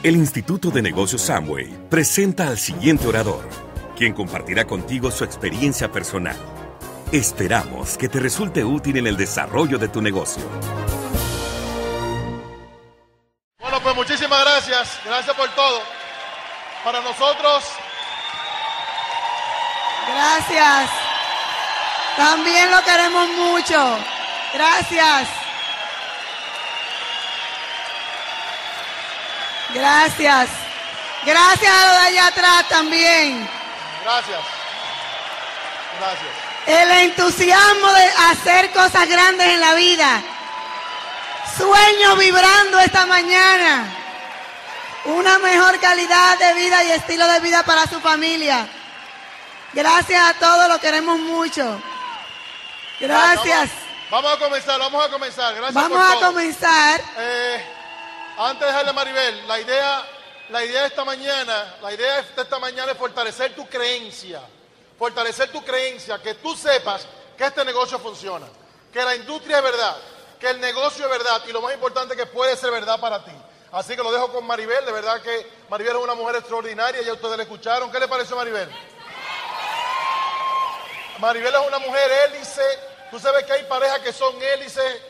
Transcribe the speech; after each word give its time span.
El 0.00 0.14
Instituto 0.14 0.70
de 0.70 0.80
Negocios 0.80 1.22
Samway 1.22 1.88
presenta 1.90 2.46
al 2.46 2.56
siguiente 2.56 3.08
orador, 3.08 3.48
quien 3.96 4.14
compartirá 4.14 4.64
contigo 4.64 5.10
su 5.10 5.24
experiencia 5.24 5.90
personal. 5.90 6.36
Esperamos 7.10 7.98
que 7.98 8.08
te 8.08 8.20
resulte 8.20 8.62
útil 8.62 8.98
en 8.98 9.08
el 9.08 9.16
desarrollo 9.16 9.76
de 9.76 9.88
tu 9.88 10.00
negocio. 10.00 10.44
Bueno, 13.58 13.80
pues 13.82 13.96
muchísimas 13.96 14.40
gracias. 14.40 15.00
Gracias 15.04 15.34
por 15.34 15.48
todo. 15.56 15.80
Para 16.84 17.00
nosotros. 17.00 17.64
Gracias. 20.14 20.90
También 22.16 22.70
lo 22.70 22.84
queremos 22.84 23.28
mucho. 23.30 23.98
Gracias. 24.54 25.37
Gracias. 29.74 30.48
Gracias 31.24 31.74
a 31.74 31.86
los 31.86 31.92
de 32.00 32.06
allá 32.06 32.26
atrás 32.28 32.68
también. 32.68 33.48
Gracias. 34.04 34.40
Gracias. 35.98 36.48
El 36.66 36.90
entusiasmo 36.90 37.92
de 37.92 38.04
hacer 38.30 38.70
cosas 38.72 39.08
grandes 39.08 39.46
en 39.46 39.60
la 39.60 39.74
vida. 39.74 40.22
Sueño 41.56 42.16
vibrando 42.16 42.78
esta 42.80 43.06
mañana. 43.06 43.94
Una 45.06 45.38
mejor 45.38 45.80
calidad 45.80 46.38
de 46.38 46.54
vida 46.54 46.84
y 46.84 46.92
estilo 46.92 47.26
de 47.26 47.40
vida 47.40 47.62
para 47.62 47.86
su 47.86 48.00
familia. 48.00 48.66
Gracias 49.72 50.22
a 50.22 50.34
todos, 50.34 50.68
lo 50.68 50.78
queremos 50.80 51.18
mucho. 51.18 51.80
Gracias. 53.00 53.70
Vamos, 54.10 54.32
a 54.32 54.38
comenzar, 54.38 54.78
vamos 54.78 55.04
a 55.04 55.08
comenzar. 55.10 55.54
Gracias 55.54 55.74
Vamos 55.74 55.98
por 55.98 56.06
a 56.06 56.12
todo. 56.14 56.26
comenzar. 56.26 57.00
Eh, 57.18 57.66
antes 58.38 58.60
de 58.60 58.66
dejarle 58.66 58.90
a 58.90 58.92
Maribel, 58.92 59.48
la 59.48 59.60
idea, 59.60 60.06
la 60.50 60.64
idea 60.64 60.82
de 60.82 60.86
esta 60.88 61.04
mañana, 61.04 61.76
la 61.82 61.92
idea 61.92 62.22
de 62.22 62.42
esta 62.42 62.58
mañana 62.58 62.92
es 62.92 62.98
fortalecer 62.98 63.54
tu 63.54 63.68
creencia. 63.68 64.40
Fortalecer 64.98 65.50
tu 65.52 65.62
creencia, 65.64 66.20
que 66.22 66.34
tú 66.34 66.56
sepas 66.56 67.06
que 67.36 67.44
este 67.44 67.64
negocio 67.64 67.98
funciona, 67.98 68.46
que 68.92 69.02
la 69.02 69.14
industria 69.14 69.58
es 69.58 69.62
verdad, 69.62 69.96
que 70.40 70.50
el 70.50 70.60
negocio 70.60 71.04
es 71.04 71.10
verdad 71.10 71.42
y 71.48 71.52
lo 71.52 71.62
más 71.62 71.72
importante 71.74 72.16
que 72.16 72.26
puede 72.26 72.56
ser 72.56 72.70
verdad 72.70 72.98
para 72.98 73.24
ti. 73.24 73.32
Así 73.70 73.94
que 73.94 74.02
lo 74.02 74.10
dejo 74.10 74.32
con 74.32 74.46
Maribel, 74.46 74.84
de 74.84 74.92
verdad 74.92 75.20
que 75.20 75.46
Maribel 75.68 75.96
es 75.96 76.02
una 76.02 76.14
mujer 76.14 76.36
extraordinaria, 76.36 77.02
ya 77.02 77.12
ustedes 77.12 77.36
la 77.36 77.42
escucharon. 77.42 77.92
¿Qué 77.92 78.00
le 78.00 78.08
pareció 78.08 78.34
Maribel? 78.34 78.68
Maribel 81.18 81.54
es 81.54 81.66
una 81.66 81.78
mujer 81.78 82.10
hélice. 82.10 82.62
Tú 83.10 83.18
sabes 83.18 83.44
que 83.44 83.52
hay 83.52 83.64
parejas 83.64 83.98
que 84.00 84.12
son 84.12 84.34
hélices, 84.40 85.02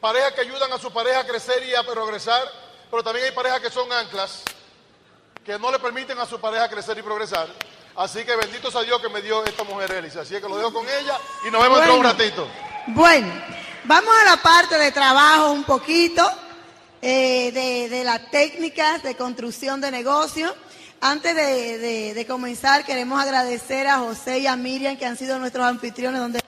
parejas 0.00 0.32
que 0.32 0.40
ayudan 0.40 0.72
a 0.72 0.78
su 0.78 0.92
pareja 0.92 1.20
a 1.20 1.26
crecer 1.26 1.62
y 1.64 1.74
a 1.74 1.82
progresar, 1.82 2.42
pero 2.90 3.02
también 3.02 3.26
hay 3.26 3.32
parejas 3.32 3.60
que 3.60 3.70
son 3.70 3.90
anclas, 3.92 4.42
que 5.44 5.58
no 5.58 5.70
le 5.70 5.78
permiten 5.78 6.18
a 6.18 6.26
su 6.26 6.40
pareja 6.40 6.68
crecer 6.68 6.98
y 6.98 7.02
progresar. 7.02 7.48
Así 7.96 8.24
que 8.24 8.36
bendito 8.36 8.70
sea 8.70 8.82
Dios 8.82 9.00
que 9.00 9.08
me 9.08 9.20
dio 9.22 9.44
esta 9.44 9.64
mujer 9.64 9.90
hélice. 9.92 10.20
Así 10.20 10.34
que 10.34 10.48
lo 10.48 10.56
dejo 10.56 10.72
con 10.72 10.86
ella 10.88 11.18
y 11.46 11.50
nos 11.50 11.60
vemos 11.62 11.78
dentro 11.78 11.94
de 11.94 11.98
un 11.98 12.02
Bueno. 12.06 12.18
ratito. 12.18 12.48
Bueno, 12.88 13.32
vamos 13.84 14.14
a 14.22 14.24
la 14.24 14.36
parte 14.42 14.78
de 14.78 14.92
trabajo 14.92 15.50
un 15.50 15.64
poquito, 15.64 16.22
eh, 17.02 17.50
de, 17.52 17.88
de 17.88 18.04
las 18.04 18.30
técnicas 18.30 19.02
de 19.02 19.16
construcción 19.16 19.80
de 19.80 19.90
negocio. 19.90 20.54
Antes 21.00 21.34
de, 21.34 21.78
de- 21.78 22.14
de 22.14 22.26
comenzar, 22.26 22.84
queremos 22.84 23.20
agradecer 23.22 23.86
a 23.86 23.98
José 23.98 24.38
y 24.40 24.46
a 24.46 24.56
Miriam, 24.56 24.96
que 24.96 25.06
han 25.06 25.16
sido 25.16 25.38
nuestros 25.38 25.64
anfitriones. 25.64 26.20
Donde... 26.20 26.40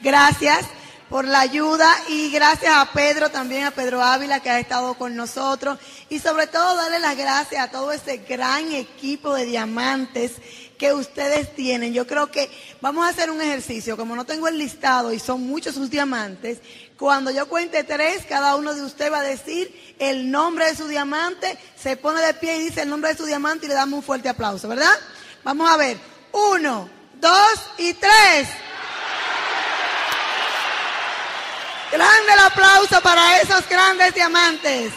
Gracias 0.00 0.66
por 1.08 1.24
la 1.24 1.40
ayuda 1.40 1.94
y 2.08 2.30
gracias 2.30 2.72
a 2.74 2.90
Pedro, 2.92 3.30
también 3.30 3.64
a 3.64 3.70
Pedro 3.70 4.02
Ávila, 4.02 4.40
que 4.40 4.50
ha 4.50 4.58
estado 4.58 4.94
con 4.94 5.14
nosotros. 5.14 5.78
Y 6.08 6.18
sobre 6.18 6.46
todo, 6.46 6.76
darle 6.76 6.98
las 6.98 7.16
gracias 7.16 7.62
a 7.62 7.70
todo 7.70 7.92
ese 7.92 8.18
gran 8.18 8.72
equipo 8.72 9.34
de 9.34 9.44
diamantes 9.44 10.32
que 10.76 10.92
ustedes 10.92 11.54
tienen. 11.54 11.92
Yo 11.92 12.06
creo 12.06 12.30
que 12.30 12.50
vamos 12.80 13.06
a 13.06 13.10
hacer 13.10 13.30
un 13.30 13.40
ejercicio. 13.40 13.96
Como 13.96 14.16
no 14.16 14.24
tengo 14.24 14.48
el 14.48 14.58
listado 14.58 15.12
y 15.12 15.18
son 15.18 15.42
muchos 15.46 15.74
sus 15.74 15.90
diamantes, 15.90 16.58
cuando 16.98 17.30
yo 17.30 17.48
cuente 17.48 17.84
tres, 17.84 18.24
cada 18.28 18.56
uno 18.56 18.74
de 18.74 18.82
ustedes 18.82 19.12
va 19.12 19.20
a 19.20 19.22
decir 19.22 19.94
el 19.98 20.30
nombre 20.30 20.66
de 20.66 20.76
su 20.76 20.88
diamante, 20.88 21.58
se 21.76 21.96
pone 21.96 22.20
de 22.20 22.34
pie 22.34 22.56
y 22.56 22.64
dice 22.64 22.82
el 22.82 22.88
nombre 22.88 23.12
de 23.12 23.16
su 23.16 23.26
diamante 23.26 23.66
y 23.66 23.68
le 23.68 23.74
damos 23.74 23.98
un 23.98 24.02
fuerte 24.02 24.28
aplauso, 24.28 24.68
¿verdad? 24.68 24.94
Vamos 25.44 25.70
a 25.70 25.76
ver. 25.76 25.98
Uno, 26.32 26.88
dos 27.20 27.60
y 27.78 27.94
tres. 27.94 28.48
Grande 31.92 32.32
el 32.32 32.40
aplauso 32.40 33.00
para 33.00 33.40
esos 33.40 33.68
grandes 33.68 34.14
diamantes 34.14 34.92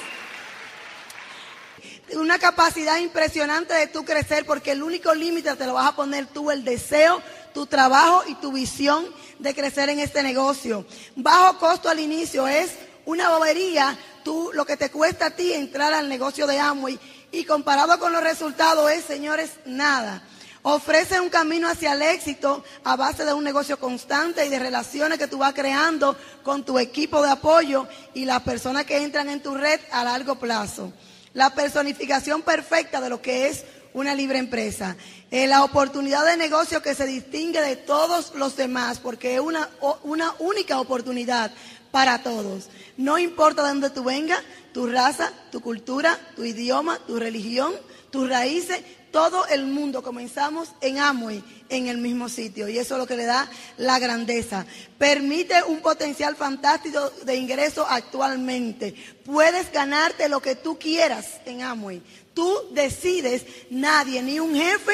una 2.16 2.40
capacidad 2.40 2.98
impresionante 2.98 3.74
de 3.74 3.88
tú 3.88 4.04
crecer 4.04 4.46
porque 4.46 4.72
el 4.72 4.84
único 4.84 5.14
límite 5.14 5.56
te 5.56 5.66
lo 5.66 5.74
vas 5.74 5.88
a 5.88 5.96
poner 5.96 6.28
tú, 6.28 6.52
el 6.52 6.64
deseo, 6.64 7.22
tu 7.54 7.66
trabajo 7.66 8.24
y 8.28 8.36
tu 8.36 8.52
visión 8.52 9.06
de 9.38 9.54
crecer 9.54 9.90
en 9.90 10.00
este 10.00 10.24
negocio. 10.24 10.86
Bajo 11.16 11.60
costo 11.60 11.90
al 11.90 12.00
inicio 12.00 12.48
es 12.48 12.72
una 13.06 13.30
bobería, 13.30 13.98
tú 14.24 14.52
lo 14.54 14.66
que 14.66 14.78
te 14.78 14.92
cuesta 14.92 15.28
a 15.28 15.32
ti 15.32 15.54
entrar 15.54 15.94
al 15.94 16.10
negocio 16.10 16.48
de 16.48 16.60
Amway 16.60 17.00
y 17.32 17.46
comparado 17.46 18.00
con 18.00 18.12
los 18.12 18.24
resultados 18.24 18.92
es, 18.92 19.04
señores, 19.06 19.52
nada. 19.66 20.24
Ofrece 20.62 21.20
un 21.22 21.30
camino 21.30 21.70
hacia 21.70 21.94
el 21.94 22.02
éxito 22.02 22.64
a 22.84 22.96
base 22.96 23.26
de 23.26 23.34
un 23.34 23.44
negocio 23.44 23.80
constante 23.80 24.46
y 24.46 24.50
de 24.50 24.60
relaciones 24.60 25.18
que 25.18 25.28
tú 25.28 25.38
vas 25.38 25.54
creando 25.54 26.18
con 26.44 26.64
tu 26.64 26.78
equipo 26.80 27.22
de 27.22 27.32
apoyo 27.32 27.88
y 28.14 28.26
las 28.26 28.42
personas 28.42 28.86
que 28.86 29.04
entran 29.04 29.30
en 29.30 29.42
tu 29.42 29.56
red 29.56 29.80
a 29.92 30.04
largo 30.04 30.36
plazo 30.36 30.92
la 31.34 31.52
personificación 31.52 32.42
perfecta 32.42 33.02
de 33.02 33.10
lo 33.10 33.22
que 33.22 33.48
es 33.48 33.66
una 33.94 34.16
libre 34.16 34.40
empresa, 34.40 34.96
Eh, 35.32 35.46
la 35.46 35.64
oportunidad 35.64 36.26
de 36.26 36.38
negocio 36.38 36.82
que 36.82 36.96
se 36.96 37.06
distingue 37.06 37.62
de 37.62 37.76
todos 37.76 38.34
los 38.34 38.56
demás, 38.56 38.98
porque 38.98 39.36
es 39.36 39.40
una, 39.40 39.70
una 40.02 40.34
única 40.40 40.80
oportunidad 40.80 41.52
para 41.92 42.24
todos. 42.24 42.68
No 42.98 43.20
importa 43.20 43.62
de 43.62 43.70
dónde 43.70 43.92
tú 43.92 44.04
vengas, 44.04 44.42
tu 44.74 44.88
raza, 44.88 45.32
tu 45.52 45.62
cultura, 45.62 46.18
tu 46.36 46.44
idioma, 46.44 46.98
tu 47.06 47.20
religión, 47.20 47.72
tus 48.10 48.28
raíces, 48.28 48.82
todo 49.12 49.46
el 49.48 49.66
mundo 49.66 50.02
comenzamos 50.04 50.70
en 50.82 51.00
Amway, 51.00 51.44
en 51.70 51.88
el 51.88 51.98
mismo 51.98 52.30
sitio, 52.30 52.68
y 52.68 52.78
eso 52.78 52.96
es 52.96 53.00
lo 53.00 53.08
que 53.08 53.16
le 53.16 53.26
da 53.26 53.50
la 53.78 54.00
grandeza. 54.00 54.66
Permite 54.98 55.64
un 55.64 55.82
potencial 55.82 56.36
fantástico 56.36 57.12
de 57.24 57.36
ingreso 57.36 57.86
actualmente. 57.88 58.94
Puedes 59.26 59.72
ganarte 59.72 60.30
lo 60.30 60.42
que 60.42 60.56
tú 60.56 60.78
quieras 60.78 61.42
en 61.46 61.62
Amway. 61.62 62.02
Tú 62.34 62.54
decides, 62.72 63.46
nadie, 63.70 64.22
ni 64.22 64.40
un 64.40 64.56
jefe, 64.56 64.94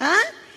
¿ah? 0.00 0.16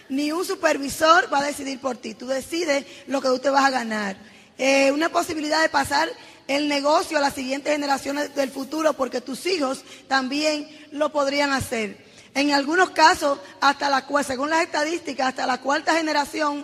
ni 0.10 0.32
un 0.32 0.46
supervisor 0.46 1.32
va 1.32 1.40
a 1.40 1.48
decidir 1.48 1.80
por 1.80 1.98
ti. 1.98 2.14
Tú 2.14 2.28
decides 2.28 2.86
lo 3.08 3.22
que 3.22 3.30
tú 3.30 3.40
te 3.40 3.50
vas 3.50 3.66
a 3.66 3.70
ganar. 3.70 4.18
Eh, 4.58 4.92
una 4.92 5.10
posibilidad 5.10 5.62
de 5.62 5.70
pasar 5.70 6.10
el 6.48 6.68
negocio 6.68 7.18
a 7.18 7.22
las 7.22 7.34
siguientes 7.34 7.74
generaciones 7.74 8.34
del 8.34 8.50
futuro, 8.50 8.94
porque 8.94 9.22
tus 9.22 9.46
hijos 9.46 9.84
también 10.08 10.68
lo 10.92 11.12
podrían 11.12 11.52
hacer. 11.52 12.07
En 12.38 12.54
algunos 12.54 12.92
casos, 12.92 13.40
hasta 13.62 13.90
según 14.24 14.52
las 14.52 14.62
estadísticas, 14.62 15.30
hasta 15.30 15.48
la 15.48 15.60
cuarta 15.60 15.96
generación 15.96 16.64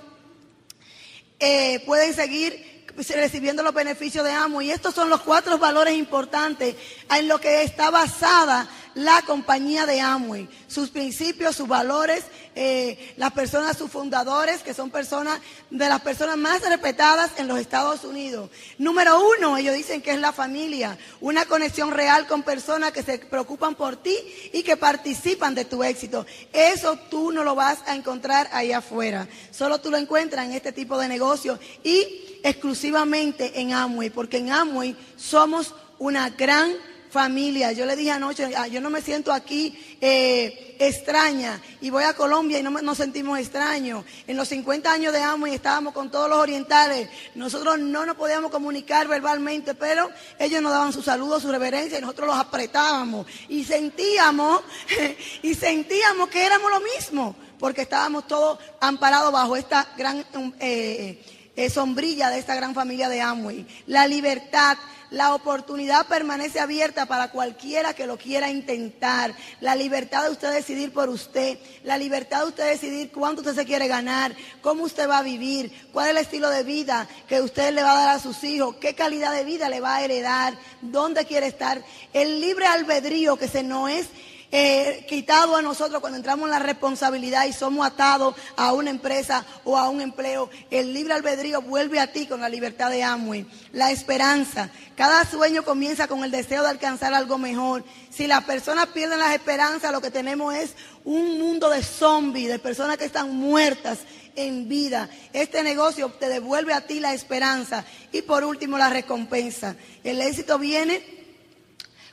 eh, 1.40 1.82
pueden 1.88 2.14
seguir 2.14 2.86
recibiendo 2.96 3.64
los 3.64 3.74
beneficios 3.74 4.24
de 4.24 4.34
amo. 4.34 4.62
Y 4.62 4.70
estos 4.70 4.94
son 4.94 5.10
los 5.10 5.22
cuatro 5.22 5.58
valores 5.58 5.96
importantes 5.96 6.76
en 7.10 7.28
lo 7.28 7.42
que 7.42 7.64
está 7.64 7.90
basada 7.90 8.70
la 8.96 9.22
compañía 9.24 9.86
de 9.86 10.02
Amway. 10.02 10.50
Sus 10.68 10.90
principios, 10.90 11.56
sus 11.56 11.68
valores, 11.68 12.24
eh, 12.56 13.14
las 13.18 13.32
personas, 13.32 13.78
sus 13.78 13.90
fundadores, 13.90 14.62
que 14.62 14.74
son 14.74 14.92
personas 14.92 15.40
de 15.70 15.90
las 15.90 16.02
personas 16.02 16.38
más 16.38 16.62
respetadas 16.62 17.32
en 17.38 17.48
los 17.48 17.60
Estados 17.60 18.04
Unidos. 18.04 18.50
Número 18.78 19.20
uno, 19.38 19.58
ellos 19.58 19.76
dicen 19.76 20.02
que 20.02 20.12
es 20.12 20.20
la 20.20 20.32
familia, 20.32 20.98
una 21.22 21.46
conexión 21.46 21.92
real 21.92 22.28
con 22.28 22.44
personas 22.44 22.92
que 22.92 23.04
se 23.04 23.18
preocupan 23.18 23.76
por 23.76 23.98
ti 23.98 24.16
y 24.54 24.64
que 24.64 24.78
participan 24.78 25.56
de 25.56 25.66
tu 25.66 25.84
éxito. 25.84 26.26
Eso 26.52 26.98
tú 27.10 27.32
no 27.32 27.44
lo 27.44 27.56
vas 27.56 27.80
a 27.88 27.96
encontrar 27.96 28.50
ahí 28.52 28.72
afuera. 28.72 29.28
Solo 29.52 29.80
tú 29.80 29.90
lo 29.90 29.98
encuentras 29.98 30.46
en 30.46 30.54
este 30.54 30.72
tipo 30.72 30.98
de 30.98 31.08
negocio 31.08 31.60
y 31.84 32.40
exclusivamente 32.44 33.60
en 33.60 33.74
Amway, 33.74 34.10
porque 34.10 34.38
en 34.38 34.52
Amway 34.52 34.96
somos 35.16 35.74
una 35.98 36.30
gran 36.30 36.74
familia. 37.14 37.72
Yo 37.72 37.86
le 37.86 37.96
dije 37.96 38.12
anoche, 38.12 38.52
ah, 38.58 38.68
yo 38.68 38.82
no 38.82 38.90
me 38.90 39.02
siento 39.02 39.32
aquí 39.32 39.98
eh, 40.02 40.76
extraña 40.80 41.62
y 41.80 41.92
voy 41.92 42.04
a 42.04 42.14
Colombia 42.16 42.60
y 42.60 42.64
no 42.64 42.72
nos 42.72 42.98
sentimos 42.98 43.40
extraños. 43.40 44.04
En 44.28 44.36
los 44.36 44.50
50 44.50 44.92
años 44.92 45.14
de 45.14 45.22
Amway 45.22 45.54
estábamos 45.54 45.94
con 45.94 46.10
todos 46.10 46.28
los 46.28 46.40
orientales. 46.40 47.08
Nosotros 47.36 47.80
no 47.80 48.06
nos 48.06 48.18
podíamos 48.18 48.52
comunicar 48.52 49.08
verbalmente, 49.08 49.76
pero 49.76 50.10
ellos 50.40 50.62
nos 50.62 50.72
daban 50.74 50.92
sus 50.92 51.06
saludos, 51.06 51.44
su 51.44 51.52
reverencia 51.52 52.00
y 52.00 52.02
nosotros 52.02 52.28
los 52.28 52.38
apretábamos 52.38 53.28
y 53.48 53.64
sentíamos 53.64 54.62
y 55.44 55.54
sentíamos 55.54 56.28
que 56.30 56.44
éramos 56.44 56.72
lo 56.72 56.82
mismo, 56.82 57.36
porque 57.60 57.84
estábamos 57.84 58.28
todos 58.28 58.58
amparados 58.82 59.32
bajo 59.32 59.56
esta 59.56 59.88
gran 59.96 60.26
eh, 60.60 61.24
eh, 61.56 61.70
sombrilla 61.70 62.32
de 62.32 62.40
esta 62.40 62.56
gran 62.56 62.74
familia 62.74 63.08
de 63.08 63.22
Amway. 63.22 63.68
La 63.86 64.08
libertad, 64.08 64.78
La 65.14 65.36
oportunidad 65.36 66.08
permanece 66.08 66.60
abierta 66.60 67.06
para 67.06 67.30
cualquiera 67.30 67.94
que 67.94 68.08
lo 68.08 68.18
quiera 68.18 68.50
intentar. 68.50 69.36
La 69.62 69.76
libertad 69.76 70.24
de 70.24 70.32
usted 70.32 70.52
decidir 70.52 70.92
por 70.92 71.08
usted. 71.08 71.60
La 71.84 72.00
libertad 72.00 72.40
de 72.40 72.48
usted 72.48 72.68
decidir 72.68 73.12
cuánto 73.12 73.42
usted 73.42 73.54
se 73.54 73.66
quiere 73.66 73.88
ganar, 73.88 74.36
cómo 74.64 74.86
usted 74.86 75.08
va 75.08 75.20
a 75.20 75.22
vivir, 75.22 75.72
cuál 75.94 76.08
es 76.08 76.12
el 76.14 76.18
estilo 76.18 76.50
de 76.50 76.64
vida 76.64 77.08
que 77.28 77.42
usted 77.42 77.76
le 77.76 77.84
va 77.84 77.92
a 77.92 78.06
dar 78.06 78.16
a 78.16 78.20
sus 78.20 78.44
hijos, 78.44 78.78
qué 78.78 78.96
calidad 78.96 79.36
de 79.36 79.44
vida 79.44 79.70
le 79.70 79.82
va 79.82 79.98
a 79.98 80.04
heredar, 80.04 80.58
dónde 80.82 81.26
quiere 81.26 81.46
estar. 81.46 81.84
El 82.12 82.42
libre 82.42 82.66
albedrío 82.66 83.38
que 83.38 83.48
se 83.48 83.62
no 83.62 83.88
es 83.88 84.08
eh, 84.56 85.04
quitado 85.10 85.56
a 85.56 85.64
nosotros 85.64 86.00
cuando 86.00 86.18
entramos 86.18 86.46
en 86.46 86.52
la 86.52 86.60
responsabilidad 86.60 87.48
y 87.48 87.54
somos 87.54 87.88
atados 87.88 88.36
a 88.56 88.72
una 88.72 88.92
empresa 88.92 89.44
o 89.64 89.80
a 89.80 89.90
un 89.90 90.00
empleo. 90.00 90.48
El 90.70 90.94
libre 90.94 91.16
albedrío 91.16 91.64
vuelve 91.64 92.00
a 92.00 92.12
ti 92.12 92.28
con 92.28 92.40
la 92.40 92.50
libertad 92.50 92.92
de 92.92 93.02
Amway. 93.02 93.48
La 93.72 93.90
esperanza. 93.90 94.70
Cada 94.96 95.26
sueño 95.26 95.66
comienza 95.66 96.08
con 96.08 96.24
el 96.24 96.30
deseo 96.30 96.62
de 96.62 96.70
alcanzar 96.70 97.16
algo 97.16 97.40
mejor. 97.40 97.84
Si 98.12 98.28
las 98.28 98.44
personas 98.44 98.90
pierden 98.90 99.18
las 99.18 99.34
esperanzas, 99.34 99.92
lo 99.92 100.02
que 100.02 100.12
tenemos 100.12 100.54
es 100.54 100.76
un 101.04 101.40
mundo 101.40 101.72
de 101.72 101.82
zombies, 101.82 102.50
de 102.50 102.60
personas 102.60 102.98
que 102.98 103.06
están 103.06 103.36
muertas 103.36 104.02
en 104.36 104.70
vida. 104.70 105.10
Este 105.34 105.64
negocio 105.64 106.10
te 106.10 106.30
devuelve 106.30 106.76
a 106.76 106.86
ti 106.86 107.00
la 107.00 107.16
esperanza. 107.16 107.86
Y 108.12 108.22
por 108.22 108.44
último, 108.44 108.78
la 108.78 108.92
recompensa. 108.92 109.76
El 110.04 110.22
éxito 110.22 110.60
viene 110.60 111.04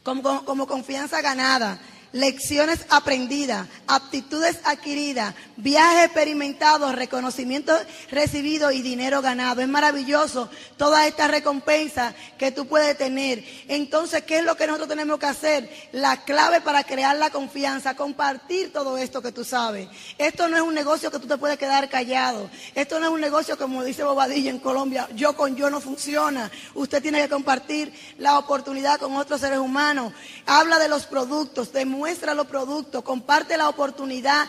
como, 0.03 0.43
como 0.47 0.67
confianza 0.67 1.21
ganada 1.21 1.79
lecciones 2.13 2.87
aprendidas, 2.89 3.69
aptitudes 3.87 4.59
adquiridas, 4.65 5.35
viajes 5.57 6.07
experimentados, 6.07 6.95
reconocimiento 6.95 7.73
recibido 8.11 8.73
y 8.73 8.83
dinero 8.83 9.23
ganado. 9.23 9.61
Es 9.61 9.69
maravilloso 9.69 10.51
toda 10.77 11.07
esta 11.07 11.29
recompensa 11.29 12.15
que 12.39 12.51
tú 12.51 12.67
puedes 12.67 12.97
tener. 12.97 13.45
Entonces, 13.69 14.23
¿qué 14.25 14.39
es 14.39 14.45
lo 14.45 14.57
que 14.57 14.67
nosotros 14.67 14.89
tenemos 14.89 15.19
que 15.19 15.27
hacer? 15.27 15.71
La 15.93 16.25
clave 16.25 16.61
para 16.61 16.85
crear 16.85 17.17
la 17.17 17.31
confianza, 17.31 17.95
compartir 17.95 18.73
todo 18.73 18.99
esto 18.99 19.23
que 19.23 19.33
tú 19.33 19.45
sabes. 19.45 19.89
Esto 20.19 20.49
no 20.49 20.57
es 20.57 20.63
un 20.63 20.75
negocio 20.75 21.11
que 21.11 21.19
tú 21.19 21.27
te 21.27 21.39
puedes 21.39 21.59
quedar 21.59 21.89
callado. 21.89 22.51
Esto 22.75 22.99
no 22.99 23.07
es 23.07 23.13
un 23.13 23.21
negocio 23.21 23.57
como 23.57 23.85
dice 23.85 24.05
Bobadilla 24.05 24.51
en 24.51 24.59
Colombia, 24.59 25.09
yo 25.15 25.37
con 25.37 25.57
yo 25.57 25.71
no 25.71 25.81
funciona. 25.81 26.51
Usted 26.75 27.03
tiene 27.03 27.21
que 27.23 27.29
compartir 27.29 27.93
la 28.19 28.39
oportunidad 28.39 28.99
con 28.99 29.17
otros 29.17 29.41
seres 29.41 29.59
humanos. 29.59 30.13
Habla 30.47 30.79
de 30.79 30.89
los 30.89 31.07
productos, 31.07 31.73
de 31.73 31.85
muestra 32.01 32.33
los 32.33 32.47
productos, 32.47 33.03
comparte 33.03 33.59
la 33.59 33.69
oportunidad, 33.69 34.49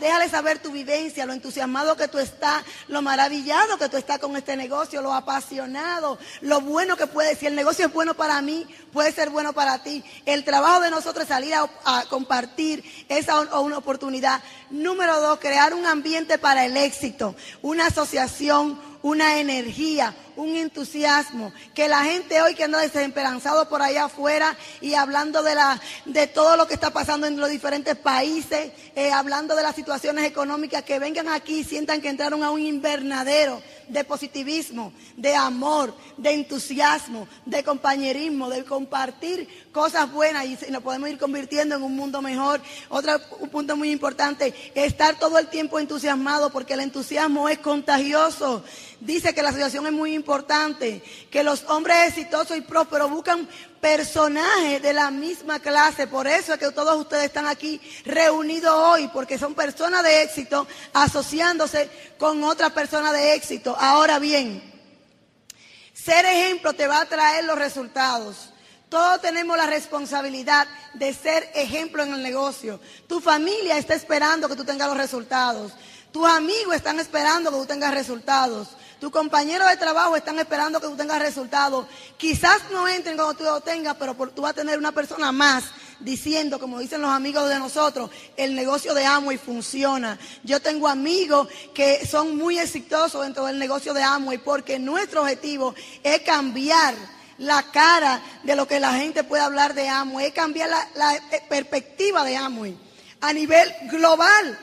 déjale 0.00 0.28
saber 0.28 0.58
tu 0.58 0.72
vivencia, 0.72 1.24
lo 1.24 1.32
entusiasmado 1.32 1.96
que 1.96 2.08
tú 2.08 2.18
estás, 2.18 2.64
lo 2.88 3.02
maravillado 3.02 3.78
que 3.78 3.88
tú 3.88 3.96
estás 3.96 4.18
con 4.18 4.36
este 4.36 4.56
negocio, 4.56 5.00
lo 5.00 5.12
apasionado, 5.12 6.18
lo 6.40 6.60
bueno 6.60 6.96
que 6.96 7.06
puede, 7.06 7.36
si 7.36 7.46
el 7.46 7.54
negocio 7.54 7.86
es 7.86 7.92
bueno 7.92 8.14
para 8.14 8.42
mí, 8.42 8.66
puede 8.92 9.12
ser 9.12 9.30
bueno 9.30 9.52
para 9.52 9.84
ti. 9.84 10.02
El 10.26 10.42
trabajo 10.42 10.80
de 10.80 10.90
nosotros 10.90 11.22
es 11.22 11.28
salir 11.28 11.54
a, 11.54 11.70
a 11.84 12.04
compartir 12.06 12.82
esa 13.08 13.60
una 13.60 13.78
oportunidad. 13.78 14.42
Número 14.70 15.20
dos, 15.20 15.38
crear 15.38 15.74
un 15.74 15.86
ambiente 15.86 16.36
para 16.36 16.64
el 16.64 16.76
éxito, 16.76 17.36
una 17.62 17.86
asociación, 17.86 18.76
una 19.02 19.38
energía, 19.38 20.16
un 20.36 20.56
entusiasmo, 20.56 21.52
que 21.74 21.88
la 21.88 22.04
gente 22.04 22.40
hoy 22.42 22.54
que 22.54 22.64
anda 22.64 22.78
desesperanzado 22.80 23.68
por 23.68 23.82
allá 23.82 24.04
afuera 24.04 24.56
y 24.80 24.94
hablando 24.94 25.42
de, 25.42 25.54
la, 25.54 25.80
de 26.04 26.26
todo 26.26 26.56
lo 26.56 26.66
que 26.66 26.74
está 26.74 26.90
pasando 26.90 27.26
en 27.26 27.38
los 27.38 27.50
diferentes 27.50 27.96
países, 27.96 28.72
eh, 28.94 29.10
hablando 29.10 29.54
de 29.56 29.62
las 29.62 29.74
situaciones 29.74 30.24
económicas, 30.24 30.82
que 30.82 30.98
vengan 30.98 31.28
aquí 31.28 31.60
y 31.60 31.64
sientan 31.64 32.00
que 32.00 32.08
entraron 32.08 32.42
a 32.42 32.50
un 32.50 32.60
invernadero 32.60 33.62
de 33.88 34.04
positivismo, 34.04 34.92
de 35.16 35.34
amor, 35.34 35.94
de 36.16 36.32
entusiasmo, 36.32 37.28
de 37.44 37.62
compañerismo, 37.62 38.48
de 38.48 38.64
compartir 38.64 39.48
cosas 39.72 40.10
buenas 40.10 40.44
y 40.44 40.70
nos 40.70 40.82
podemos 40.82 41.10
ir 41.10 41.18
convirtiendo 41.18 41.76
en 41.76 41.82
un 41.82 41.94
mundo 41.94 42.22
mejor. 42.22 42.60
Otro 42.88 43.18
punto 43.50 43.76
muy 43.76 43.90
importante, 43.90 44.54
estar 44.74 45.18
todo 45.18 45.38
el 45.38 45.48
tiempo 45.48 45.78
entusiasmado 45.78 46.50
porque 46.50 46.74
el 46.74 46.80
entusiasmo 46.80 47.48
es 47.48 47.58
contagioso. 47.58 48.64
Dice 49.04 49.34
que 49.34 49.42
la 49.42 49.50
situación 49.50 49.84
es 49.84 49.92
muy 49.92 50.14
importante, 50.14 51.02
que 51.28 51.42
los 51.42 51.64
hombres 51.64 52.06
exitosos 52.06 52.56
y 52.56 52.60
prósperos 52.60 53.10
buscan 53.10 53.48
personajes 53.80 54.80
de 54.80 54.92
la 54.92 55.10
misma 55.10 55.58
clase. 55.58 56.06
Por 56.06 56.28
eso 56.28 56.52
es 56.54 56.60
que 56.60 56.70
todos 56.70 56.96
ustedes 57.00 57.24
están 57.24 57.48
aquí 57.48 57.80
reunidos 58.04 58.72
hoy, 58.72 59.08
porque 59.08 59.38
son 59.38 59.54
personas 59.54 60.04
de 60.04 60.22
éxito 60.22 60.68
asociándose 60.92 61.90
con 62.16 62.44
otras 62.44 62.70
personas 62.70 63.12
de 63.12 63.34
éxito. 63.34 63.74
Ahora 63.76 64.20
bien, 64.20 64.62
ser 65.92 66.24
ejemplo 66.24 66.72
te 66.72 66.86
va 66.86 67.00
a 67.00 67.06
traer 67.06 67.44
los 67.44 67.58
resultados. 67.58 68.50
Todos 68.88 69.20
tenemos 69.20 69.56
la 69.56 69.66
responsabilidad 69.66 70.68
de 70.94 71.12
ser 71.12 71.50
ejemplo 71.56 72.04
en 72.04 72.14
el 72.14 72.22
negocio. 72.22 72.78
Tu 73.08 73.20
familia 73.20 73.78
está 73.78 73.94
esperando 73.94 74.48
que 74.48 74.54
tú 74.54 74.64
tengas 74.64 74.86
los 74.86 74.96
resultados. 74.96 75.72
Tus 76.12 76.28
amigos 76.28 76.76
están 76.76 77.00
esperando 77.00 77.50
que 77.50 77.56
tú 77.56 77.66
tengas 77.66 77.92
resultados. 77.92 78.76
Tus 79.02 79.10
compañeros 79.10 79.68
de 79.68 79.76
trabajo 79.78 80.14
están 80.14 80.38
esperando 80.38 80.80
que 80.80 80.86
tú 80.86 80.94
tengas 80.94 81.18
resultados. 81.18 81.86
Quizás 82.16 82.70
no 82.70 82.86
entren 82.86 83.16
cuando 83.16 83.34
tú 83.34 83.42
lo 83.42 83.60
tengas, 83.60 83.96
pero 83.98 84.14
tú 84.28 84.42
vas 84.42 84.52
a 84.52 84.54
tener 84.54 84.78
una 84.78 84.92
persona 84.92 85.32
más 85.32 85.64
diciendo, 85.98 86.60
como 86.60 86.78
dicen 86.78 87.02
los 87.02 87.10
amigos 87.10 87.48
de 87.48 87.58
nosotros, 87.58 88.12
el 88.36 88.54
negocio 88.54 88.94
de 88.94 89.04
Amway 89.04 89.38
funciona. 89.38 90.20
Yo 90.44 90.60
tengo 90.60 90.86
amigos 90.86 91.48
que 91.74 92.06
son 92.06 92.36
muy 92.36 92.60
exitosos 92.60 93.24
dentro 93.24 93.46
del 93.46 93.58
negocio 93.58 93.92
de 93.92 94.04
Amway 94.04 94.38
porque 94.38 94.78
nuestro 94.78 95.22
objetivo 95.22 95.74
es 96.04 96.20
cambiar 96.20 96.94
la 97.38 97.60
cara 97.72 98.22
de 98.44 98.54
lo 98.54 98.68
que 98.68 98.78
la 98.78 98.92
gente 98.92 99.24
puede 99.24 99.42
hablar 99.42 99.74
de 99.74 99.88
Amway, 99.88 100.26
es 100.26 100.32
cambiar 100.32 100.70
la, 100.70 100.88
la 100.94 101.20
perspectiva 101.48 102.22
de 102.22 102.36
Amway 102.36 102.78
a 103.20 103.32
nivel 103.32 103.68
global 103.90 104.56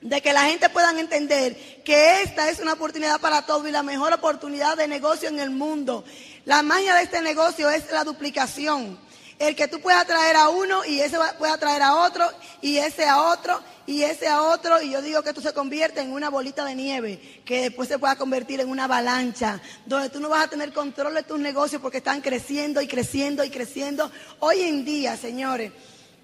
de 0.00 0.20
que 0.20 0.32
la 0.32 0.44
gente 0.44 0.68
pueda 0.68 0.90
entender 0.98 1.56
que 1.84 2.22
esta 2.22 2.48
es 2.50 2.60
una 2.60 2.74
oportunidad 2.74 3.20
para 3.20 3.42
todos 3.42 3.66
y 3.68 3.72
la 3.72 3.82
mejor 3.82 4.12
oportunidad 4.12 4.76
de 4.76 4.86
negocio 4.86 5.28
en 5.28 5.40
el 5.40 5.50
mundo. 5.50 6.04
La 6.44 6.62
magia 6.62 6.94
de 6.94 7.02
este 7.02 7.20
negocio 7.20 7.68
es 7.70 7.90
la 7.90 8.04
duplicación. 8.04 8.98
El 9.38 9.54
que 9.54 9.68
tú 9.68 9.80
puedas 9.80 10.06
traer 10.06 10.34
a 10.36 10.48
uno 10.48 10.84
y 10.84 11.00
ese 11.00 11.16
pueda 11.38 11.58
traer 11.58 11.82
a 11.82 11.96
otro 11.96 12.28
y 12.60 12.78
ese 12.78 13.06
a 13.06 13.22
otro 13.22 13.60
y 13.86 14.02
ese 14.02 14.26
a 14.26 14.42
otro 14.42 14.82
y 14.82 14.90
yo 14.90 15.00
digo 15.00 15.22
que 15.22 15.28
esto 15.28 15.40
se 15.40 15.52
convierte 15.52 16.00
en 16.00 16.12
una 16.12 16.28
bolita 16.28 16.64
de 16.64 16.74
nieve 16.74 17.42
que 17.44 17.62
después 17.62 17.88
se 17.88 18.00
pueda 18.00 18.16
convertir 18.16 18.60
en 18.60 18.68
una 18.68 18.84
avalancha 18.84 19.60
donde 19.86 20.10
tú 20.10 20.18
no 20.18 20.28
vas 20.28 20.46
a 20.46 20.50
tener 20.50 20.72
control 20.72 21.14
de 21.14 21.22
tus 21.22 21.38
negocios 21.38 21.80
porque 21.80 21.98
están 21.98 22.20
creciendo 22.20 22.80
y 22.80 22.88
creciendo 22.88 23.44
y 23.44 23.50
creciendo. 23.50 24.10
Hoy 24.40 24.62
en 24.62 24.84
día, 24.84 25.16
señores, 25.16 25.70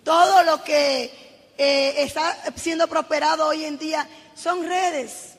todo 0.03 0.43
lo 0.43 0.64
que 0.64 1.34
eh, 1.56 1.94
está 1.99 2.37
siendo 2.56 2.88
prosperado 2.88 3.46
hoy 3.46 3.64
en 3.64 3.78
día 3.78 4.08
son 4.34 4.66
redes. 4.66 5.30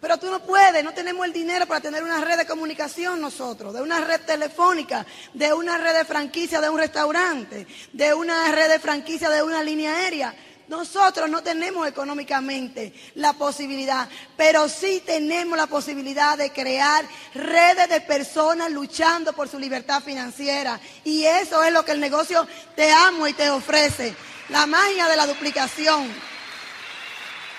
Pero 0.00 0.16
tú 0.16 0.30
no 0.30 0.40
puedes, 0.40 0.82
no 0.82 0.94
tenemos 0.94 1.26
el 1.26 1.32
dinero 1.32 1.66
para 1.66 1.82
tener 1.82 2.02
una 2.02 2.22
red 2.22 2.38
de 2.38 2.46
comunicación 2.46 3.20
nosotros, 3.20 3.74
de 3.74 3.82
una 3.82 4.00
red 4.00 4.22
telefónica, 4.22 5.04
de 5.34 5.52
una 5.52 5.76
red 5.76 5.94
de 5.94 6.04
franquicia 6.06 6.58
de 6.60 6.70
un 6.70 6.78
restaurante, 6.78 7.66
de 7.92 8.14
una 8.14 8.50
red 8.50 8.70
de 8.70 8.78
franquicia 8.78 9.28
de 9.28 9.42
una 9.42 9.62
línea 9.62 9.94
aérea. 9.94 10.34
Nosotros 10.68 11.28
no 11.28 11.42
tenemos 11.42 11.86
económicamente 11.86 12.94
la 13.16 13.32
posibilidad, 13.34 14.08
pero 14.36 14.68
sí 14.68 15.02
tenemos 15.04 15.58
la 15.58 15.66
posibilidad 15.66 16.38
de 16.38 16.50
crear 16.50 17.04
redes 17.34 17.88
de 17.88 18.00
personas 18.00 18.70
luchando 18.70 19.32
por 19.34 19.48
su 19.48 19.58
libertad 19.58 20.00
financiera. 20.00 20.80
Y 21.04 21.24
eso 21.24 21.62
es 21.64 21.72
lo 21.72 21.84
que 21.84 21.92
el 21.92 22.00
negocio 22.00 22.46
te 22.74 22.90
amo 22.90 23.26
y 23.26 23.32
te 23.32 23.50
ofrece. 23.50 24.14
La 24.50 24.66
magia 24.66 25.06
de 25.06 25.16
la 25.16 25.28
duplicación. 25.28 26.12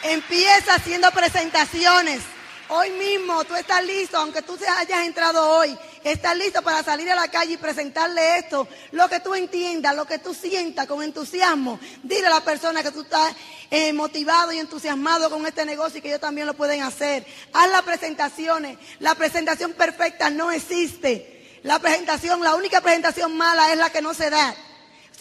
Empieza 0.04 0.76
haciendo 0.76 1.10
presentaciones. 1.12 2.22
Hoy 2.68 2.90
mismo 2.90 3.46
tú 3.46 3.56
estás 3.56 3.86
listo, 3.86 4.18
aunque 4.18 4.42
tú 4.42 4.58
hayas 4.78 5.06
entrado 5.06 5.58
hoy, 5.58 5.78
estás 6.04 6.36
listo 6.36 6.62
para 6.62 6.84
salir 6.84 7.10
a 7.10 7.16
la 7.16 7.30
calle 7.30 7.54
y 7.54 7.58
presentarle 7.58 8.40
esto, 8.40 8.68
lo 8.92 9.08
que 9.10 9.20
tú 9.22 9.36
entiendas, 9.36 9.96
lo 9.96 10.06
que 10.06 10.20
tú 10.20 10.34
sientas 10.34 10.86
con 10.86 11.02
entusiasmo. 11.02 11.80
Dile 12.04 12.28
a 12.28 12.30
la 12.30 12.42
persona 12.42 12.84
que 12.84 12.92
tú 12.92 13.02
estás 13.02 13.36
eh, 13.70 13.94
motivado 13.94 14.52
y 14.52 14.60
entusiasmado 14.60 15.30
con 15.30 15.46
este 15.46 15.66
negocio 15.66 16.00
y 16.00 16.02
que 16.02 16.10
ellos 16.10 16.22
también 16.22 16.48
lo 16.48 16.56
pueden 16.56 16.82
hacer. 16.82 17.26
Haz 17.54 17.70
las 17.70 17.84
presentaciones. 17.84 18.78
La 19.00 19.16
presentación 19.16 19.74
perfecta 19.74 20.30
no 20.30 20.52
existe. 20.52 21.60
La 21.64 21.80
presentación, 21.80 22.42
la 22.42 22.56
única 22.56 22.82
presentación 22.82 23.36
mala 23.38 23.72
es 23.72 23.78
la 23.78 23.90
que 23.92 24.02
no 24.02 24.14
se 24.14 24.30
da 24.30 24.56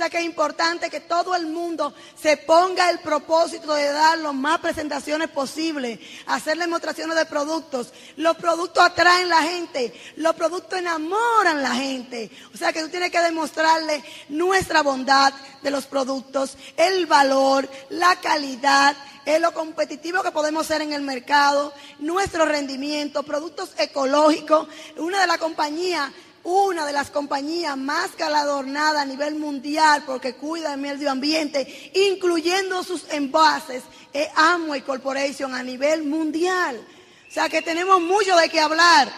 que 0.09 0.19
es 0.19 0.25
importante 0.25 0.89
que 0.89 1.01
todo 1.01 1.35
el 1.35 1.47
mundo 1.47 1.93
se 2.21 2.37
ponga 2.39 2.89
el 2.89 3.01
propósito 3.01 3.75
de 3.75 3.93
dar 3.93 4.19
lo 4.19 4.33
más 4.33 4.61
presentaciones 4.61 5.29
posibles, 5.29 5.99
hacer 6.27 6.57
demostraciones 6.57 7.17
de 7.17 7.27
productos. 7.27 7.93
Los 8.17 8.37
productos 8.37 8.83
atraen 8.83 9.29
la 9.29 9.43
gente, 9.43 9.93
los 10.17 10.35
productos 10.35 10.79
enamoran 10.79 11.63
la 11.63 11.75
gente. 11.75 12.31
O 12.55 12.57
sea 12.57 12.73
que 12.73 12.81
tú 12.81 12.89
tienes 12.89 13.11
que 13.11 13.21
demostrarle 13.21 14.03
nuestra 14.29 14.83
bondad 14.83 15.35
de 15.63 15.71
los 15.71 15.87
productos, 15.87 16.57
el 16.77 17.07
valor, 17.07 17.69
la 17.91 18.17
calidad, 18.21 18.97
es 19.25 19.41
lo 19.41 19.53
competitivo 19.53 20.23
que 20.23 20.31
podemos 20.31 20.67
ser 20.67 20.83
en 20.83 20.93
el 20.93 21.03
mercado, 21.03 21.73
nuestro 21.99 22.45
rendimiento, 22.47 23.23
productos 23.23 23.71
ecológicos. 23.79 24.67
Una 24.97 25.21
de 25.21 25.27
las 25.27 25.39
compañías 25.39 26.11
una 26.45 26.87
de 26.87 26.93
las 26.93 27.11
compañías 27.11 27.77
más 27.77 28.17
galardonada 28.17 29.03
a 29.03 29.05
nivel 29.05 29.35
mundial 29.35 30.05
porque 30.07 30.35
cuida 30.35 30.71
del 30.71 30.81
medio 30.81 31.11
ambiente, 31.11 31.93
incluyendo 31.95 32.83
sus 32.83 33.11
envases, 33.11 33.83
es 34.13 34.29
Amway 34.35 34.83
Corporation 34.83 35.55
a 35.55 35.63
nivel 35.63 36.05
mundial. 36.05 36.81
O 37.29 37.33
sea 37.33 37.49
que 37.49 37.63
tenemos 37.63 38.01
mucho 38.01 38.37
de 38.37 38.49
qué 38.49 38.61
hablar, 38.61 39.11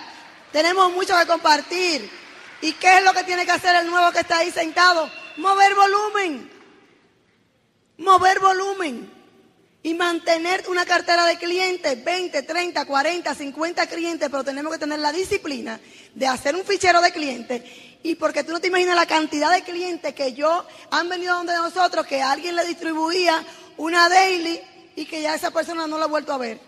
tenemos 0.52 0.92
mucho 0.92 1.16
que 1.18 1.26
compartir. 1.26 2.10
¿Y 2.60 2.72
qué 2.74 2.98
es 2.98 3.04
lo 3.04 3.12
que 3.12 3.24
tiene 3.24 3.44
que 3.44 3.50
hacer 3.50 3.74
el 3.74 3.90
nuevo 3.90 4.12
que 4.12 4.20
está 4.20 4.38
ahí 4.38 4.50
sentado? 4.52 5.10
Mover 5.36 5.74
volumen. 5.74 6.50
Mover 7.98 8.38
volumen 8.38 9.11
y 9.82 9.94
mantener 9.94 10.64
una 10.68 10.84
cartera 10.84 11.26
de 11.26 11.36
clientes, 11.36 12.04
20, 12.04 12.42
30, 12.42 12.84
40, 12.84 13.34
50 13.34 13.86
clientes, 13.88 14.28
pero 14.30 14.44
tenemos 14.44 14.72
que 14.72 14.78
tener 14.78 15.00
la 15.00 15.12
disciplina 15.12 15.80
de 16.14 16.26
hacer 16.26 16.54
un 16.54 16.64
fichero 16.64 17.00
de 17.00 17.12
clientes. 17.12 17.62
Y 18.04 18.14
porque 18.14 18.44
tú 18.44 18.52
no 18.52 18.60
te 18.60 18.68
imaginas 18.68 18.94
la 18.94 19.06
cantidad 19.06 19.50
de 19.52 19.62
clientes 19.62 20.14
que 20.14 20.32
yo 20.34 20.64
han 20.90 21.08
venido 21.08 21.36
donde 21.36 21.54
nosotros, 21.54 22.06
que 22.06 22.22
alguien 22.22 22.54
le 22.54 22.64
distribuía 22.64 23.44
una 23.76 24.08
daily 24.08 24.60
y 24.94 25.04
que 25.06 25.22
ya 25.22 25.34
esa 25.34 25.50
persona 25.50 25.86
no 25.86 25.98
lo 25.98 26.04
ha 26.04 26.08
vuelto 26.08 26.32
a 26.32 26.38
ver. 26.38 26.60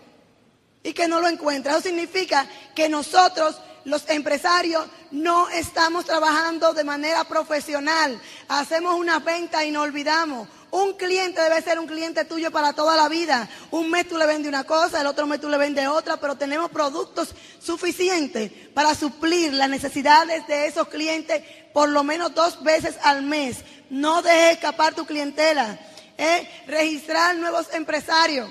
Y 0.83 0.93
que 0.93 1.07
no 1.07 1.21
lo 1.21 1.27
encuentra. 1.27 1.73
Eso 1.73 1.81
significa 1.81 2.47
que 2.75 2.89
nosotros 2.89 3.59
los 3.85 4.09
empresarios 4.09 4.85
no 5.11 5.47
estamos 5.49 6.05
trabajando 6.05 6.73
de 6.73 6.83
manera 6.83 7.23
profesional. 7.23 8.19
Hacemos 8.47 8.95
una 8.95 9.19
venta 9.19 9.63
y 9.63 9.71
nos 9.71 9.83
olvidamos. 9.83 10.47
Un 10.71 10.93
cliente 10.93 11.39
debe 11.39 11.61
ser 11.61 11.79
un 11.79 11.87
cliente 11.87 12.25
tuyo 12.25 12.51
para 12.51 12.73
toda 12.73 12.97
la 12.97 13.07
vida. 13.07 13.47
Un 13.71 13.89
mes 13.89 14.09
tú 14.09 14.17
le 14.17 14.25
vendes 14.25 14.49
una 14.49 14.65
cosa, 14.65 14.99
el 14.99 15.07
otro 15.07 15.25
mes 15.27 15.39
tú 15.39 15.47
le 15.47 15.57
vendes 15.57 15.87
otra, 15.87 16.17
pero 16.17 16.35
tenemos 16.35 16.69
productos 16.69 17.33
suficientes 17.59 18.51
para 18.73 18.93
suplir 18.93 19.53
las 19.53 19.69
necesidades 19.69 20.45
de 20.47 20.67
esos 20.67 20.89
clientes 20.89 21.41
por 21.73 21.89
lo 21.89 22.03
menos 22.03 22.33
dos 22.33 22.61
veces 22.63 22.95
al 23.03 23.21
mes. 23.21 23.57
No 23.89 24.21
dejes 24.21 24.53
escapar 24.53 24.95
tu 24.95 25.05
clientela. 25.05 25.79
¿eh? 26.17 26.49
Registrar 26.67 27.35
nuevos 27.35 27.73
empresarios. 27.73 28.49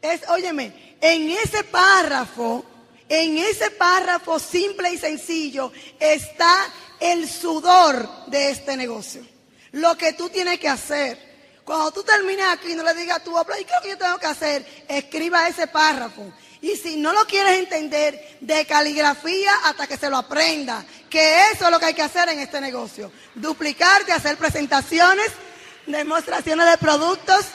Es, 0.00 0.28
óyeme, 0.28 0.96
en 1.00 1.30
ese 1.30 1.64
párrafo, 1.64 2.64
en 3.08 3.38
ese 3.38 3.70
párrafo 3.72 4.38
simple 4.38 4.92
y 4.92 4.98
sencillo 4.98 5.72
está 5.98 6.72
el 7.00 7.28
sudor 7.28 8.08
de 8.26 8.50
este 8.50 8.76
negocio. 8.76 9.26
Lo 9.72 9.96
que 9.96 10.12
tú 10.12 10.28
tienes 10.28 10.58
que 10.58 10.68
hacer. 10.68 11.34
Cuando 11.64 11.90
tú 11.92 12.02
termines 12.02 12.46
aquí, 12.46 12.74
no 12.74 12.82
le 12.82 12.94
digas 12.94 13.18
a 13.18 13.24
tu 13.24 13.32
¿y 13.32 13.64
qué 13.64 13.72
es 13.72 13.76
lo 13.76 13.82
que 13.82 13.88
yo 13.88 13.98
tengo 13.98 14.18
que 14.18 14.26
hacer? 14.26 14.84
Escriba 14.88 15.48
ese 15.48 15.66
párrafo. 15.66 16.32
Y 16.60 16.76
si 16.76 16.96
no 16.96 17.12
lo 17.12 17.26
quieres 17.26 17.58
entender, 17.58 18.38
de 18.40 18.64
caligrafía 18.66 19.52
hasta 19.64 19.86
que 19.86 19.96
se 19.96 20.08
lo 20.08 20.16
aprenda. 20.16 20.84
Que 21.10 21.50
eso 21.50 21.64
es 21.64 21.70
lo 21.70 21.78
que 21.78 21.86
hay 21.86 21.94
que 21.94 22.02
hacer 22.02 22.28
en 22.28 22.38
este 22.38 22.60
negocio. 22.60 23.10
Duplicarte, 23.34 24.12
hacer 24.12 24.36
presentaciones, 24.36 25.30
demostraciones 25.86 26.70
de 26.70 26.78
productos, 26.78 27.46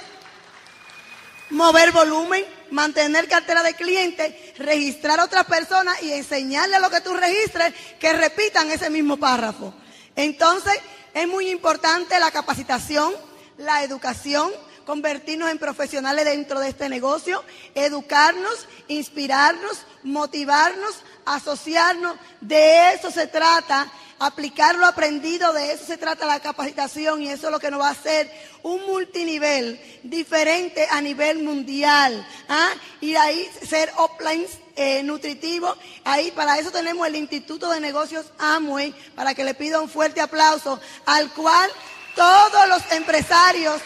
mover 1.50 1.91
volumen, 1.91 2.44
mantener 2.72 3.27
cartera 3.27 3.63
de 3.63 3.74
clientes, 3.74 4.34
registrar 4.58 5.20
a 5.20 5.25
otras 5.25 5.46
personas 5.46 6.01
y 6.03 6.12
enseñarle 6.12 6.75
a 6.75 6.79
lo 6.79 6.89
que 6.89 7.01
tú 7.01 7.13
registres 7.13 7.74
que 8.00 8.13
repitan 8.13 8.70
ese 8.72 8.89
mismo 8.89 9.18
párrafo. 9.18 9.74
Entonces, 10.15 10.79
es 11.13 11.27
muy 11.27 11.50
importante 11.50 12.20
la 12.20 12.32
capacitación 12.32 13.13
la 13.60 13.84
educación, 13.84 14.51
convertirnos 14.86 15.51
en 15.51 15.60
profesionales 15.60 16.25
dentro 16.25 16.60
de 16.60 16.70
este 16.70 16.89
negocio, 16.89 17.44
educarnos, 17.75 18.68
inspirarnos, 18.88 19.86
motivarnos, 20.03 20.96
asociarnos. 21.36 22.17
De 22.41 22.93
eso 22.93 23.12
se 23.12 23.27
trata, 23.27 23.91
aplicar 24.19 24.75
lo 24.75 24.86
aprendido, 24.86 25.53
de 25.53 25.71
eso 25.71 25.86
se 25.86 25.98
trata 25.98 26.25
la 26.25 26.39
capacitación 26.39 27.21
y 27.21 27.29
eso 27.29 27.48
es 27.48 27.51
lo 27.51 27.59
que 27.59 27.71
nos 27.71 27.81
va 27.81 27.89
a 27.89 27.91
hacer 27.91 28.31
un 28.63 28.86
multinivel 28.86 29.79
diferente 30.03 30.88
a 30.89 31.01
nivel 31.01 31.43
mundial. 31.43 32.25
¿ah? 32.50 32.69
Y 33.00 33.15
ahí 33.15 33.50
ser 33.67 33.91
offline 33.98 34.45
eh, 34.75 35.03
nutritivo. 35.03 35.75
Ahí 36.03 36.31
para 36.31 36.57
eso 36.59 36.71
tenemos 36.71 37.07
el 37.07 37.15
Instituto 37.15 37.69
de 37.69 37.79
Negocios 37.79 38.25
Amway, 38.39 38.93
para 39.15 39.33
que 39.33 39.43
le 39.43 39.53
pida 39.53 39.79
un 39.79 39.89
fuerte 39.89 40.21
aplauso, 40.21 40.79
al 41.05 41.31
cual 41.33 41.69
todos 42.15 42.67
los 42.67 42.91
empresarios 42.91 43.81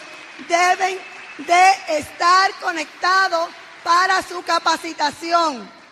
deben 0.48 0.98
de 1.38 1.98
estar 1.98 2.50
conectados 2.60 3.48
para 3.82 4.22
su 4.22 4.42
capacitación. 4.42 5.83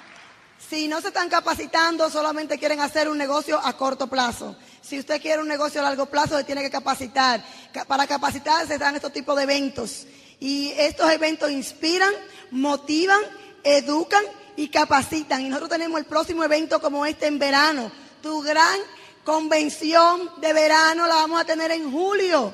Si 0.72 0.88
no 0.88 1.02
se 1.02 1.08
están 1.08 1.28
capacitando, 1.28 2.08
solamente 2.08 2.58
quieren 2.58 2.80
hacer 2.80 3.06
un 3.06 3.18
negocio 3.18 3.60
a 3.62 3.76
corto 3.76 4.06
plazo. 4.06 4.56
Si 4.80 4.98
usted 4.98 5.20
quiere 5.20 5.42
un 5.42 5.48
negocio 5.48 5.82
a 5.82 5.84
largo 5.84 6.06
plazo, 6.06 6.38
se 6.38 6.44
tiene 6.44 6.62
que 6.62 6.70
capacitar. 6.70 7.44
Para 7.86 8.06
capacitarse 8.06 8.68
se 8.68 8.78
dan 8.78 8.96
estos 8.96 9.12
tipos 9.12 9.36
de 9.36 9.42
eventos. 9.42 10.06
Y 10.40 10.70
estos 10.78 11.12
eventos 11.12 11.50
inspiran, 11.50 12.10
motivan, 12.52 13.20
educan 13.62 14.24
y 14.56 14.68
capacitan. 14.68 15.42
Y 15.42 15.50
nosotros 15.50 15.72
tenemos 15.72 15.98
el 16.00 16.06
próximo 16.06 16.42
evento 16.42 16.80
como 16.80 17.04
este 17.04 17.26
en 17.26 17.38
verano. 17.38 17.92
Tu 18.22 18.40
gran 18.40 18.80
convención 19.24 20.30
de 20.40 20.54
verano 20.54 21.06
la 21.06 21.16
vamos 21.16 21.38
a 21.38 21.44
tener 21.44 21.70
en 21.70 21.92
julio. 21.92 22.50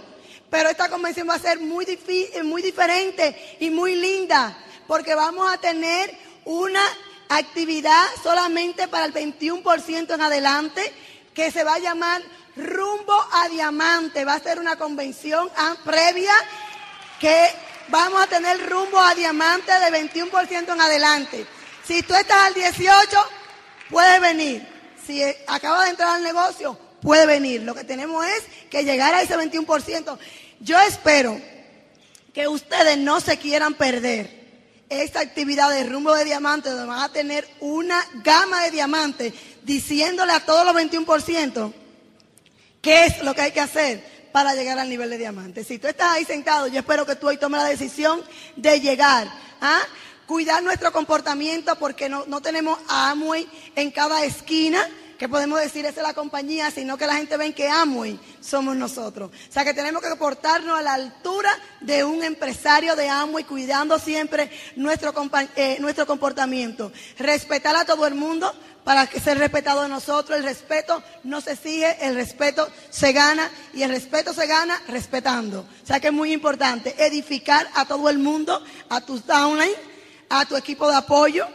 Pero 0.51 0.69
esta 0.69 0.89
convención 0.89 1.29
va 1.29 1.35
a 1.35 1.39
ser 1.39 1.61
muy, 1.61 1.85
difícil, 1.85 2.43
muy 2.43 2.63
diferente 2.63 3.59
y 3.61 3.71
muy 3.71 3.95
linda, 3.95 4.59
porque 4.89 5.15
vamos 5.15 5.49
a 5.55 5.59
tener 5.59 6.19
una 6.45 6.83
actividad 7.29 8.07
solamente 8.23 8.89
para 8.89 9.07
el 9.07 9.15
21% 9.15 10.15
en 10.15 10.21
adelante, 10.21 10.93
que 11.35 11.51
se 11.51 11.65
va 11.65 11.75
a 11.75 11.79
llamar 11.79 12.23
Rumbo 12.57 13.15
a 13.33 13.49
Diamante. 13.49 14.25
Va 14.25 14.35
a 14.35 14.41
ser 14.41 14.59
una 14.59 14.77
convención 14.77 15.51
previa 15.85 16.33
que 17.21 17.49
vamos 17.89 18.23
a 18.23 18.27
tener 18.27 18.69
rumbo 18.69 18.99
a 18.99 19.15
Diamante 19.15 19.73
de 19.73 20.11
21% 20.11 20.73
en 20.73 20.81
adelante. 20.81 21.47
Si 21.87 22.03
tú 22.03 22.15
estás 22.15 22.45
al 22.45 22.55
18, 22.55 23.29
puedes 23.91 24.21
venir 24.21 24.79
si 25.09 25.23
acaba 25.47 25.85
de 25.85 25.91
entrar 25.91 26.17
al 26.17 26.23
negocio, 26.23 26.79
puede 27.01 27.25
venir. 27.25 27.63
Lo 27.63 27.75
que 27.75 27.83
tenemos 27.83 28.27
es 28.27 28.43
que 28.69 28.85
llegar 28.85 29.15
a 29.15 29.23
ese 29.23 29.39
21%. 29.39 30.19
Yo 30.61 30.79
espero 30.81 31.41
que 32.35 32.47
ustedes 32.47 32.99
no 32.99 33.19
se 33.23 33.39
quieran 33.39 33.73
perder 33.73 34.38
esta 34.88 35.21
actividad 35.21 35.71
de 35.71 35.85
rumbo 35.85 36.14
de 36.14 36.25
diamantes, 36.25 36.73
donde 36.73 36.87
van 36.87 37.00
a 37.00 37.12
tener 37.12 37.49
una 37.61 38.02
gama 38.25 38.62
de 38.64 38.71
diamantes 38.71 39.35
diciéndole 39.62 40.33
a 40.33 40.40
todos 40.40 40.64
los 40.64 40.75
21% 40.75 41.73
qué 42.80 43.07
es 43.07 43.23
lo 43.23 43.35
que 43.35 43.42
hay 43.42 43.52
que 43.52 43.61
hacer 43.61 44.28
para 44.33 44.54
llegar 44.54 44.78
al 44.78 44.88
nivel 44.88 45.11
de 45.11 45.18
diamante. 45.18 45.64
Si 45.64 45.78
tú 45.78 45.88
estás 45.88 46.12
ahí 46.12 46.25
sentado, 46.25 46.68
yo 46.68 46.80
espero 46.80 47.04
que 47.04 47.16
tú 47.16 47.28
hoy 47.28 47.37
tomes 47.37 47.61
la 47.61 47.68
decisión 47.68 48.23
de 48.57 48.80
llegar. 48.80 49.28
¿ah? 49.61 49.83
cuidar 50.28 50.62
nuestro 50.62 50.92
comportamiento 50.92 51.75
porque 51.76 52.11
no, 52.11 52.40
tenemos 52.42 52.78
a 52.87 53.11
Amway 53.11 53.49
en 53.75 53.90
cada 53.90 54.23
esquina, 54.25 54.87
que 55.19 55.29
podemos 55.29 55.61
decir 55.61 55.85
esa 55.85 56.01
es 56.01 56.07
la 56.07 56.15
compañía, 56.15 56.71
sino 56.71 56.97
que 56.97 57.07
la 57.07 57.17
gente 57.17 57.37
ve 57.37 57.53
que 57.53 57.69
Amway 57.69 58.19
somos 58.41 58.77
nosotros. 58.77 59.31
O 59.31 59.53
sea 59.53 59.65
que 59.65 59.75
tenemos 59.75 60.03
que 60.03 60.09
comportarnos 60.09 60.79
a 60.79 60.83
la 60.83 60.95
altura 60.95 61.51
de 61.81 62.05
un 62.05 62.23
empresario 62.23 62.95
de 62.95 63.09
Amway, 63.09 63.45
cuidando 63.45 63.99
siempre 63.99 64.51
nuestro, 64.77 65.13
eh, 65.57 65.79
nuestro 65.81 66.07
comportamiento. 66.07 66.93
Respetar 67.19 67.75
a 67.75 67.85
todo 67.85 68.07
el 68.07 68.15
mundo 68.15 68.55
para 68.85 69.07
que 69.09 69.21
ser 69.21 69.39
respetado 69.39 69.83
de 69.83 69.89
nosotros. 69.89 70.39
El 70.39 70.45
respeto 70.45 71.03
no 71.25 71.41
se 71.41 71.53
exige, 71.53 72.07
el 72.07 72.15
respeto 72.15 72.69
se 72.89 73.13
gana 73.13 73.51
y 73.75 73.83
el 73.83 73.91
respeto 73.91 74.33
se 74.33 74.47
gana 74.47 74.81
respetando. 74.87 75.67
O 75.83 75.87
sea 75.87 75.99
que 75.99 76.09
es 76.09 76.13
muy 76.13 76.33
importante 76.33 76.95
edificar 77.05 77.69
a 77.75 77.85
todo 77.87 78.09
el 78.09 78.19
mundo, 78.19 78.63
a 78.89 79.01
tus 79.01 79.27
downline 79.27 79.89
a 80.29 80.45
tu 80.45 80.57
equipo 80.57 80.89
de 80.89 80.97
apoyo. 80.97 81.47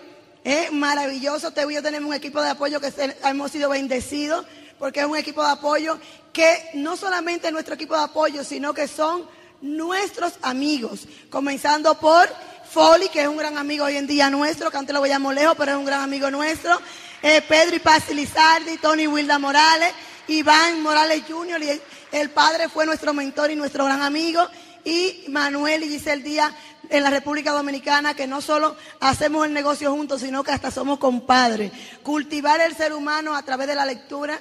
Es 0.43 0.71
maravilloso. 0.71 1.51
Te 1.51 1.61
a 1.61 1.81
tener 1.81 2.03
un 2.03 2.13
equipo 2.13 2.41
de 2.41 2.49
apoyo 2.49 2.81
que 2.81 2.91
hemos 3.23 3.51
sido 3.51 3.69
bendecidos 3.69 4.45
porque 4.77 4.99
es 4.99 5.05
un 5.05 5.15
equipo 5.15 5.41
de 5.43 5.51
apoyo 5.51 5.97
que 6.33 6.71
no 6.73 6.97
solamente 6.97 7.47
es 7.47 7.53
nuestro 7.53 7.75
equipo 7.75 7.95
de 7.95 8.03
apoyo, 8.03 8.43
sino 8.43 8.73
que 8.73 8.87
son 8.87 9.25
nuestros 9.61 10.33
amigos. 10.41 11.07
Comenzando 11.29 11.97
por 11.99 12.27
Foley, 12.69 13.07
que 13.09 13.21
es 13.21 13.27
un 13.27 13.37
gran 13.37 13.57
amigo 13.57 13.85
hoy 13.85 13.95
en 13.95 14.07
día 14.07 14.29
nuestro, 14.29 14.69
que 14.69 14.77
antes 14.77 14.93
lo 14.93 15.01
veíamos 15.01 15.33
lejos, 15.33 15.55
pero 15.57 15.71
es 15.71 15.77
un 15.77 15.85
gran 15.85 16.01
amigo 16.01 16.29
nuestro. 16.31 16.77
Eh, 17.21 17.41
Pedro 17.47 17.77
y 17.77 17.79
Paz 17.79 18.09
Lizardi, 18.09 18.77
Tony 18.77 19.07
Wilda 19.07 19.39
Morales, 19.39 19.93
Iván 20.27 20.81
Morales 20.81 21.23
Jr., 21.29 21.63
y 21.63 21.81
el 22.11 22.31
padre 22.31 22.67
fue 22.67 22.85
nuestro 22.85 23.13
mentor 23.13 23.51
y 23.51 23.55
nuestro 23.55 23.85
gran 23.85 24.01
amigo. 24.01 24.45
Y 24.83 25.25
Manuel 25.29 25.83
y 25.83 25.89
Giselle 25.89 26.23
Díaz 26.23 26.53
en 26.89 27.03
la 27.03 27.09
República 27.09 27.51
Dominicana 27.51 28.13
que 28.13 28.27
no 28.27 28.41
solo 28.41 28.75
hacemos 28.99 29.45
el 29.45 29.53
negocio 29.53 29.91
juntos, 29.91 30.21
sino 30.21 30.43
que 30.43 30.51
hasta 30.51 30.71
somos 30.71 30.99
compadres. 30.99 31.71
Cultivar 32.03 32.61
el 32.61 32.75
ser 32.75 32.93
humano 32.93 33.35
a 33.35 33.43
través 33.43 33.67
de 33.67 33.75
la 33.75 33.85
lectura, 33.85 34.39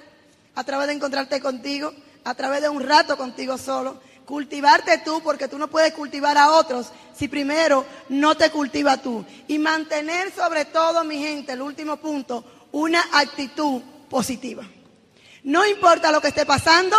a 0.55 0.65
través 0.65 0.89
de 0.89 0.95
encontrarte 0.95 1.41
contigo, 1.41 1.93
a 2.25 2.35
través 2.35 2.63
de 2.63 2.69
un 2.69 2.83
rato 2.83 3.17
contigo 3.17 3.57
solo. 3.59 4.01
Cultivarte 4.25 4.99
tú 4.99 5.21
porque 5.23 5.49
tú 5.49 5.59
no 5.59 5.69
puedes 5.69 5.93
cultivar 5.93 6.39
a 6.39 6.53
otros 6.53 6.93
si 7.17 7.29
primero 7.29 7.85
no 8.09 8.37
te 8.37 8.51
cultiva 8.51 8.97
tú. 8.97 9.25
Y 9.49 9.59
mantener 9.59 10.33
sobre 10.33 10.65
todo, 10.67 11.05
mi 11.05 11.19
gente, 11.19 11.53
el 11.53 11.63
último 11.63 11.97
punto, 11.97 12.45
una 12.73 13.03
actitud 13.13 13.83
positiva. 14.09 14.65
No 15.45 15.67
importa 15.67 16.13
lo 16.13 16.21
que 16.21 16.29
esté 16.29 16.47
pasando, 16.47 16.97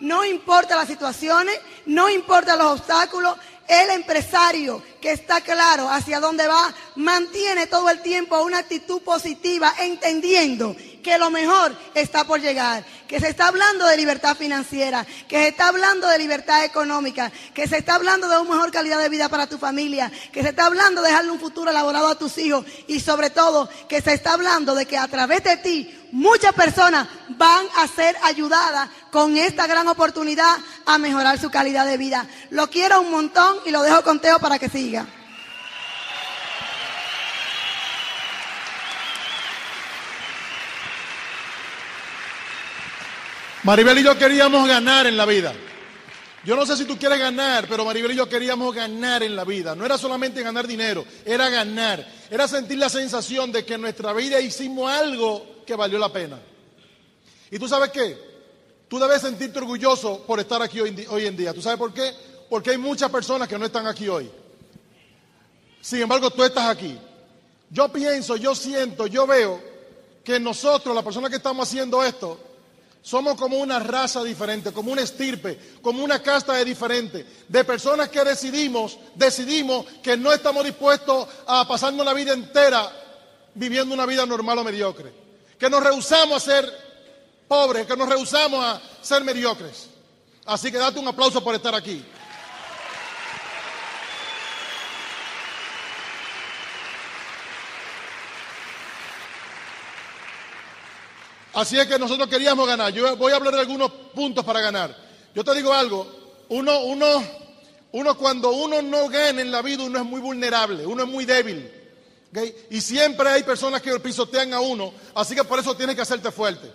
no 0.00 0.24
importa 0.24 0.76
las 0.76 0.88
situaciones, 0.88 1.58
no 1.86 2.08
importa 2.08 2.56
los 2.56 2.80
obstáculos, 2.80 3.36
el 3.68 3.90
empresario 3.90 4.82
que 5.00 5.12
está 5.12 5.40
claro 5.40 5.88
hacia 5.88 6.20
dónde 6.20 6.46
va, 6.46 6.72
mantiene 6.96 7.66
todo 7.66 7.90
el 7.90 8.00
tiempo 8.00 8.40
una 8.42 8.58
actitud 8.58 9.02
positiva, 9.02 9.72
entendiendo 9.80 10.76
que 11.06 11.18
lo 11.18 11.30
mejor 11.30 11.72
está 11.94 12.24
por 12.24 12.40
llegar, 12.40 12.84
que 13.06 13.20
se 13.20 13.28
está 13.28 13.46
hablando 13.46 13.86
de 13.86 13.96
libertad 13.96 14.36
financiera, 14.36 15.06
que 15.28 15.36
se 15.36 15.48
está 15.50 15.68
hablando 15.68 16.08
de 16.08 16.18
libertad 16.18 16.64
económica, 16.64 17.30
que 17.54 17.68
se 17.68 17.78
está 17.78 17.94
hablando 17.94 18.28
de 18.28 18.36
una 18.38 18.50
mejor 18.50 18.72
calidad 18.72 18.98
de 18.98 19.08
vida 19.08 19.28
para 19.28 19.46
tu 19.46 19.56
familia, 19.56 20.10
que 20.32 20.42
se 20.42 20.48
está 20.48 20.66
hablando 20.66 21.02
de 21.02 21.10
dejarle 21.10 21.30
un 21.30 21.38
futuro 21.38 21.70
elaborado 21.70 22.08
a 22.08 22.18
tus 22.18 22.36
hijos 22.38 22.66
y 22.88 22.98
sobre 22.98 23.30
todo 23.30 23.70
que 23.88 24.00
se 24.00 24.14
está 24.14 24.32
hablando 24.32 24.74
de 24.74 24.84
que 24.86 24.98
a 24.98 25.06
través 25.06 25.44
de 25.44 25.56
ti 25.58 26.08
muchas 26.10 26.52
personas 26.54 27.06
van 27.28 27.66
a 27.76 27.86
ser 27.86 28.16
ayudadas 28.24 28.90
con 29.12 29.36
esta 29.36 29.68
gran 29.68 29.86
oportunidad 29.86 30.56
a 30.86 30.98
mejorar 30.98 31.38
su 31.38 31.50
calidad 31.50 31.86
de 31.86 31.98
vida. 31.98 32.26
Lo 32.50 32.68
quiero 32.68 33.00
un 33.00 33.12
montón 33.12 33.58
y 33.64 33.70
lo 33.70 33.82
dejo 33.82 34.02
con 34.02 34.18
Teo 34.18 34.40
para 34.40 34.58
que 34.58 34.68
siga. 34.68 35.06
Maribel 43.66 43.98
y 43.98 44.04
yo 44.04 44.16
queríamos 44.16 44.68
ganar 44.68 45.08
en 45.08 45.16
la 45.16 45.26
vida. 45.26 45.52
Yo 46.44 46.54
no 46.54 46.64
sé 46.64 46.76
si 46.76 46.84
tú 46.84 46.96
quieres 46.96 47.18
ganar, 47.18 47.66
pero 47.68 47.84
Maribel 47.84 48.12
y 48.12 48.14
yo 48.14 48.28
queríamos 48.28 48.72
ganar 48.72 49.24
en 49.24 49.34
la 49.34 49.44
vida. 49.44 49.74
No 49.74 49.84
era 49.84 49.98
solamente 49.98 50.40
ganar 50.40 50.68
dinero, 50.68 51.04
era 51.24 51.48
ganar. 51.48 52.06
Era 52.30 52.46
sentir 52.46 52.78
la 52.78 52.88
sensación 52.88 53.50
de 53.50 53.64
que 53.64 53.74
en 53.74 53.80
nuestra 53.80 54.12
vida 54.12 54.40
hicimos 54.40 54.88
algo 54.88 55.64
que 55.66 55.74
valió 55.74 55.98
la 55.98 56.12
pena. 56.12 56.38
¿Y 57.50 57.58
tú 57.58 57.66
sabes 57.66 57.90
qué? 57.90 58.16
Tú 58.86 59.00
debes 59.00 59.22
sentirte 59.22 59.58
orgulloso 59.58 60.22
por 60.24 60.38
estar 60.38 60.62
aquí 60.62 60.78
hoy, 60.78 61.26
en 61.26 61.36
día. 61.36 61.52
¿Tú 61.52 61.60
sabes 61.60 61.76
por 61.76 61.92
qué? 61.92 62.12
Porque 62.48 62.70
hay 62.70 62.78
muchas 62.78 63.10
personas 63.10 63.48
que 63.48 63.58
no 63.58 63.66
están 63.66 63.88
aquí 63.88 64.06
hoy. 64.06 64.30
Sin 65.80 66.02
embargo, 66.02 66.30
tú 66.30 66.44
estás 66.44 66.68
aquí. 66.68 66.96
Yo 67.70 67.88
pienso, 67.88 68.36
yo 68.36 68.54
siento, 68.54 69.08
yo 69.08 69.26
veo 69.26 69.60
que 70.22 70.38
nosotros, 70.38 70.94
las 70.94 71.02
personas 71.02 71.30
que 71.30 71.38
estamos 71.38 71.66
haciendo 71.66 72.04
esto, 72.04 72.46
somos 73.06 73.36
como 73.36 73.58
una 73.58 73.78
raza 73.78 74.24
diferente, 74.24 74.72
como 74.72 74.90
una 74.90 75.02
estirpe, 75.02 75.76
como 75.80 76.02
una 76.02 76.20
casta 76.20 76.54
de 76.54 76.64
diferente, 76.64 77.24
de 77.46 77.64
personas 77.64 78.08
que 78.08 78.24
decidimos, 78.24 78.98
decidimos 79.14 79.86
que 80.02 80.16
no 80.16 80.32
estamos 80.32 80.64
dispuestos 80.64 81.28
a 81.46 81.68
pasarnos 81.68 82.04
la 82.04 82.12
vida 82.12 82.32
entera 82.32 82.90
viviendo 83.54 83.94
una 83.94 84.06
vida 84.06 84.26
normal 84.26 84.58
o 84.58 84.64
mediocre, 84.64 85.12
que 85.56 85.70
nos 85.70 85.84
rehusamos 85.84 86.36
a 86.36 86.40
ser 86.40 86.68
pobres, 87.46 87.86
que 87.86 87.96
nos 87.96 88.08
rehusamos 88.08 88.64
a 88.64 88.82
ser 89.00 89.22
mediocres. 89.22 89.86
Así 90.44 90.72
que 90.72 90.78
date 90.78 90.98
un 90.98 91.06
aplauso 91.06 91.44
por 91.44 91.54
estar 91.54 91.76
aquí. 91.76 92.04
Así 101.56 101.80
es 101.80 101.86
que 101.86 101.98
nosotros 101.98 102.28
queríamos 102.28 102.68
ganar. 102.68 102.92
Yo 102.92 103.16
voy 103.16 103.32
a 103.32 103.36
hablar 103.36 103.54
de 103.54 103.60
algunos 103.60 103.90
puntos 104.14 104.44
para 104.44 104.60
ganar. 104.60 104.94
Yo 105.34 105.42
te 105.42 105.54
digo 105.54 105.72
algo, 105.72 106.06
uno, 106.50 106.80
uno, 106.80 107.24
uno 107.92 108.18
cuando 108.18 108.50
uno 108.50 108.82
no 108.82 109.08
gana 109.08 109.40
en 109.40 109.50
la 109.50 109.62
vida, 109.62 109.82
uno 109.84 109.98
es 109.98 110.04
muy 110.04 110.20
vulnerable, 110.20 110.84
uno 110.84 111.04
es 111.04 111.08
muy 111.08 111.24
débil. 111.24 111.72
Y 112.68 112.78
siempre 112.82 113.30
hay 113.30 113.42
personas 113.42 113.80
que 113.80 113.98
pisotean 114.00 114.52
a 114.52 114.60
uno, 114.60 114.92
así 115.14 115.34
que 115.34 115.44
por 115.44 115.58
eso 115.58 115.74
tienes 115.74 115.96
que 115.96 116.02
hacerte 116.02 116.30
fuerte. 116.30 116.70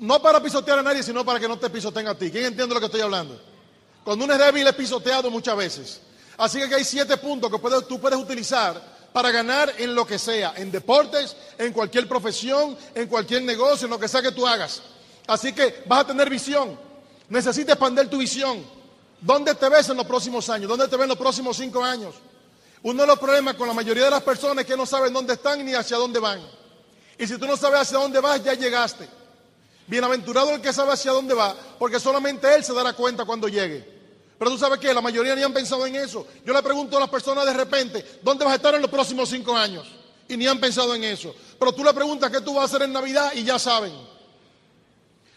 No 0.00 0.22
para 0.22 0.40
pisotear 0.40 0.78
a 0.78 0.82
nadie, 0.84 1.02
sino 1.02 1.24
para 1.24 1.40
que 1.40 1.48
no 1.48 1.58
te 1.58 1.68
pisoteen 1.68 2.06
a 2.06 2.16
ti. 2.16 2.30
¿Quién 2.30 2.44
entiende 2.44 2.74
lo 2.74 2.78
que 2.78 2.86
estoy 2.86 3.00
hablando? 3.00 3.40
Cuando 4.04 4.24
uno 4.24 4.34
es 4.34 4.38
débil 4.38 4.68
es 4.68 4.74
pisoteado 4.74 5.32
muchas 5.32 5.56
veces. 5.56 6.00
Así 6.36 6.60
que 6.60 6.76
hay 6.76 6.84
siete 6.84 7.16
puntos 7.16 7.50
que 7.50 7.58
tú 7.88 8.00
puedes 8.00 8.20
utilizar 8.20 8.93
para 9.14 9.30
ganar 9.30 9.72
en 9.78 9.94
lo 9.94 10.04
que 10.04 10.18
sea, 10.18 10.54
en 10.56 10.72
deportes, 10.72 11.36
en 11.56 11.72
cualquier 11.72 12.08
profesión, 12.08 12.76
en 12.96 13.06
cualquier 13.06 13.42
negocio, 13.44 13.84
en 13.84 13.92
lo 13.92 13.98
que 14.00 14.08
sea 14.08 14.20
que 14.20 14.32
tú 14.32 14.44
hagas. 14.44 14.82
Así 15.28 15.52
que 15.52 15.84
vas 15.86 16.00
a 16.00 16.06
tener 16.08 16.28
visión. 16.28 16.76
Necesitas 17.28 17.74
expandir 17.74 18.10
tu 18.10 18.18
visión. 18.18 18.66
¿Dónde 19.20 19.54
te 19.54 19.68
ves 19.68 19.88
en 19.88 19.98
los 19.98 20.04
próximos 20.04 20.50
años? 20.50 20.68
¿Dónde 20.68 20.88
te 20.88 20.96
ves 20.96 21.04
en 21.04 21.10
los 21.10 21.16
próximos 21.16 21.56
cinco 21.56 21.84
años? 21.84 22.16
Uno 22.82 23.02
de 23.02 23.06
los 23.06 23.20
problemas 23.20 23.54
con 23.54 23.68
la 23.68 23.72
mayoría 23.72 24.06
de 24.06 24.10
las 24.10 24.22
personas 24.24 24.64
es 24.64 24.66
que 24.66 24.76
no 24.76 24.84
saben 24.84 25.12
dónde 25.12 25.34
están 25.34 25.64
ni 25.64 25.74
hacia 25.74 25.96
dónde 25.96 26.18
van. 26.18 26.40
Y 27.16 27.24
si 27.28 27.38
tú 27.38 27.46
no 27.46 27.56
sabes 27.56 27.82
hacia 27.82 27.98
dónde 27.98 28.18
vas, 28.18 28.42
ya 28.42 28.54
llegaste. 28.54 29.08
Bienaventurado 29.86 30.50
el 30.56 30.60
que 30.60 30.72
sabe 30.72 30.92
hacia 30.92 31.12
dónde 31.12 31.34
va, 31.34 31.54
porque 31.78 32.00
solamente 32.00 32.52
él 32.52 32.64
se 32.64 32.74
dará 32.74 32.94
cuenta 32.94 33.24
cuando 33.24 33.46
llegue. 33.46 33.93
Pero 34.38 34.50
tú 34.50 34.58
sabes 34.58 34.78
que 34.78 34.92
la 34.92 35.00
mayoría 35.00 35.34
ni 35.34 35.42
han 35.42 35.52
pensado 35.52 35.86
en 35.86 35.96
eso. 35.96 36.26
Yo 36.44 36.52
le 36.52 36.62
pregunto 36.62 36.96
a 36.96 37.00
las 37.00 37.08
personas 37.08 37.46
de 37.46 37.52
repente, 37.52 38.04
¿dónde 38.22 38.44
vas 38.44 38.52
a 38.52 38.56
estar 38.56 38.74
en 38.74 38.82
los 38.82 38.90
próximos 38.90 39.28
cinco 39.28 39.56
años? 39.56 39.86
Y 40.28 40.36
ni 40.36 40.46
han 40.46 40.58
pensado 40.58 40.94
en 40.94 41.04
eso. 41.04 41.34
Pero 41.58 41.72
tú 41.72 41.84
le 41.84 41.92
preguntas 41.94 42.30
qué 42.30 42.40
tú 42.40 42.54
vas 42.54 42.62
a 42.62 42.64
hacer 42.64 42.82
en 42.82 42.92
Navidad 42.92 43.32
y 43.34 43.44
ya 43.44 43.58
saben. 43.58 43.92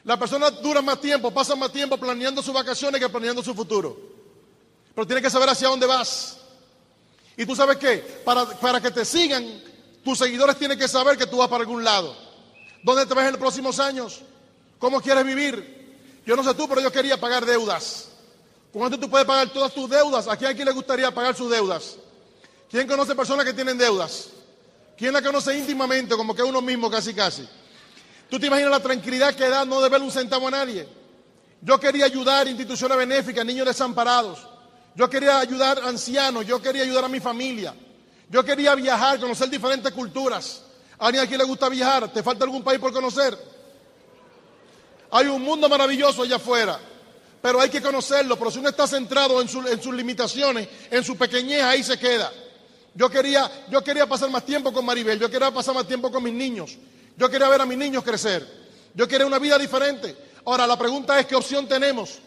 Las 0.04 0.18
personas 0.18 0.62
duran 0.62 0.86
más 0.86 1.00
tiempo, 1.02 1.32
pasan 1.32 1.60
más 1.60 1.72
tiempo 1.72 1.98
planeando 1.98 2.42
sus 2.42 2.54
vacaciones 2.54 3.00
que 3.00 3.10
planeando 3.10 3.44
su 3.44 3.54
futuro. 3.54 3.98
Pero 4.96 5.06
tienes 5.06 5.24
que 5.24 5.30
saber 5.30 5.50
hacia 5.50 5.68
dónde 5.68 5.86
vas. 5.86 6.38
Y 7.36 7.46
tú 7.46 7.56
sabes 7.56 7.78
qué, 7.78 7.98
para, 8.26 8.46
para 8.46 8.82
que 8.82 8.90
te 8.90 9.06
sigan, 9.06 9.62
tus 10.04 10.18
seguidores 10.18 10.58
tienen 10.58 10.80
que 10.80 10.88
saber 10.88 11.18
que 11.18 11.28
tú 11.28 11.38
vas 11.38 11.50
para 11.50 11.62
algún 11.62 11.84
lado. 11.84 12.16
¿Dónde 12.84 13.06
te 13.06 13.14
ves 13.14 13.26
en 13.26 13.32
los 13.32 13.40
próximos 13.40 13.80
años? 13.80 14.22
¿Cómo 14.80 15.02
quieres 15.02 15.26
vivir? 15.26 16.22
Yo 16.26 16.36
no 16.36 16.44
sé 16.44 16.54
tú, 16.54 16.68
pero 16.68 16.82
yo 16.82 16.92
quería 16.92 17.20
pagar 17.20 17.46
deudas. 17.46 18.10
¿Cuánto 18.72 19.00
tú 19.00 19.10
puedes 19.10 19.26
pagar 19.26 19.50
todas 19.50 19.74
tus 19.74 19.90
deudas? 19.90 20.28
¿A 20.28 20.36
quién 20.36 20.52
aquí 20.52 20.64
le 20.64 20.72
gustaría 20.72 21.14
pagar 21.14 21.36
sus 21.36 21.50
deudas? 21.50 21.98
¿Quién 22.70 22.88
conoce 22.88 23.16
personas 23.16 23.46
que 23.46 23.54
tienen 23.54 23.78
deudas? 23.78 24.30
¿Quién 24.98 25.14
la 25.14 25.22
conoce 25.22 25.58
íntimamente, 25.58 26.16
como 26.16 26.36
que 26.36 26.44
uno 26.44 26.62
mismo 26.62 26.90
casi 26.90 27.14
casi? 27.14 27.48
¿Tú 28.30 28.40
te 28.40 28.48
imaginas 28.48 28.72
la 28.72 28.80
tranquilidad 28.80 29.34
que 29.34 29.48
da 29.48 29.64
no 29.64 29.82
deber 29.82 30.02
un 30.02 30.12
centavo 30.12 30.48
a 30.48 30.52
nadie? 30.52 30.88
Yo 31.62 31.80
quería 31.80 32.06
ayudar 32.06 32.48
instituciones 32.48 32.98
benéficas, 32.98 33.46
niños 33.46 33.66
desamparados. 33.66 34.40
Yo 34.96 35.10
quería 35.10 35.40
ayudar 35.40 35.80
ancianos, 35.84 36.46
yo 36.46 36.62
quería 36.62 36.84
ayudar 36.84 37.06
a 37.06 37.08
mi 37.08 37.20
familia. 37.20 37.74
Yo 38.30 38.44
quería 38.44 38.76
viajar, 38.76 39.20
conocer 39.20 39.50
diferentes 39.50 39.92
culturas. 39.94 40.64
¿A 41.00 41.08
alguien 41.08 41.24
aquí 41.24 41.38
le 41.38 41.46
gusta 41.46 41.70
viajar? 41.70 42.12
¿Te 42.12 42.22
falta 42.22 42.44
algún 42.44 42.64
país 42.64 42.80
por 42.80 42.92
conocer? 42.92 43.38
Hay 45.12 45.28
un 45.28 45.42
mundo 45.42 45.70
maravilloso 45.70 46.24
allá 46.24 46.36
afuera 46.36 46.80
pero 47.42 47.62
hay 47.62 47.70
que 47.70 47.82
conocerlo. 47.82 48.38
Pero 48.38 48.52
si 48.52 48.60
uno 48.60 48.70
está 48.70 48.88
centrado 48.88 49.42
en, 49.42 49.48
sus 49.48 49.94
limitaciones, 49.94 50.68
en 50.90 51.04
su 51.04 51.18
pequeñez, 51.18 51.64
ahí 51.64 51.84
se 51.84 51.98
queda. 51.98 52.32
Yo 52.94 53.10
quería, 53.10 53.50
yo 53.70 53.84
quería 53.84 54.08
pasar 54.08 54.30
más 54.30 54.46
tiempo 54.46 54.74
con 54.74 54.84
Maribel, 54.84 55.20
yo 55.20 55.30
quería 55.30 55.52
pasar 55.52 55.76
más 55.76 55.88
tiempo 55.88 56.12
con 56.12 56.24
mis 56.24 56.34
niños, 56.34 56.78
yo 57.16 57.30
quería 57.30 57.48
ver 57.48 57.62
a 57.62 57.66
mis 57.66 57.78
niños 57.78 58.04
crecer, 58.04 58.48
yo 58.96 59.08
quería 59.08 59.28
una 59.28 59.38
vida 59.38 59.58
diferente. 59.60 60.18
Ahora, 60.46 60.66
la 60.66 60.80
pregunta 60.80 61.20
es, 61.20 61.28
¿qué 61.28 61.36
opción 61.36 61.68
tenemos? 61.68 62.18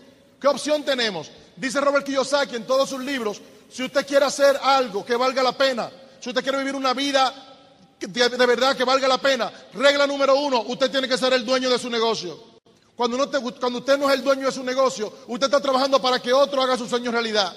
¿Qué 0.41 0.47
opción 0.47 0.85
tenemos? 0.85 1.29
Dice 1.57 1.81
Robert 1.81 2.07
Kiyosaki 2.07 2.55
en 2.55 2.67
todos 2.69 2.89
sus 2.89 3.01
libros, 3.01 3.41
si 3.69 3.83
usted 3.83 4.07
quiere 4.07 4.27
hacer 4.27 4.57
algo 4.63 5.05
que 5.05 5.17
valga 5.17 5.43
la 5.43 5.57
pena, 5.57 5.91
si 6.21 6.29
usted 6.29 6.43
quiere 6.43 6.59
vivir 6.59 6.77
una 6.77 6.95
vida 6.95 7.51
de 7.99 8.47
verdad 8.47 8.77
que 8.77 8.85
valga 8.85 9.09
la 9.09 9.19
pena, 9.19 9.53
regla 9.75 10.07
número 10.07 10.37
uno, 10.37 10.63
usted 10.63 10.91
tiene 10.91 11.09
que 11.09 11.19
ser 11.19 11.33
el 11.33 11.45
dueño 11.45 11.69
de 11.69 11.79
su 11.79 11.91
negocio. 11.91 12.50
Cuando, 12.97 13.17
usted 13.17 13.99
no 13.99 14.11
es 14.11 14.19
el 14.19 14.23
dueño 14.23 14.47
de 14.47 14.53
su 14.53 14.63
negocio, 14.63 15.13
usted 15.27 15.47
está 15.47 15.61
trabajando 15.61 16.03
para 16.03 16.21
que 16.21 16.33
otro 16.33 16.61
haga 16.61 16.77
su 16.77 16.87
sueño 16.87 17.11
realidad. 17.11 17.55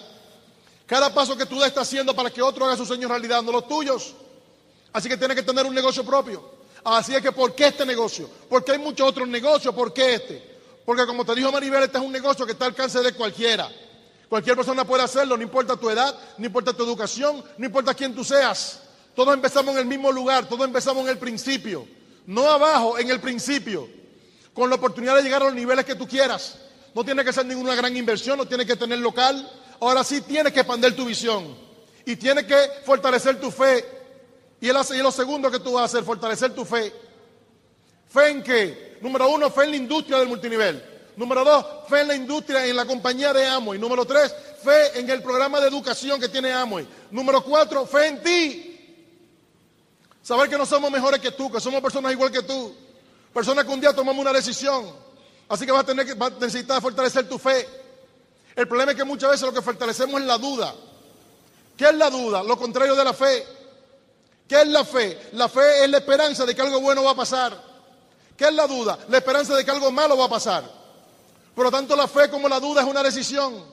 Cada 0.86 1.14
paso 1.14 1.36
que 1.36 1.46
tú 1.46 1.60
des 1.60 1.68
está 1.68 1.82
haciendo 1.82 2.16
para 2.16 2.30
que 2.30 2.42
otro 2.42 2.66
haga 2.66 2.78
su 2.78 2.86
sueño 2.86 3.08
realidad, 3.08 3.42
no 3.42 3.52
los 3.52 3.68
tuyos. 3.68 4.14
Así 4.94 5.10
que 5.10 5.18
tiene 5.18 5.36
que 5.36 5.44
tener 5.44 5.66
un 5.66 5.74
negocio 5.74 6.06
propio. 6.06 6.50
Así 6.84 7.16
es 7.16 7.22
que, 7.22 7.32
¿por 7.32 7.56
qué 7.56 7.68
este 7.68 7.86
negocio? 7.86 8.30
Porque 8.50 8.74
hay 8.74 8.80
muchos 8.80 9.08
otros 9.08 9.28
negocios, 9.28 9.74
¿por 9.74 9.94
qué 9.94 10.16
este? 10.16 10.54
Porque 10.86 11.06
como 11.06 11.26
te 11.26 11.34
dijo 11.36 11.52
Maribel, 11.52 11.84
este 11.84 11.98
es 11.98 12.04
un 12.04 12.12
negocio 12.12 12.46
que 12.46 12.52
está 12.54 12.66
al 12.66 12.72
alcance 12.72 13.02
de 13.02 13.14
cualquiera. 13.14 13.70
Cualquier 14.30 14.56
persona 14.56 14.86
puede 14.86 15.04
hacerlo, 15.04 15.38
no 15.38 15.44
importa 15.44 15.78
tu 15.78 15.90
edad, 15.90 16.18
no 16.38 16.46
importa 16.46 16.74
tu 16.74 16.84
educación, 16.84 17.44
no 17.58 17.66
importa 17.66 17.94
quién 17.94 18.14
tú 18.14 18.24
seas. 18.24 18.82
Todos 19.16 19.34
empezamos 19.34 19.74
en 19.74 19.82
el 19.82 19.86
mismo 19.86 20.12
lugar, 20.12 20.48
todos 20.48 20.66
empezamos 20.66 21.04
en 21.04 21.10
el 21.10 21.18
principio. 21.18 21.88
No 22.26 22.50
abajo, 22.50 22.98
en 22.98 23.10
el 23.10 23.20
principio 23.20 24.03
con 24.54 24.70
la 24.70 24.76
oportunidad 24.76 25.16
de 25.16 25.24
llegar 25.24 25.42
a 25.42 25.46
los 25.46 25.56
niveles 25.56 25.86
que 25.86 25.96
tú 25.96 26.08
quieras. 26.08 26.58
No 26.94 27.04
tiene 27.04 27.24
que 27.26 27.34
ser 27.34 27.46
ninguna 27.46 27.76
gran 27.76 27.96
inversión, 27.96 28.38
no 28.38 28.48
tiene 28.48 28.66
que 28.66 28.76
tener 28.76 29.00
local. 29.00 29.50
Ahora 29.80 30.04
sí 30.04 30.22
tienes 30.22 30.54
que 30.54 30.60
expandir 30.60 30.96
tu 30.96 31.06
visión 31.06 31.58
y 32.06 32.16
tienes 32.16 32.46
que 32.46 32.56
fortalecer 32.86 33.40
tu 33.40 33.50
fe. 33.50 33.84
Y, 34.62 34.70
el, 34.70 34.76
lo 34.76 35.12
segundo 35.12 35.52
que 35.52 35.60
tú 35.60 35.74
vas 35.74 35.82
a 35.82 35.86
hacer, 35.86 36.04
fortalecer 36.04 36.54
tu 36.54 36.64
fe. 36.64 36.94
¿Fe 38.08 38.30
en 38.30 38.44
qué? 38.44 38.98
Número 39.02 39.28
uno, 39.30 39.50
fe 39.50 39.64
en 39.64 39.72
la 39.72 39.78
industria 39.78 40.20
del 40.20 40.28
multinivel. 40.28 40.92
Número 41.16 41.44
dos, 41.44 41.66
fe 41.90 42.02
en 42.02 42.08
la 42.08 42.16
industria, 42.16 42.66
en 42.66 42.76
la 42.76 42.86
compañía 42.86 43.34
de 43.34 43.46
Amway. 43.46 43.80
Número 43.80 44.06
tres, 44.06 44.34
fe 44.64 45.00
en 45.00 45.10
el 45.10 45.22
programa 45.22 45.60
de 45.60 45.68
educación 45.68 46.20
que 46.20 46.30
tiene 46.30 46.54
Amway. 46.54 46.88
Número 47.12 47.44
cuatro, 47.44 47.86
fe 47.86 48.08
en 48.08 48.24
ti. 48.24 48.70
Saber 50.22 50.50
que 50.50 50.58
no 50.58 50.66
somos 50.66 50.90
mejores 50.90 51.20
que 51.20 51.32
tú, 51.32 51.52
que 51.52 51.60
somos 51.60 51.82
personas 51.82 52.12
igual 52.14 52.32
que 52.32 52.44
tú. 52.44 52.74
Personas 53.34 53.66
que 53.66 53.72
un 53.72 53.82
día 53.82 53.94
tomamos 53.94 54.22
una 54.22 54.32
decisión. 54.32 54.86
Así 55.50 55.66
que 55.66 55.72
vas 55.72 55.84
a, 55.84 55.86
tener 55.86 56.06
que, 56.06 56.16
necesitar 56.40 56.82
fortalecer 56.82 57.28
tu 57.28 57.38
fe. 57.38 57.68
El 58.56 58.68
problema 58.68 58.92
es 58.92 58.98
que 58.98 59.04
muchas 59.04 59.32
veces 59.32 59.46
lo 59.46 59.54
que 59.54 59.62
fortalecemos 59.62 60.22
es 60.22 60.28
la 60.28 60.38
duda. 60.38 60.74
¿Qué 61.76 61.86
es 61.86 61.96
la 61.96 62.10
duda? 62.10 62.44
Lo 62.44 62.58
contrario 62.58 62.96
de 62.96 63.04
la 63.04 63.14
fe. 63.14 63.46
¿Qué 64.48 64.62
es 64.62 64.68
la 64.68 64.86
fe? 64.86 65.30
La 65.34 65.50
fe 65.50 65.84
es 65.84 65.90
la 65.90 65.98
esperanza 65.98 66.46
de 66.46 66.54
que 66.54 66.62
algo 66.62 66.80
bueno 66.80 67.04
va 67.04 67.12
a 67.12 67.16
pasar. 67.16 67.60
¿Qué 68.38 68.46
es 68.46 68.54
la 68.54 68.68
duda? 68.68 69.00
La 69.10 69.18
esperanza 69.18 69.56
de 69.56 69.66
que 69.66 69.72
algo 69.72 69.92
malo 69.92 70.18
va 70.18 70.26
a 70.26 70.30
pasar. 70.30 70.64
Por 71.56 71.66
lo 71.66 71.72
tanto, 71.72 71.96
la 71.96 72.08
fe 72.08 72.30
como 72.30 72.48
la 72.48 72.60
duda 72.60 72.82
es 72.82 72.88
una 72.88 73.02
decisión. 73.02 73.64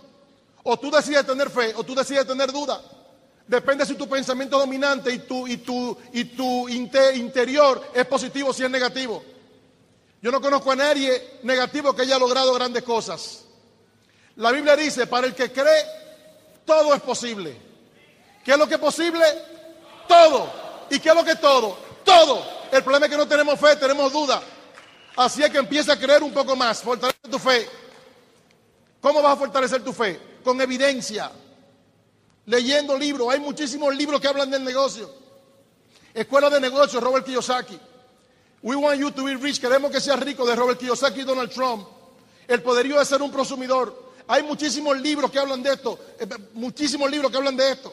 O 0.62 0.78
tú 0.78 0.90
decides 0.90 1.26
tener 1.26 1.50
fe 1.50 1.74
o 1.74 1.84
tú 1.84 1.94
decides 1.94 2.26
tener 2.26 2.50
duda. 2.52 2.80
Depende 3.46 3.84
si 3.84 3.94
tu 3.94 4.08
pensamiento 4.08 4.58
dominante 4.58 5.12
y 5.12 5.18
tu, 5.20 5.46
y 5.46 5.58
tu, 5.58 5.96
y 6.12 6.24
tu 6.24 6.68
interior 6.68 7.82
es 7.92 8.06
positivo 8.06 8.50
o 8.50 8.52
si 8.52 8.62
es 8.62 8.70
negativo. 8.70 9.22
Yo 10.22 10.30
no 10.30 10.40
conozco 10.40 10.72
a 10.72 10.76
nadie 10.76 11.38
negativo 11.42 11.94
que 11.94 12.02
haya 12.02 12.18
logrado 12.18 12.52
grandes 12.52 12.82
cosas. 12.82 13.44
La 14.36 14.52
Biblia 14.52 14.76
dice, 14.76 15.06
para 15.06 15.26
el 15.26 15.34
que 15.34 15.50
cree, 15.50 15.84
todo 16.64 16.94
es 16.94 17.00
posible. 17.00 17.56
¿Qué 18.44 18.52
es 18.52 18.58
lo 18.58 18.66
que 18.66 18.74
es 18.74 18.80
posible? 18.80 19.24
Todo. 20.06 20.50
¿Y 20.90 20.98
qué 20.98 21.08
es 21.10 21.14
lo 21.14 21.24
que 21.24 21.32
es 21.32 21.40
todo? 21.40 21.76
Todo. 22.04 22.44
El 22.70 22.82
problema 22.82 23.06
es 23.06 23.12
que 23.12 23.18
no 23.18 23.26
tenemos 23.26 23.58
fe, 23.58 23.76
tenemos 23.76 24.12
duda. 24.12 24.42
Así 25.16 25.42
es 25.42 25.50
que 25.50 25.58
empieza 25.58 25.94
a 25.94 25.98
creer 25.98 26.22
un 26.22 26.32
poco 26.32 26.54
más. 26.54 26.82
Fortalece 26.82 27.18
tu 27.30 27.38
fe. 27.38 27.68
¿Cómo 29.00 29.22
vas 29.22 29.34
a 29.34 29.36
fortalecer 29.36 29.82
tu 29.82 29.92
fe? 29.92 30.20
Con 30.44 30.60
evidencia. 30.60 31.30
Leyendo 32.46 32.96
libros. 32.96 33.28
Hay 33.32 33.40
muchísimos 33.40 33.94
libros 33.94 34.20
que 34.20 34.28
hablan 34.28 34.50
del 34.50 34.64
negocio. 34.64 35.12
Escuela 36.12 36.50
de 36.50 36.60
negocios, 36.60 37.02
Robert 37.02 37.24
Kiyosaki. 37.24 37.78
We 38.62 38.76
want 38.76 38.98
you 38.98 39.10
to 39.10 39.24
be 39.24 39.36
rich. 39.36 39.60
Queremos 39.60 39.90
que 39.90 40.00
seas 40.00 40.20
rico 40.20 40.44
de 40.44 40.54
Robert 40.54 40.78
Kiyosaki 40.78 41.20
y 41.20 41.24
Donald 41.24 41.50
Trump. 41.50 41.86
El 42.46 42.62
poderío 42.62 42.98
de 42.98 43.04
ser 43.04 43.22
un 43.22 43.30
prosumidor. 43.30 44.10
Hay 44.28 44.42
muchísimos 44.42 45.00
libros 45.00 45.30
que 45.30 45.38
hablan 45.38 45.62
de 45.62 45.72
esto. 45.72 45.98
Eh, 46.18 46.26
muchísimos 46.52 47.10
libros 47.10 47.30
que 47.30 47.36
hablan 47.38 47.56
de 47.56 47.72
esto. 47.72 47.92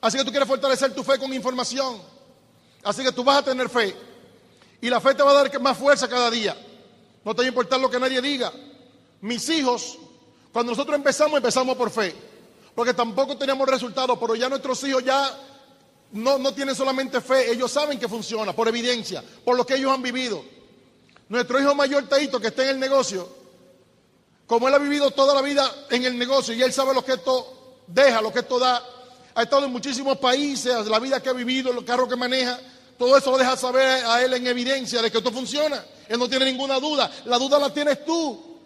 Así 0.00 0.18
que 0.18 0.24
tú 0.24 0.30
quieres 0.30 0.48
fortalecer 0.48 0.92
tu 0.92 1.04
fe 1.04 1.18
con 1.18 1.32
información. 1.32 2.02
Así 2.82 3.04
que 3.04 3.12
tú 3.12 3.22
vas 3.22 3.38
a 3.38 3.44
tener 3.44 3.68
fe. 3.68 3.94
Y 4.80 4.90
la 4.90 5.00
fe 5.00 5.14
te 5.14 5.22
va 5.22 5.30
a 5.30 5.34
dar 5.34 5.60
más 5.60 5.78
fuerza 5.78 6.08
cada 6.08 6.30
día. 6.30 6.56
No 7.24 7.32
te 7.34 7.42
va 7.42 7.44
a 7.44 7.48
importar 7.48 7.78
lo 7.78 7.88
que 7.88 8.00
nadie 8.00 8.20
diga. 8.20 8.52
Mis 9.20 9.48
hijos, 9.50 9.98
cuando 10.52 10.72
nosotros 10.72 10.96
empezamos, 10.96 11.36
empezamos 11.36 11.76
por 11.76 11.90
fe. 11.90 12.12
Porque 12.74 12.92
tampoco 12.92 13.36
teníamos 13.36 13.68
resultados, 13.68 14.18
pero 14.18 14.34
ya 14.34 14.48
nuestros 14.48 14.82
hijos 14.82 15.04
ya 15.04 15.30
no, 16.12 16.38
no 16.38 16.54
tienen 16.54 16.74
solamente 16.74 17.20
fe, 17.20 17.50
ellos 17.50 17.70
saben 17.70 17.98
que 17.98 18.08
funciona, 18.08 18.52
por 18.52 18.68
evidencia, 18.68 19.22
por 19.44 19.56
lo 19.56 19.66
que 19.66 19.74
ellos 19.74 19.92
han 19.92 20.02
vivido. 20.02 20.44
Nuestro 21.28 21.60
hijo 21.60 21.74
mayor, 21.74 22.08
Taito, 22.08 22.40
que 22.40 22.48
está 22.48 22.64
en 22.64 22.70
el 22.70 22.80
negocio, 22.80 23.28
como 24.46 24.68
él 24.68 24.74
ha 24.74 24.78
vivido 24.78 25.10
toda 25.10 25.34
la 25.34 25.40
vida 25.40 25.70
en 25.90 26.04
el 26.04 26.18
negocio 26.18 26.54
y 26.54 26.62
él 26.62 26.72
sabe 26.72 26.94
lo 26.94 27.04
que 27.04 27.12
esto 27.12 27.82
deja, 27.86 28.20
lo 28.20 28.32
que 28.32 28.40
esto 28.40 28.58
da, 28.58 28.82
ha 29.34 29.42
estado 29.42 29.64
en 29.64 29.72
muchísimos 29.72 30.18
países, 30.18 30.86
la 30.86 30.98
vida 30.98 31.22
que 31.22 31.30
ha 31.30 31.32
vivido, 31.32 31.72
los 31.72 31.84
carros 31.84 32.08
que 32.08 32.16
maneja, 32.16 32.60
todo 32.98 33.16
eso 33.16 33.30
lo 33.30 33.38
deja 33.38 33.56
saber 33.56 34.04
a 34.04 34.22
él 34.22 34.34
en 34.34 34.46
evidencia 34.46 35.02
de 35.02 35.10
que 35.10 35.18
esto 35.18 35.32
funciona. 35.32 35.84
Él 36.08 36.18
no 36.18 36.28
tiene 36.28 36.44
ninguna 36.44 36.78
duda. 36.78 37.10
La 37.24 37.38
duda 37.38 37.58
la 37.58 37.72
tienes 37.72 38.04
tú. 38.04 38.60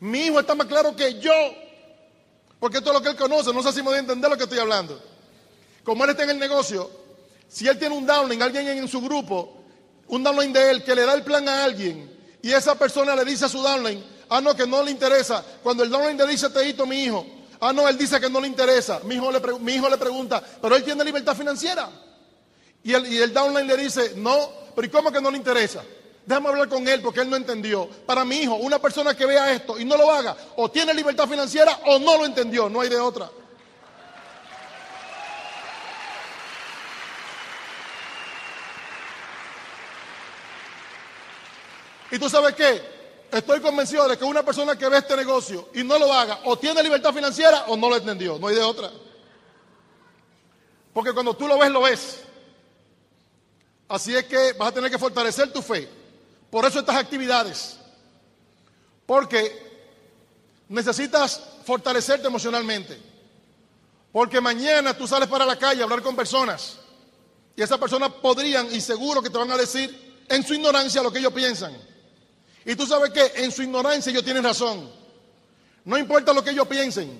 Mi 0.00 0.26
hijo 0.26 0.40
está 0.40 0.54
más 0.54 0.66
claro 0.66 0.96
que 0.96 1.20
yo. 1.20 1.32
Porque 2.58 2.78
esto 2.78 2.90
es 2.90 2.94
lo 2.94 3.02
que 3.02 3.10
él 3.10 3.16
conoce. 3.16 3.52
No 3.52 3.62
sé 3.62 3.72
si 3.72 3.78
me 3.78 3.90
voy 3.90 3.96
a 3.96 4.00
entender 4.00 4.28
lo 4.28 4.36
que 4.36 4.44
estoy 4.44 4.58
hablando. 4.58 5.00
Como 5.88 6.04
él 6.04 6.10
está 6.10 6.24
en 6.24 6.28
el 6.28 6.38
negocio, 6.38 6.90
si 7.48 7.66
él 7.66 7.78
tiene 7.78 7.96
un 7.96 8.04
downline, 8.04 8.42
alguien 8.42 8.68
en 8.68 8.86
su 8.88 9.00
grupo, 9.00 9.54
un 10.08 10.22
downline 10.22 10.52
de 10.52 10.70
él 10.70 10.84
que 10.84 10.94
le 10.94 11.06
da 11.06 11.14
el 11.14 11.22
plan 11.22 11.48
a 11.48 11.64
alguien 11.64 12.14
y 12.42 12.52
esa 12.52 12.74
persona 12.74 13.16
le 13.16 13.24
dice 13.24 13.46
a 13.46 13.48
su 13.48 13.62
downline, 13.62 14.04
ah, 14.28 14.42
no, 14.42 14.54
que 14.54 14.66
no 14.66 14.82
le 14.82 14.90
interesa. 14.90 15.42
Cuando 15.62 15.82
el 15.82 15.88
downline 15.88 16.18
le 16.18 16.26
dice, 16.26 16.50
te 16.50 16.68
hito 16.68 16.84
mi 16.84 17.04
hijo, 17.04 17.24
Ah, 17.58 17.72
no, 17.72 17.88
él 17.88 17.96
dice 17.96 18.20
que 18.20 18.28
no 18.28 18.38
le 18.38 18.48
interesa. 18.48 19.00
Mi 19.04 19.14
hijo 19.14 19.32
le, 19.32 19.40
pregunta, 19.96 20.42
pero 20.60 20.76
él 20.76 20.84
tiene 20.84 21.02
libertad 21.02 21.34
financiera. 21.34 21.88
Y 22.84 22.92
el, 22.92 23.10
y 23.10 23.16
el 23.22 23.32
downline 23.32 23.66
le 23.66 23.76
dice, 23.78 24.12
no, 24.16 24.36
pero 24.76 24.86
¿y 24.86 24.90
cómo 24.90 25.10
que 25.10 25.22
no 25.22 25.30
le 25.30 25.38
interesa? 25.38 25.82
Déjame 26.26 26.50
hablar 26.50 26.68
con 26.68 26.86
él 26.86 27.00
porque 27.00 27.20
él 27.20 27.30
no 27.30 27.36
entendió. 27.36 27.88
Para 28.04 28.26
mi 28.26 28.36
hijo, 28.36 28.56
una 28.56 28.78
persona 28.78 29.16
que 29.16 29.24
vea 29.24 29.54
esto 29.54 29.78
y 29.78 29.86
no 29.86 29.96
lo 29.96 30.12
haga, 30.12 30.36
o 30.56 30.70
tiene 30.70 30.92
libertad 30.92 31.26
financiera 31.26 31.80
o 31.86 31.98
no 31.98 32.18
lo 32.18 32.26
entendió, 32.26 32.68
no 32.68 32.82
hay 32.82 32.90
de 32.90 33.00
otra. 33.00 33.30
¿Y 42.10 42.18
tú 42.18 42.28
sabes 42.28 42.54
qué? 42.54 42.82
Estoy 43.30 43.60
convencido 43.60 44.08
de 44.08 44.16
que 44.16 44.24
una 44.24 44.42
persona 44.42 44.76
que 44.76 44.88
ve 44.88 44.98
este 44.98 45.16
negocio 45.16 45.68
y 45.74 45.84
no 45.84 45.98
lo 45.98 46.12
haga, 46.12 46.40
o 46.44 46.58
tiene 46.58 46.82
libertad 46.82 47.12
financiera 47.12 47.64
o 47.66 47.76
no 47.76 47.90
lo 47.90 47.96
entendió. 47.96 48.38
No 48.38 48.48
hay 48.48 48.54
de 48.54 48.62
otra. 48.62 48.90
Porque 50.94 51.12
cuando 51.12 51.34
tú 51.34 51.46
lo 51.46 51.58
ves, 51.58 51.70
lo 51.70 51.82
ves. 51.82 52.20
Así 53.88 54.14
es 54.14 54.24
que 54.24 54.52
vas 54.54 54.68
a 54.68 54.72
tener 54.72 54.90
que 54.90 54.98
fortalecer 54.98 55.52
tu 55.52 55.62
fe. 55.62 55.88
Por 56.50 56.64
eso 56.64 56.80
estas 56.80 56.96
actividades. 56.96 57.76
Porque 59.06 59.68
necesitas 60.68 61.42
fortalecerte 61.64 62.26
emocionalmente. 62.26 62.98
Porque 64.10 64.40
mañana 64.40 64.96
tú 64.96 65.06
sales 65.06 65.28
para 65.28 65.44
la 65.44 65.58
calle 65.58 65.82
a 65.82 65.84
hablar 65.84 66.02
con 66.02 66.16
personas. 66.16 66.78
Y 67.54 67.62
esas 67.62 67.78
personas 67.78 68.12
podrían 68.22 68.72
y 68.74 68.80
seguro 68.80 69.22
que 69.22 69.30
te 69.30 69.38
van 69.38 69.50
a 69.50 69.56
decir 69.56 70.24
en 70.28 70.46
su 70.46 70.54
ignorancia 70.54 71.02
lo 71.02 71.12
que 71.12 71.18
ellos 71.18 71.32
piensan. 71.32 71.76
Y 72.68 72.76
tú 72.76 72.86
sabes 72.86 73.10
que 73.12 73.42
en 73.42 73.50
su 73.50 73.62
ignorancia 73.62 74.10
ellos 74.10 74.22
tienen 74.22 74.44
razón. 74.44 74.90
No 75.86 75.96
importa 75.96 76.34
lo 76.34 76.44
que 76.44 76.50
ellos 76.50 76.68
piensen. 76.68 77.18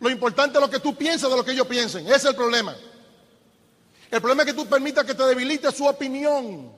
Lo 0.00 0.08
importante 0.08 0.56
es 0.56 0.62
lo 0.62 0.70
que 0.70 0.80
tú 0.80 0.96
piensas 0.96 1.28
de 1.28 1.36
lo 1.36 1.44
que 1.44 1.52
ellos 1.52 1.66
piensen. 1.66 2.06
Ese 2.06 2.16
es 2.16 2.24
el 2.24 2.34
problema. 2.34 2.74
El 4.10 4.22
problema 4.22 4.42
es 4.42 4.46
que 4.46 4.54
tú 4.54 4.66
permitas 4.66 5.04
que 5.04 5.14
te 5.14 5.22
debilite 5.24 5.70
su 5.70 5.84
opinión. 5.84 6.72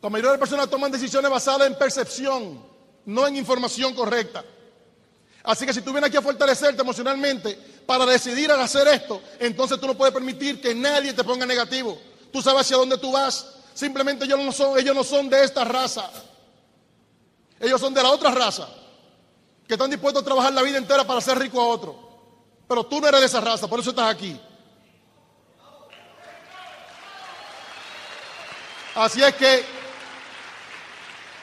La 0.00 0.08
mayoría 0.08 0.30
de 0.30 0.38
las 0.38 0.48
personas 0.48 0.70
toman 0.70 0.90
decisiones 0.90 1.30
basadas 1.30 1.66
en 1.66 1.76
percepción, 1.76 2.64
no 3.04 3.26
en 3.26 3.36
información 3.36 3.94
correcta. 3.94 4.42
Así 5.42 5.66
que 5.66 5.74
si 5.74 5.82
tú 5.82 5.92
vienes 5.92 6.08
aquí 6.08 6.16
a 6.16 6.22
fortalecerte 6.22 6.80
emocionalmente 6.80 7.54
para 7.84 8.06
decidir 8.06 8.50
hacer 8.50 8.88
esto, 8.88 9.20
entonces 9.38 9.78
tú 9.78 9.86
no 9.86 9.94
puedes 9.94 10.14
permitir 10.14 10.58
que 10.58 10.74
nadie 10.74 11.12
te 11.12 11.22
ponga 11.22 11.44
negativo. 11.44 12.00
Tú 12.32 12.40
sabes 12.40 12.62
hacia 12.62 12.78
dónde 12.78 12.96
tú 12.96 13.12
vas, 13.12 13.57
Simplemente 13.78 14.24
ellos 14.24 14.40
no 14.40 14.50
son, 14.50 14.76
ellos 14.76 14.92
no 14.92 15.04
son 15.04 15.30
de 15.30 15.44
esta 15.44 15.62
raza. 15.62 16.10
Ellos 17.60 17.80
son 17.80 17.94
de 17.94 18.02
la 18.02 18.10
otra 18.10 18.32
raza. 18.32 18.68
Que 19.68 19.74
están 19.74 19.88
dispuestos 19.88 20.20
a 20.20 20.24
trabajar 20.24 20.52
la 20.52 20.62
vida 20.62 20.78
entera 20.78 21.06
para 21.06 21.20
hacer 21.20 21.38
rico 21.38 21.60
a 21.60 21.68
otro. 21.68 21.96
Pero 22.66 22.84
tú 22.84 23.00
no 23.00 23.06
eres 23.06 23.20
de 23.20 23.26
esa 23.26 23.40
raza, 23.40 23.68
por 23.68 23.78
eso 23.78 23.90
estás 23.90 24.12
aquí. 24.12 24.36
Así 28.96 29.22
es 29.22 29.32
que, 29.36 29.64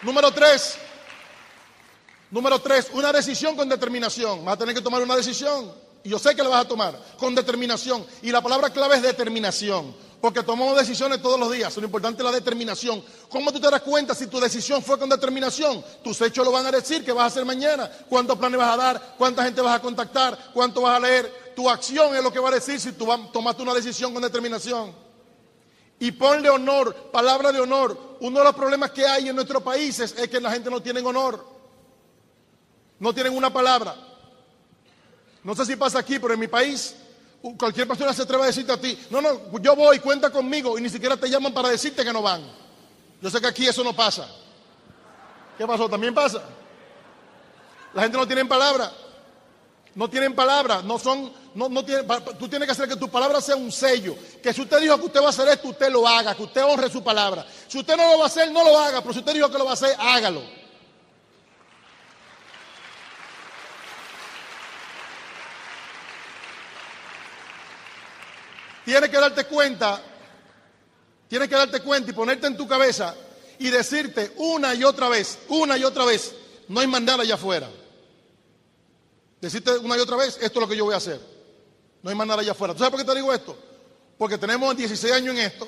número 0.02 0.30
tres, 0.34 0.78
número 2.32 2.60
tres, 2.60 2.90
una 2.92 3.14
decisión 3.14 3.56
con 3.56 3.70
determinación. 3.70 4.44
Vas 4.44 4.56
a 4.56 4.58
tener 4.58 4.76
que 4.76 4.82
tomar 4.82 5.02
una 5.02 5.16
decisión. 5.16 5.74
Y 6.04 6.10
yo 6.10 6.20
sé 6.20 6.36
que 6.36 6.44
la 6.44 6.50
vas 6.50 6.66
a 6.66 6.68
tomar 6.68 7.00
con 7.18 7.34
determinación. 7.34 8.06
Y 8.22 8.30
la 8.30 8.42
palabra 8.42 8.72
clave 8.72 8.98
es 8.98 9.04
determinación. 9.04 9.96
Porque 10.26 10.42
tomamos 10.42 10.76
decisiones 10.76 11.22
todos 11.22 11.40
los 11.40 11.52
días. 11.52 11.78
Lo 11.78 11.84
importante 11.84 12.24
es 12.24 12.26
la 12.26 12.32
determinación. 12.32 13.04
¿Cómo 13.30 13.52
tú 13.52 13.60
te 13.60 13.70
das 13.70 13.84
cuenta 13.84 14.16
si 14.16 14.26
tu 14.26 14.40
decisión 14.40 14.82
fue 14.82 14.98
con 14.98 15.08
determinación? 15.08 15.86
Tus 16.04 16.20
hechos 16.22 16.44
lo 16.44 16.52
van 16.52 16.66
a 16.66 16.72
decir 16.72 17.06
que 17.06 17.12
vas 17.12 17.26
a 17.26 17.28
hacer 17.28 17.46
mañana. 17.46 17.88
¿Cuántos 18.10 18.36
planes 18.36 18.58
vas 18.58 18.74
a 18.74 18.76
dar? 18.76 19.16
¿Cuánta 19.20 19.44
gente 19.44 19.62
vas 19.62 19.76
a 19.76 19.80
contactar? 19.80 20.50
¿Cuánto 20.52 20.82
vas 20.82 20.98
a 20.98 21.00
leer? 21.00 21.54
Tu 21.56 21.70
acción 21.70 22.16
es 22.16 22.24
lo 22.24 22.34
que 22.34 22.40
va 22.40 22.50
a 22.50 22.54
decir 22.54 22.80
si 22.80 22.94
tú 22.94 23.08
tomaste 23.32 23.62
una 23.62 23.76
decisión 23.76 24.14
con 24.14 24.24
determinación. 24.24 24.96
Y 26.00 26.12
ponle 26.12 26.50
honor, 26.50 27.12
palabra 27.12 27.52
de 27.52 27.60
honor. 27.60 28.18
Uno 28.20 28.40
de 28.40 28.46
los 28.46 28.56
problemas 28.56 28.90
que 28.90 29.06
hay 29.06 29.30
en 29.30 29.36
nuestros 29.36 29.62
países 29.62 30.16
es 30.18 30.28
que 30.28 30.42
la 30.42 30.50
gente 30.50 30.72
no 30.72 30.82
tiene 30.82 31.02
honor. 31.02 31.46
No 32.98 33.14
tienen 33.14 33.38
una 33.38 33.54
palabra. 33.54 33.96
No 35.44 35.54
sé 35.54 35.68
si 35.68 35.76
pasa 35.76 36.00
aquí, 36.00 36.18
pero 36.18 36.34
en 36.34 36.40
mi 36.40 36.48
país 36.48 36.96
Cualquier 37.58 37.88
persona 37.88 38.12
se 38.12 38.24
atreve 38.24 38.44
a 38.44 38.48
decirte 38.48 38.72
a 38.72 38.82
ti, 38.82 38.98
no, 39.12 39.22
no, 39.22 39.60
yo 39.60 39.76
voy, 39.76 40.00
cuenta 40.00 40.32
conmigo 40.32 40.80
y 40.80 40.82
ni 40.82 40.90
siquiera 40.90 41.16
te 41.16 41.30
llaman 41.30 41.54
para 41.54 41.70
decirte 41.70 42.04
que 42.04 42.12
no 42.12 42.24
van. 42.24 42.42
Yo 43.22 43.30
sé 43.30 43.40
que 43.40 43.48
aquí 43.48 43.68
eso 43.68 43.84
no 43.84 43.96
pasa. 43.96 44.28
¿Qué 45.58 45.68
pasó? 45.68 45.88
¿También 45.88 46.14
pasa? 46.14 46.42
La 47.94 48.02
gente 48.02 48.18
no 48.18 48.26
tiene 48.26 48.46
palabra. 48.46 48.92
No 49.94 50.10
tienen 50.10 50.36
palabra, 50.36 50.82
no 50.82 51.00
son, 51.00 51.32
no, 51.54 51.70
no 51.70 51.86
tienen, 51.86 52.06
tú 52.38 52.50
tienes 52.50 52.66
que 52.66 52.74
hacer 52.74 52.90
que 52.90 52.98
tu 52.98 53.10
palabra 53.10 53.40
sea 53.40 53.56
un 53.56 53.72
sello. 53.72 54.18
Que 54.44 54.52
si 54.52 54.62
usted 54.62 54.82
dijo 54.82 54.98
que 54.98 55.06
usted 55.06 55.22
va 55.22 55.28
a 55.28 55.30
hacer 55.30 55.48
esto, 55.48 55.70
usted 55.70 55.90
lo 55.90 56.06
haga, 56.06 56.36
que 56.36 56.44
usted 56.44 56.66
honre 56.66 56.90
su 56.90 57.02
palabra. 57.02 57.46
Si 57.68 57.80
usted 57.80 57.96
no 57.96 58.12
lo 58.12 58.18
va 58.18 58.26
a 58.26 58.28
hacer, 58.28 58.52
no 58.52 58.62
lo 58.66 58.78
haga, 58.78 59.00
pero 59.00 59.14
si 59.14 59.20
usted 59.20 59.34
dijo 59.34 59.50
que 59.50 59.58
lo 59.58 59.64
va 59.64 59.72
a 59.72 59.76
hacer, 59.76 59.96
hágalo. 59.98 60.42
Tienes 68.86 69.10
que 69.10 69.18
darte 69.18 69.46
cuenta, 69.46 70.00
tienes 71.28 71.50
que 71.50 71.56
darte 71.56 71.82
cuenta 71.82 72.12
y 72.12 72.14
ponerte 72.14 72.46
en 72.46 72.56
tu 72.56 72.68
cabeza 72.68 73.16
y 73.58 73.70
decirte 73.70 74.32
una 74.38 74.76
y 74.76 74.84
otra 74.84 75.10
vez, 75.10 75.40
una 75.50 75.76
y 75.78 75.84
otra 75.84 76.06
vez, 76.06 76.36
no 76.68 76.80
hay 76.80 76.88
más 76.88 77.02
nada 77.02 77.24
allá 77.24 77.34
afuera. 77.34 77.70
Decirte 79.42 79.78
una 79.80 79.98
y 79.98 80.00
otra 80.00 80.18
vez, 80.18 80.38
esto 80.40 80.46
es 80.46 80.56
lo 80.56 80.68
que 80.68 80.78
yo 80.78 80.86
voy 80.86 80.94
a 80.94 80.98
hacer. 80.98 81.20
No 82.04 82.12
hay 82.12 82.16
más 82.16 82.28
nada 82.28 82.42
allá 82.42 82.52
afuera. 82.52 82.74
¿Tú 82.74 82.80
sabes 82.80 82.92
por 82.92 83.00
qué 83.00 83.06
te 83.06 83.16
digo 83.16 83.34
esto? 83.34 83.58
Porque 84.18 84.38
tenemos 84.38 84.78
16 84.78 85.14
años 85.14 85.36
en 85.36 85.42
esto. 85.42 85.68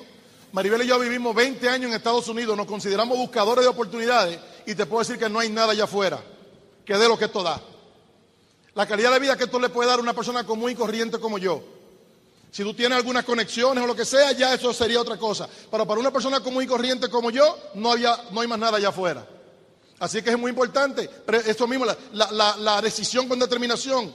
Maribel 0.52 0.82
y 0.82 0.86
yo 0.86 0.98
vivimos 0.98 1.34
20 1.34 1.68
años 1.68 1.90
en 1.90 1.96
Estados 1.96 2.28
Unidos, 2.28 2.56
nos 2.56 2.66
consideramos 2.66 3.18
buscadores 3.18 3.64
de 3.64 3.68
oportunidades 3.68 4.38
y 4.64 4.74
te 4.74 4.86
puedo 4.86 5.00
decir 5.00 5.18
que 5.18 5.28
no 5.28 5.40
hay 5.40 5.50
nada 5.50 5.72
allá 5.72 5.84
afuera 5.84 6.22
que 6.86 6.96
dé 6.96 7.06
lo 7.06 7.18
que 7.18 7.26
esto 7.26 7.42
da. 7.42 7.60
La 8.74 8.86
calidad 8.86 9.12
de 9.12 9.18
vida 9.18 9.36
que 9.36 9.44
esto 9.44 9.58
le 9.58 9.68
puede 9.68 9.90
dar 9.90 9.98
a 9.98 10.02
una 10.02 10.14
persona 10.14 10.44
común 10.44 10.70
y 10.70 10.74
corriente 10.74 11.18
como 11.18 11.36
yo. 11.36 11.77
Si 12.50 12.62
tú 12.62 12.74
tienes 12.74 12.96
algunas 12.96 13.24
conexiones 13.24 13.84
o 13.84 13.86
lo 13.86 13.94
que 13.94 14.04
sea, 14.04 14.32
ya 14.32 14.54
eso 14.54 14.72
sería 14.72 15.00
otra 15.00 15.16
cosa. 15.16 15.48
Pero 15.70 15.86
para 15.86 16.00
una 16.00 16.10
persona 16.10 16.40
común 16.40 16.64
y 16.64 16.66
corriente 16.66 17.08
como 17.08 17.30
yo, 17.30 17.56
no, 17.74 17.92
había, 17.92 18.16
no 18.30 18.40
hay 18.40 18.48
más 18.48 18.58
nada 18.58 18.78
allá 18.78 18.88
afuera. 18.88 19.26
Así 19.98 20.22
que 20.22 20.30
es 20.30 20.38
muy 20.38 20.50
importante, 20.50 21.10
pero 21.26 21.38
esto 21.38 21.66
mismo, 21.66 21.84
la, 22.12 22.80
decisión 22.80 23.28
con 23.28 23.38
determinación. 23.38 24.14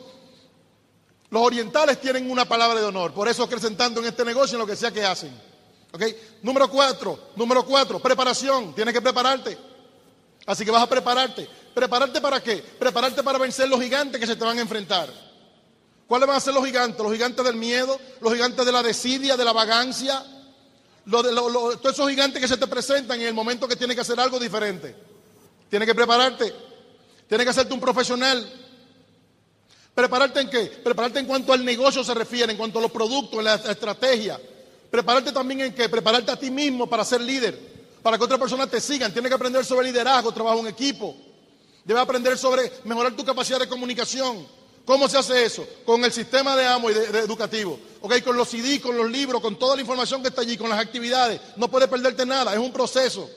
Los 1.30 1.42
orientales 1.42 2.00
tienen 2.00 2.30
una 2.30 2.46
palabra 2.46 2.80
de 2.80 2.86
honor, 2.86 3.14
por 3.14 3.28
eso 3.28 3.50
crecen 3.50 3.76
tanto 3.76 4.00
en 4.00 4.06
este 4.08 4.24
negocio 4.24 4.56
en 4.56 4.60
lo 4.60 4.68
que 4.68 4.76
sea 4.76 4.92
que 4.92 5.04
hacen. 5.04 5.34
Número 6.42 6.70
cuatro, 6.70 7.32
número 7.36 7.66
cuatro, 7.66 8.00
preparación. 8.00 8.74
Tienes 8.74 8.94
que 8.94 9.02
prepararte. 9.02 9.58
Así 10.46 10.66
que 10.66 10.72
vas 10.72 10.84
a 10.84 10.90
prepararte. 10.90 11.48
¿Prepararte 11.74 12.22
para 12.22 12.42
qué? 12.42 12.58
Prepararte 12.58 13.24
para 13.24 13.38
vencer 13.38 13.68
los 13.68 13.82
gigantes 13.82 14.20
que 14.20 14.28
se 14.28 14.36
te 14.36 14.44
van 14.44 14.58
a 14.58 14.62
enfrentar. 14.62 15.10
¿Cuáles 16.08 16.28
van 16.28 16.38
a 16.38 16.40
ser 16.40 16.54
los 16.54 16.66
gigantes? 16.66 17.00
Los 17.02 17.12
gigantes 17.12 17.46
del 17.46 17.56
miedo, 17.56 18.00
los 18.22 18.34
gigantes 18.34 18.66
de 18.66 18.72
la 18.72 18.84
desidia, 18.84 19.38
de 19.38 19.46
la 19.46 19.54
vagancia, 19.54 20.24
todos 21.10 21.80
esos 21.84 22.10
gigantes 22.10 22.42
que 22.42 22.48
se 22.48 22.58
te 22.58 22.68
presentan 22.68 23.20
en 23.20 23.28
el 23.28 23.34
momento 23.34 23.68
que 23.68 23.76
tienes 23.76 23.96
que 23.96 24.02
hacer 24.02 24.20
algo 24.20 24.40
diferente. 24.40 24.96
Tienes 25.70 25.88
que 25.88 25.96
prepararte, 25.96 26.54
tienes 27.28 27.46
que 27.46 27.50
hacerte 27.50 27.74
un 27.74 27.80
profesional. 27.80 28.48
¿Prepararte 29.96 30.42
en 30.42 30.50
qué? 30.50 30.66
Prepararte 30.84 31.20
en 31.20 31.26
cuanto 31.26 31.54
al 31.54 31.64
negocio 31.64 32.04
se 32.04 32.14
refiere, 32.14 32.52
en 32.52 32.58
cuanto 32.58 32.80
a 32.80 32.82
los 32.82 32.92
productos, 32.92 33.40
en 33.40 33.46
la 33.46 33.56
estrategia. 33.56 34.40
Prepararte 34.90 35.32
también 35.32 35.62
en 35.62 35.74
qué? 35.74 35.90
Prepararte 35.90 36.32
a 36.32 36.36
ti 36.36 36.52
mismo 36.52 36.88
para 36.88 37.04
ser 37.04 37.22
líder, 37.22 37.58
para 38.02 38.18
que 38.18 38.24
otras 38.24 38.40
personas 38.40 38.70
te 38.70 38.80
sigan. 38.80 39.12
Tienes 39.12 39.30
que 39.30 39.36
aprender 39.36 39.66
sobre 39.66 39.88
liderazgo, 39.88 40.32
trabajo 40.32 40.60
en 40.60 40.68
equipo. 40.68 41.16
Debes 41.84 42.02
aprender 42.02 42.38
sobre 42.38 42.72
mejorar 42.86 43.16
tu 43.16 43.26
capacidad 43.26 43.60
de 43.60 43.68
comunicación. 43.68 44.48
¿Cómo 44.86 45.08
se 45.08 45.18
hace 45.18 45.46
eso? 45.46 45.66
Con 45.86 46.04
el 46.04 46.12
sistema 46.12 46.56
de 46.56 46.68
amo 46.68 46.90
y 46.90 46.94
de, 46.94 47.20
educativo. 47.20 47.80
¿Ok? 48.02 48.22
Con 48.22 48.36
los 48.36 48.50
CD, 48.50 48.82
con 48.82 48.98
los 48.98 49.10
libros, 49.10 49.42
con 49.42 49.58
toda 49.58 49.76
la 49.76 49.82
información 49.82 50.22
que 50.22 50.28
está 50.28 50.42
allí, 50.42 50.58
con 50.58 50.70
las 50.70 50.80
actividades. 50.80 51.40
No 51.56 51.70
puedes 51.70 51.88
perderte 51.88 52.26
nada, 52.26 52.54
es 52.54 52.60
un 52.60 52.74
proceso. 52.74 53.30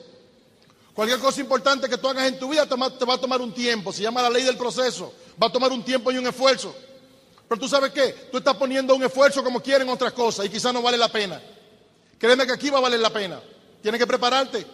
Cualquier 0.93 1.19
cosa 1.19 1.39
importante 1.39 1.87
que 1.87 1.97
tú 1.97 2.09
hagas 2.09 2.27
en 2.27 2.39
tu 2.39 2.49
vida 2.49 2.65
te 2.65 2.75
va, 2.75 3.13
a 3.13 3.17
tomar 3.17 3.39
un 3.39 3.53
tiempo. 3.53 3.93
Se 3.93 4.01
llama 4.01 4.21
la 4.21 4.29
ley 4.29 4.43
del 4.43 4.57
proceso. 4.57 5.13
Va 5.41 5.47
a 5.47 5.51
tomar 5.51 5.71
un 5.71 5.83
tiempo 5.83 6.11
y 6.11 6.17
un 6.17 6.27
esfuerzo. 6.27 6.75
Pero 7.47 7.61
tú 7.61 7.69
sabes 7.69 7.91
qué? 7.91 8.29
Tú 8.31 8.39
estás 8.39 8.55
poniendo 8.57 8.93
un 8.95 9.03
esfuerzo 9.03 9.43
como 9.43 9.61
quieren 9.61 9.87
otras 9.89 10.11
cosas 10.11 10.47
y 10.47 10.49
quizás 10.49 10.73
no 10.73 10.81
vale 10.81 10.97
la 10.97 11.09
pena. 11.09 11.41
Créeme 12.17 12.45
que 12.45 12.53
aquí 12.53 12.69
va 12.69 12.79
a 12.79 12.81
valer 12.81 12.99
la 12.99 13.11
pena. 13.11 13.39
Tienes 13.81 13.99
que 13.99 14.07
prepararte. 14.07 14.65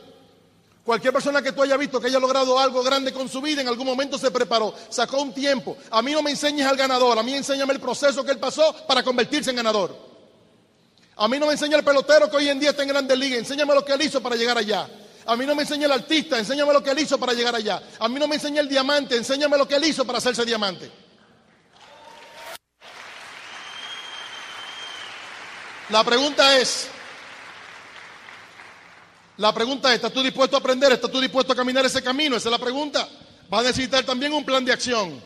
Cualquier 0.83 1.13
persona 1.13 1.41
que 1.41 1.53
tú 1.53 1.61
hayas 1.61 1.79
visto 1.79 2.01
que 2.01 2.07
haya 2.07 2.19
logrado 2.19 2.59
algo 2.59 2.83
grande 2.83 3.13
con 3.13 3.29
su 3.29 3.41
vida, 3.41 3.61
en 3.61 3.69
algún 3.69 3.87
momento 3.87 4.17
se 4.17 4.31
preparó, 4.31 4.73
sacó 4.89 5.21
un 5.21 5.33
tiempo. 5.33 5.77
A 5.89 6.01
mí 6.01 6.11
no 6.11 6.21
me 6.21 6.31
enseñes 6.31 6.67
al 6.67 6.75
ganador, 6.75 7.17
a 7.17 7.23
mí 7.23 7.33
enséñame 7.33 7.73
el 7.73 7.79
proceso 7.79 8.23
que 8.25 8.31
él 8.31 8.39
pasó 8.39 8.75
para 8.85 9.01
convertirse 9.01 9.51
en 9.51 9.55
ganador. 9.55 9.95
A 11.15 11.27
mí 11.29 11.39
no 11.39 11.45
me 11.45 11.53
enseña 11.53 11.77
el 11.77 11.85
pelotero 11.85 12.29
que 12.29 12.35
hoy 12.35 12.49
en 12.49 12.59
día 12.59 12.71
está 12.71 12.81
en 12.81 12.89
grandes 12.89 13.17
ligas, 13.17 13.39
enséñame 13.39 13.73
lo 13.73 13.85
que 13.85 13.93
él 13.93 14.01
hizo 14.01 14.21
para 14.21 14.35
llegar 14.35 14.57
allá. 14.57 14.89
A 15.25 15.37
mí 15.37 15.45
no 15.45 15.55
me 15.55 15.61
enseña 15.61 15.85
el 15.85 15.91
artista, 15.93 16.37
enséñame 16.37 16.73
lo 16.73 16.83
que 16.83 16.89
él 16.89 16.99
hizo 16.99 17.17
para 17.17 17.31
llegar 17.31 17.55
allá. 17.55 17.81
A 17.99 18.09
mí 18.09 18.19
no 18.19 18.27
me 18.27 18.35
enseña 18.35 18.59
el 18.59 18.67
diamante, 18.67 19.15
enséñame 19.15 19.57
lo 19.57 19.65
que 19.65 19.75
él 19.75 19.85
hizo 19.85 20.03
para 20.03 20.17
hacerse 20.17 20.43
diamante. 20.43 20.91
La 25.89 26.03
pregunta 26.03 26.57
es, 26.57 26.89
la 29.43 29.53
pregunta 29.53 29.89
es, 29.89 29.95
¿estás 29.95 30.13
tú 30.13 30.23
dispuesto 30.23 30.55
a 30.55 30.59
aprender? 30.59 30.93
¿Estás 30.93 31.11
tú 31.11 31.19
dispuesto 31.19 31.51
a 31.51 31.55
caminar 31.55 31.85
ese 31.85 32.01
camino? 32.01 32.37
Esa 32.37 32.47
es 32.47 32.51
la 32.51 32.57
pregunta. 32.57 33.09
Vas 33.49 33.59
a 33.59 33.67
necesitar 33.67 34.05
también 34.05 34.31
un 34.31 34.45
plan 34.45 34.63
de 34.63 34.71
acción. 34.71 35.21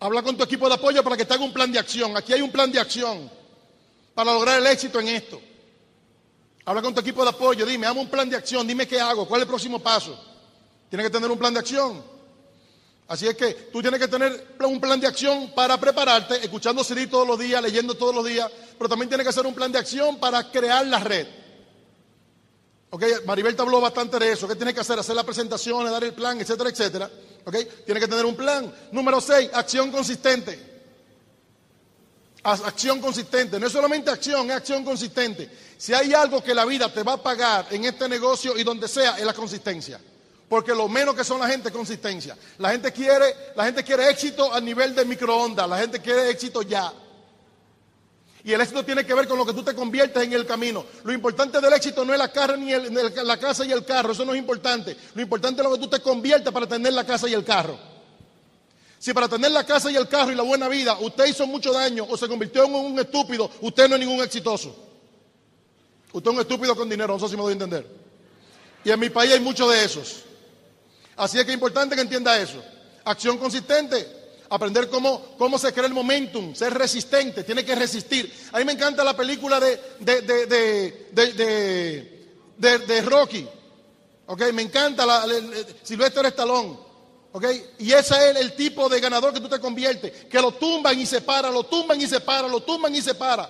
Habla 0.00 0.20
con 0.20 0.36
tu 0.36 0.42
equipo 0.42 0.68
de 0.68 0.74
apoyo 0.74 1.00
para 1.04 1.16
que 1.16 1.24
te 1.24 1.32
haga 1.32 1.44
un 1.44 1.52
plan 1.52 1.70
de 1.70 1.78
acción. 1.78 2.16
Aquí 2.16 2.32
hay 2.32 2.42
un 2.42 2.50
plan 2.50 2.72
de 2.72 2.80
acción 2.80 3.30
para 4.16 4.32
lograr 4.32 4.58
el 4.58 4.66
éxito 4.66 4.98
en 4.98 5.08
esto. 5.08 5.40
Habla 6.64 6.82
con 6.82 6.92
tu 6.92 7.00
equipo 7.00 7.22
de 7.22 7.30
apoyo, 7.30 7.64
dime, 7.64 7.86
hazme 7.86 8.00
un 8.00 8.08
plan 8.08 8.28
de 8.28 8.34
acción, 8.34 8.66
dime 8.66 8.88
qué 8.88 9.00
hago, 9.00 9.28
cuál 9.28 9.40
es 9.40 9.44
el 9.44 9.48
próximo 9.48 9.78
paso. 9.78 10.18
Tienes 10.90 11.06
que 11.06 11.12
tener 11.12 11.30
un 11.30 11.38
plan 11.38 11.54
de 11.54 11.60
acción. 11.60 12.02
Así 13.06 13.28
es 13.28 13.36
que 13.36 13.52
tú 13.72 13.80
tienes 13.80 14.00
que 14.00 14.08
tener 14.08 14.56
un 14.58 14.80
plan 14.80 14.98
de 14.98 15.06
acción 15.06 15.52
para 15.54 15.78
prepararte, 15.78 16.34
escuchando 16.42 16.82
CD 16.82 17.06
todos 17.06 17.28
los 17.28 17.38
días, 17.38 17.62
leyendo 17.62 17.94
todos 17.94 18.12
los 18.12 18.24
días, 18.24 18.50
pero 18.76 18.88
también 18.88 19.08
tienes 19.08 19.24
que 19.24 19.30
hacer 19.30 19.46
un 19.46 19.54
plan 19.54 19.70
de 19.70 19.78
acción 19.78 20.18
para 20.18 20.50
crear 20.50 20.84
la 20.84 20.98
red. 20.98 21.41
Ok, 22.94 23.04
Maribel 23.24 23.56
te 23.56 23.62
habló 23.62 23.80
bastante 23.80 24.18
de 24.18 24.32
eso. 24.32 24.46
¿Qué 24.46 24.54
tienes 24.54 24.74
que 24.74 24.80
hacer? 24.80 24.98
Hacer 24.98 25.16
las 25.16 25.24
presentaciones, 25.24 25.90
dar 25.90 26.04
el 26.04 26.12
plan, 26.12 26.38
etcétera, 26.38 26.68
etcétera. 26.68 27.10
Ok, 27.42 27.56
tienes 27.86 28.02
que 28.02 28.08
tener 28.08 28.26
un 28.26 28.36
plan. 28.36 28.70
Número 28.92 29.18
6, 29.18 29.48
acción 29.54 29.90
consistente. 29.90 30.72
Acción 32.42 33.00
consistente. 33.00 33.58
No 33.58 33.66
es 33.66 33.72
solamente 33.72 34.10
acción, 34.10 34.50
es 34.50 34.56
acción 34.56 34.84
consistente. 34.84 35.48
Si 35.78 35.94
hay 35.94 36.12
algo 36.12 36.44
que 36.44 36.54
la 36.54 36.66
vida 36.66 36.92
te 36.92 37.02
va 37.02 37.14
a 37.14 37.22
pagar 37.22 37.68
en 37.70 37.86
este 37.86 38.06
negocio 38.10 38.58
y 38.58 38.62
donde 38.62 38.86
sea, 38.88 39.16
es 39.16 39.24
la 39.24 39.32
consistencia. 39.32 39.98
Porque 40.46 40.74
lo 40.74 40.86
menos 40.86 41.14
que 41.14 41.24
son 41.24 41.40
la 41.40 41.48
gente 41.48 41.68
es 41.68 41.74
consistencia. 41.74 42.36
La 42.58 42.72
gente 42.72 42.92
quiere, 42.92 43.52
la 43.56 43.64
gente 43.64 43.82
quiere 43.82 44.10
éxito 44.10 44.52
a 44.52 44.60
nivel 44.60 44.94
de 44.94 45.06
microondas. 45.06 45.66
La 45.66 45.78
gente 45.78 45.98
quiere 45.98 46.28
éxito 46.28 46.60
ya. 46.60 46.92
Y 48.44 48.52
el 48.52 48.60
éxito 48.60 48.84
tiene 48.84 49.06
que 49.06 49.14
ver 49.14 49.28
con 49.28 49.38
lo 49.38 49.46
que 49.46 49.52
tú 49.52 49.62
te 49.62 49.74
conviertes 49.74 50.22
en 50.22 50.32
el 50.32 50.44
camino. 50.44 50.84
Lo 51.04 51.12
importante 51.12 51.60
del 51.60 51.72
éxito 51.74 52.04
no 52.04 52.12
es 52.12 52.18
la, 52.18 52.32
casa, 52.32 52.56
ni 52.56 52.72
la 52.72 53.36
casa 53.38 53.64
y 53.64 53.70
el 53.70 53.84
carro, 53.84 54.12
eso 54.12 54.24
no 54.24 54.32
es 54.32 54.38
importante. 54.38 54.96
Lo 55.14 55.22
importante 55.22 55.62
es 55.62 55.68
lo 55.68 55.74
que 55.74 55.80
tú 55.80 55.88
te 55.88 56.00
conviertes 56.00 56.52
para 56.52 56.66
tener 56.66 56.92
la 56.92 57.06
casa 57.06 57.28
y 57.28 57.34
el 57.34 57.44
carro. 57.44 57.78
Si 58.98 59.12
para 59.12 59.28
tener 59.28 59.52
la 59.52 59.64
casa 59.64 59.90
y 59.90 59.96
el 59.96 60.08
carro 60.08 60.32
y 60.32 60.34
la 60.34 60.42
buena 60.42 60.68
vida 60.68 60.96
usted 61.00 61.26
hizo 61.26 61.46
mucho 61.46 61.72
daño 61.72 62.06
o 62.08 62.16
se 62.16 62.28
convirtió 62.28 62.64
en 62.64 62.74
un 62.74 62.98
estúpido, 62.98 63.50
usted 63.60 63.88
no 63.88 63.94
es 63.94 64.00
ningún 64.00 64.22
exitoso. 64.24 64.74
Usted 66.12 66.30
es 66.30 66.34
un 66.36 66.40
estúpido 66.40 66.74
con 66.76 66.88
dinero, 66.88 67.14
no 67.14 67.20
sé 67.20 67.28
si 67.28 67.36
me 67.36 67.42
doy 67.42 67.50
a 67.50 67.54
entender. 67.54 67.86
Y 68.84 68.90
en 68.90 68.98
mi 68.98 69.10
país 69.10 69.32
hay 69.32 69.40
muchos 69.40 69.70
de 69.72 69.84
esos. 69.84 70.22
Así 71.16 71.38
es 71.38 71.44
que 71.44 71.50
es 71.52 71.54
importante 71.54 71.94
que 71.94 72.02
entienda 72.02 72.36
eso. 72.38 72.62
Acción 73.04 73.38
consistente 73.38 74.21
aprender 74.52 74.88
cómo, 74.90 75.34
cómo 75.38 75.58
se 75.58 75.72
crea 75.72 75.86
el 75.86 75.94
momentum, 75.94 76.54
ser 76.54 76.74
resistente, 76.74 77.42
tiene 77.42 77.64
que 77.64 77.74
resistir. 77.74 78.30
A 78.52 78.58
mí 78.58 78.64
me 78.64 78.72
encanta 78.72 79.02
la 79.02 79.16
película 79.16 79.58
de, 79.58 79.80
de, 82.58 83.02
Rocky, 83.02 83.48
¿ok? 84.26 84.52
Me 84.52 84.62
encanta 84.62 85.06
la, 85.06 85.24
Silvestre 85.82 86.34
¿ok? 87.32 87.46
Y 87.78 87.92
ese 87.92 88.30
es 88.30 88.36
el, 88.36 88.52
tipo 88.52 88.90
de 88.90 89.00
ganador 89.00 89.32
que 89.32 89.40
tú 89.40 89.48
te 89.48 89.58
conviertes, 89.58 90.26
que 90.26 90.40
lo 90.40 90.52
tumban 90.52 90.98
y 90.98 91.06
se 91.06 91.22
para, 91.22 91.50
lo 91.50 91.64
tumban 91.64 91.98
y 92.00 92.06
se 92.06 92.20
para, 92.20 92.46
lo 92.46 92.60
tumban 92.60 92.94
y 92.94 93.00
se 93.00 93.14
para. 93.14 93.48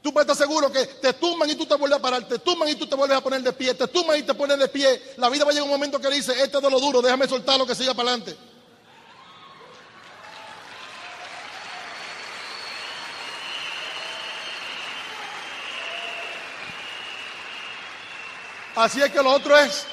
Tú 0.00 0.12
puedes 0.12 0.30
estar 0.30 0.46
seguro 0.46 0.70
que 0.70 0.86
te 0.86 1.12
tumban 1.14 1.50
y 1.50 1.56
tú 1.56 1.66
te 1.66 1.74
vuelves 1.74 1.98
a 1.98 2.02
parar, 2.02 2.28
te 2.28 2.38
tumban 2.38 2.68
y 2.68 2.76
tú 2.76 2.86
te 2.86 2.94
vuelves 2.94 3.18
a 3.18 3.20
poner 3.20 3.42
de 3.42 3.52
pie, 3.52 3.74
te 3.74 3.88
tumban 3.88 4.16
y 4.16 4.22
te 4.22 4.34
pones 4.34 4.56
de 4.56 4.68
pie. 4.68 5.02
La 5.16 5.28
vida 5.28 5.44
va 5.44 5.50
a 5.50 5.52
llegar 5.52 5.64
un 5.64 5.74
momento 5.74 5.98
que 5.98 6.08
dice, 6.08 6.40
este 6.40 6.58
es 6.58 6.62
de 6.62 6.70
lo 6.70 6.78
duro, 6.78 7.02
déjame 7.02 7.26
soltarlo 7.26 7.66
que 7.66 7.74
siga 7.74 7.92
para 7.92 8.10
adelante. 8.10 8.36
Así 18.76 19.00
es 19.00 19.10
que 19.10 19.22
lo 19.22 19.32
otro 19.32 19.58
es, 19.58 19.84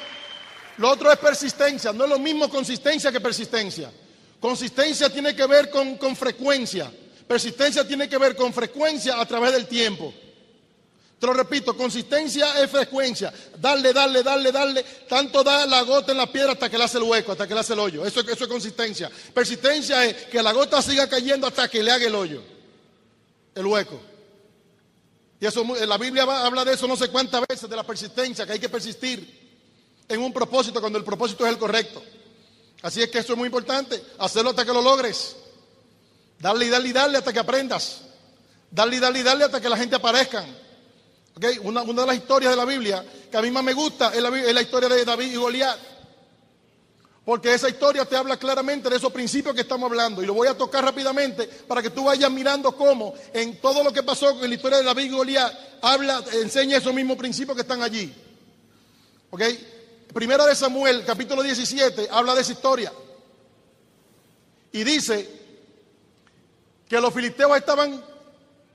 lo 0.78 0.90
otro 0.90 1.12
es 1.12 1.18
persistencia. 1.18 1.94
No 1.94 2.04
es 2.04 2.10
lo 2.10 2.20
mismo 2.20 2.50
consistencia 2.50 3.12
que 3.12 3.22
persistencia. 3.22 3.92
Consistencia 4.40 5.10
tiene 5.10 5.34
que 5.34 5.46
ver 5.46 5.70
con, 5.70 5.98
con 5.98 6.16
frecuencia. 6.16 6.92
Persistencia 7.26 7.88
tiene 7.88 8.10
que 8.10 8.18
ver 8.18 8.36
con 8.36 8.54
frecuencia 8.54 9.20
a 9.20 9.26
través 9.26 9.54
del 9.54 9.68
tiempo. 9.68 10.14
Te 11.18 11.28
lo 11.28 11.34
repito, 11.34 11.78
consistencia 11.78 12.62
es 12.62 12.70
frecuencia. 12.70 13.34
Darle, 13.58 13.94
darle, 13.94 14.22
darle, 14.22 14.52
darle. 14.52 14.84
Tanto 15.08 15.42
da 15.42 15.66
la 15.66 15.84
gota 15.84 16.12
en 16.12 16.18
la 16.18 16.30
piedra 16.30 16.52
hasta 16.52 16.70
que 16.70 16.78
le 16.78 16.84
hace 16.84 16.98
el 16.98 17.06
hueco, 17.06 17.32
hasta 17.32 17.48
que 17.48 17.54
le 17.54 17.62
hace 17.62 17.72
el 17.72 17.80
hoyo. 17.80 18.06
Eso, 18.06 18.20
eso 18.20 18.44
es 18.44 18.48
consistencia. 18.48 19.10
Persistencia 19.34 20.04
es 20.04 20.26
que 20.26 20.44
la 20.44 20.52
gota 20.52 20.82
siga 20.82 21.08
cayendo 21.08 21.48
hasta 21.48 21.70
que 21.70 21.82
le 21.82 21.92
haga 21.92 22.06
el 22.06 22.16
hoyo, 22.16 22.44
el 23.56 23.66
hueco. 23.66 24.13
Y 25.44 25.46
eso, 25.46 25.66
la 25.86 25.98
Biblia 25.98 26.24
habla 26.24 26.64
de 26.64 26.72
eso 26.72 26.88
no 26.88 26.96
sé 26.96 27.10
cuántas 27.10 27.44
veces, 27.46 27.70
de 27.70 27.76
la 27.76 27.84
persistencia, 27.84 28.46
que 28.46 28.54
hay 28.54 28.60
que 28.60 28.70
persistir 28.70 30.06
en 30.08 30.22
un 30.22 30.32
propósito 30.32 30.80
cuando 30.80 30.98
el 30.98 31.04
propósito 31.04 31.46
es 31.46 31.52
el 31.52 31.60
correcto. 31.60 32.02
Así 32.82 33.02
es 33.02 33.10
que 33.10 33.18
eso 33.18 33.34
es 33.34 33.38
muy 33.38 33.48
importante, 33.48 34.02
hacerlo 34.20 34.52
hasta 34.52 34.64
que 34.64 34.72
lo 34.72 34.82
logres. 34.82 35.36
Darle 36.40 36.68
y 36.68 36.70
darle 36.70 36.88
y 36.88 36.94
darle 36.94 37.18
hasta 37.18 37.34
que 37.34 37.40
aprendas. 37.40 38.04
Darle 38.72 38.96
y 38.96 39.00
darle 39.00 39.20
y 39.20 39.24
darle 39.24 39.44
hasta 39.44 39.60
que 39.60 39.68
la 39.68 39.76
gente 39.76 39.98
aparezca. 39.98 40.46
Una, 41.64 41.82
una, 41.82 42.04
de 42.04 42.08
las 42.08 42.16
historias 42.16 42.52
de 42.52 42.56
la 42.56 42.64
Biblia 42.64 43.06
que 43.30 43.36
a 43.36 43.42
mí 43.42 43.52
más 43.52 43.66
me 43.66 43.74
gusta 43.74 44.14
es 44.16 44.22
la, 44.22 44.30
es 44.30 44.54
la 44.54 44.62
historia 44.62 44.88
de 44.88 45.04
David 45.04 45.30
y 45.30 45.36
Goliat. 45.36 45.78
Porque 47.26 47.54
esa 47.54 47.70
historia 47.70 48.04
te 48.04 48.18
habla 48.18 48.36
claramente 48.36 48.90
de 48.90 48.98
esos 48.98 49.12
principios 49.12 49.56
que 49.56 49.62
estamos 49.62 49.90
hablando. 49.90 50.22
Y 50.22 50.26
lo 50.26 50.34
voy 50.34 50.48
a 50.50 50.58
tocar 50.58 50.84
rápidamente 50.84 51.48
para 51.68 51.82
que 51.82 51.90
tú 51.90 52.04
vayas 52.04 52.30
mirando 52.30 52.76
cómo 52.76 53.14
en 53.34 53.62
todo 53.62 53.82
lo 53.82 53.94
que 53.94 54.04
pasó 54.04 54.32
en 54.44 54.50
la 54.50 54.56
historia 54.56 54.80
de 54.80 54.84
David 54.84 55.14
y 55.28 55.36
habla, 55.82 56.22
enseña 56.34 56.78
esos 56.78 56.94
mismos 56.94 57.18
principios 57.18 57.56
que 57.56 57.62
están 57.62 57.82
allí. 57.82 58.14
¿Ok? 59.30 59.42
Primera 60.14 60.46
de 60.46 60.54
Samuel, 60.54 61.06
capítulo 61.06 61.42
17, 61.42 62.10
habla 62.12 62.36
de 62.36 62.42
esa 62.42 62.52
historia. 62.52 62.92
Y 64.74 64.84
dice 64.84 65.30
que 66.90 67.00
los 67.00 67.14
filisteos 67.14 67.56
estaban 67.56 68.04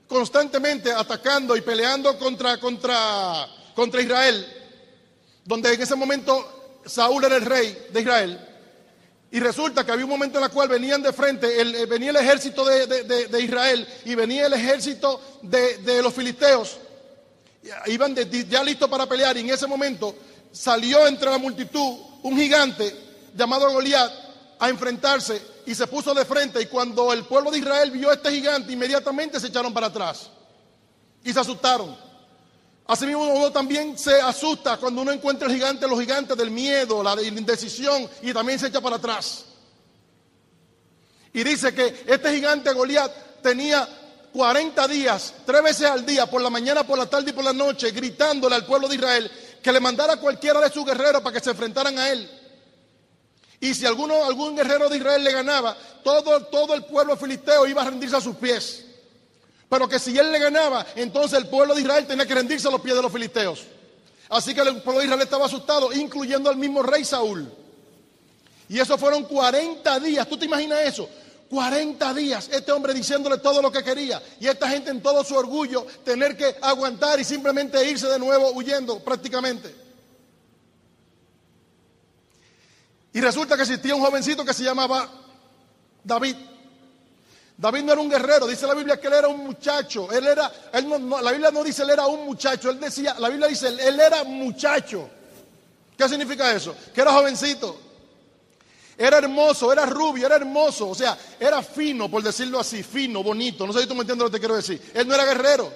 constantemente 0.07 0.91
atacando 0.91 1.55
y 1.55 1.61
peleando 1.61 2.17
contra, 2.17 2.59
contra, 2.59 3.47
contra 3.75 4.01
Israel, 4.01 4.45
donde 5.45 5.71
en 5.71 5.81
ese 5.81 5.95
momento 5.95 6.58
Saúl 6.89 7.23
era 7.23 7.37
el 7.37 7.45
rey 7.45 7.87
de 7.91 8.01
Israel. 8.01 8.49
Y 9.31 9.39
resulta 9.39 9.85
que 9.85 9.91
había 9.91 10.05
un 10.05 10.11
momento 10.11 10.39
en 10.39 10.45
el 10.45 10.49
cual 10.49 10.69
venían 10.69 11.03
de 11.03 11.13
frente, 11.13 11.61
el, 11.61 11.75
eh, 11.75 11.85
venía 11.85 12.09
el 12.09 12.15
ejército 12.15 12.65
de, 12.65 13.39
Israel 13.41 13.87
y 14.05 14.15
venía 14.15 14.47
el 14.47 14.53
ejército 14.53 15.21
de, 15.43 16.01
los 16.01 16.13
filisteos. 16.13 16.77
Iban 17.85 18.15
ya 18.15 18.63
listos 18.63 18.89
para 18.89 19.05
pelear 19.05 19.37
y 19.37 19.41
en 19.41 19.51
ese 19.51 19.67
momento 19.67 20.15
salió 20.51 21.05
entre 21.05 21.29
la 21.29 21.37
multitud 21.37 21.99
un 22.23 22.37
gigante 22.37 22.95
llamado 23.35 23.71
Goliat 23.71 24.11
a 24.57 24.69
enfrentarse 24.69 25.39
y 25.65 25.75
se 25.75 25.85
puso 25.85 26.15
de 26.15 26.25
frente. 26.25 26.59
Y 26.61 26.65
cuando 26.65 27.13
el 27.13 27.23
pueblo 27.25 27.51
de 27.51 27.59
Israel 27.59 27.91
vio 27.91 28.09
a 28.09 28.15
este 28.15 28.31
gigante, 28.31 28.71
inmediatamente 28.71 29.39
se 29.39 29.47
echaron 29.47 29.73
para 29.73 29.87
atrás 29.87 30.31
y 31.23 31.31
se 31.31 31.39
asustaron. 31.39 32.08
Asimismo, 32.89 33.21
uno 33.21 33.51
también 33.51 33.95
se 33.99 34.19
asusta 34.19 34.77
cuando 34.77 35.03
uno 35.03 35.11
encuentra 35.11 35.47
el 35.47 35.53
gigante, 35.53 35.87
los 35.87 35.99
gigantes 35.99 36.35
del 36.35 36.49
miedo, 36.49 37.03
la 37.03 37.21
indecisión 37.21 38.09
y 38.23 38.33
también 38.33 38.57
se 38.57 38.65
echa 38.65 38.81
para 38.81 38.95
atrás. 38.95 39.45
Y 41.31 41.43
dice 41.43 41.71
que 41.71 42.03
este 42.07 42.33
gigante 42.33 42.73
Goliat 42.73 43.43
tenía 43.43 43.87
40 44.33 44.87
días, 44.87 45.35
tres 45.45 45.61
veces 45.61 45.85
al 45.85 46.03
día, 46.03 46.25
por 46.25 46.41
la 46.41 46.49
mañana, 46.49 46.83
por 46.83 46.97
la 46.97 47.05
tarde 47.05 47.29
y 47.29 47.33
por 47.33 47.43
la 47.43 47.53
noche, 47.53 47.91
gritándole 47.91 48.55
al 48.55 48.65
pueblo 48.65 48.87
de 48.87 48.95
Israel 48.95 49.31
que 49.61 49.71
le 49.71 49.79
mandara 49.79 50.13
a 50.13 50.19
cualquiera 50.19 50.59
de 50.59 50.71
sus 50.71 50.83
guerreros 50.83 51.21
para 51.21 51.37
que 51.37 51.43
se 51.43 51.51
enfrentaran 51.51 51.95
a 51.99 52.09
él. 52.09 52.27
Y 53.59 53.71
si 53.75 53.85
alguno, 53.85 54.25
algún 54.25 54.55
guerrero 54.55 54.89
de 54.89 54.97
Israel 54.97 55.23
le 55.23 55.31
ganaba, 55.31 55.77
todo, 56.03 56.43
todo 56.45 56.73
el 56.73 56.83
pueblo 56.85 57.15
filisteo 57.15 57.67
iba 57.67 57.83
a 57.83 57.85
rendirse 57.85 58.15
a 58.15 58.21
sus 58.21 58.35
pies. 58.37 58.88
Pero 59.69 59.87
que 59.87 59.99
si 59.99 60.17
él 60.17 60.31
le 60.31 60.39
ganaba, 60.39 60.85
entonces 60.95 61.37
el 61.37 61.47
pueblo 61.47 61.75
de 61.75 61.81
Israel 61.81 62.07
tenía 62.07 62.25
que 62.25 62.33
rendirse 62.33 62.67
a 62.67 62.71
los 62.71 62.81
pies 62.81 62.95
de 62.95 63.01
los 63.01 63.11
filisteos. 63.11 63.65
Así 64.29 64.53
que 64.53 64.61
el 64.61 64.81
pueblo 64.81 64.99
de 64.99 65.05
Israel 65.05 65.21
estaba 65.21 65.45
asustado, 65.45 65.93
incluyendo 65.93 66.49
al 66.49 66.57
mismo 66.57 66.81
rey 66.81 67.05
Saúl. 67.05 67.51
Y 68.67 68.79
eso 68.79 68.97
fueron 68.97 69.23
40 69.23 69.99
días. 69.99 70.27
¿Tú 70.27 70.37
te 70.37 70.45
imaginas 70.45 70.79
eso? 70.81 71.09
40 71.49 72.13
días, 72.13 72.47
este 72.51 72.71
hombre 72.71 72.93
diciéndole 72.93 73.39
todo 73.39 73.61
lo 73.61 73.71
que 73.71 73.83
quería. 73.83 74.21
Y 74.39 74.47
esta 74.47 74.69
gente 74.69 74.91
en 74.91 75.01
todo 75.01 75.23
su 75.23 75.35
orgullo 75.35 75.85
tener 76.03 76.37
que 76.37 76.55
aguantar 76.61 77.19
y 77.19 77.23
simplemente 77.23 77.83
irse 77.89 78.07
de 78.07 78.19
nuevo 78.19 78.51
huyendo 78.51 78.99
prácticamente. 78.99 79.75
Y 83.13 83.21
resulta 83.21 83.55
que 83.55 83.63
existía 83.63 83.95
un 83.95 84.01
jovencito 84.01 84.45
que 84.45 84.53
se 84.53 84.63
llamaba 84.63 85.09
David. 86.03 86.35
David 87.59 87.83
no 87.83 87.91
era 87.91 87.99
un 87.99 88.09
guerrero, 88.09 88.47
dice 88.47 88.65
la 88.65 88.73
Biblia 88.73 88.97
que 88.97 89.07
él 89.07 89.13
era 89.13 89.27
un 89.27 89.43
muchacho. 89.43 90.09
Él 90.13 90.25
era, 90.25 90.49
no, 90.81 91.21
la 91.21 91.31
Biblia 91.31 91.51
no 91.51 91.61
dice 91.61 91.83
él 91.83 91.89
era 91.89 92.07
un 92.07 92.25
muchacho, 92.25 92.69
él 92.69 92.79
decía, 92.79 93.17
la 93.19 93.27
Biblia 93.27 93.47
dice 93.47 93.67
él 93.67 93.99
era 93.99 94.23
muchacho. 94.23 95.09
¿Qué 95.97 96.07
significa 96.07 96.53
eso? 96.53 96.73
Que 96.93 97.01
era 97.01 97.11
jovencito. 97.11 97.77
Era 98.97 99.17
hermoso, 99.17 99.73
era 99.73 99.85
rubio, 99.85 100.25
era 100.25 100.37
hermoso, 100.37 100.87
o 100.87 100.95
sea, 100.95 101.17
era 101.37 101.61
fino, 101.61 102.09
por 102.09 102.23
decirlo 102.23 102.61
así, 102.61 102.81
fino, 102.81 103.21
bonito. 103.21 103.67
No 103.67 103.73
sé 103.73 103.81
si 103.81 103.87
tú 103.87 103.93
me 103.93 104.01
entiendes 104.01 104.23
lo 104.23 104.31
que 104.31 104.37
te 104.37 104.39
quiero 104.39 104.55
decir. 104.55 104.91
Él 104.93 105.05
no 105.05 105.15
era 105.15 105.25
guerrero. 105.25 105.69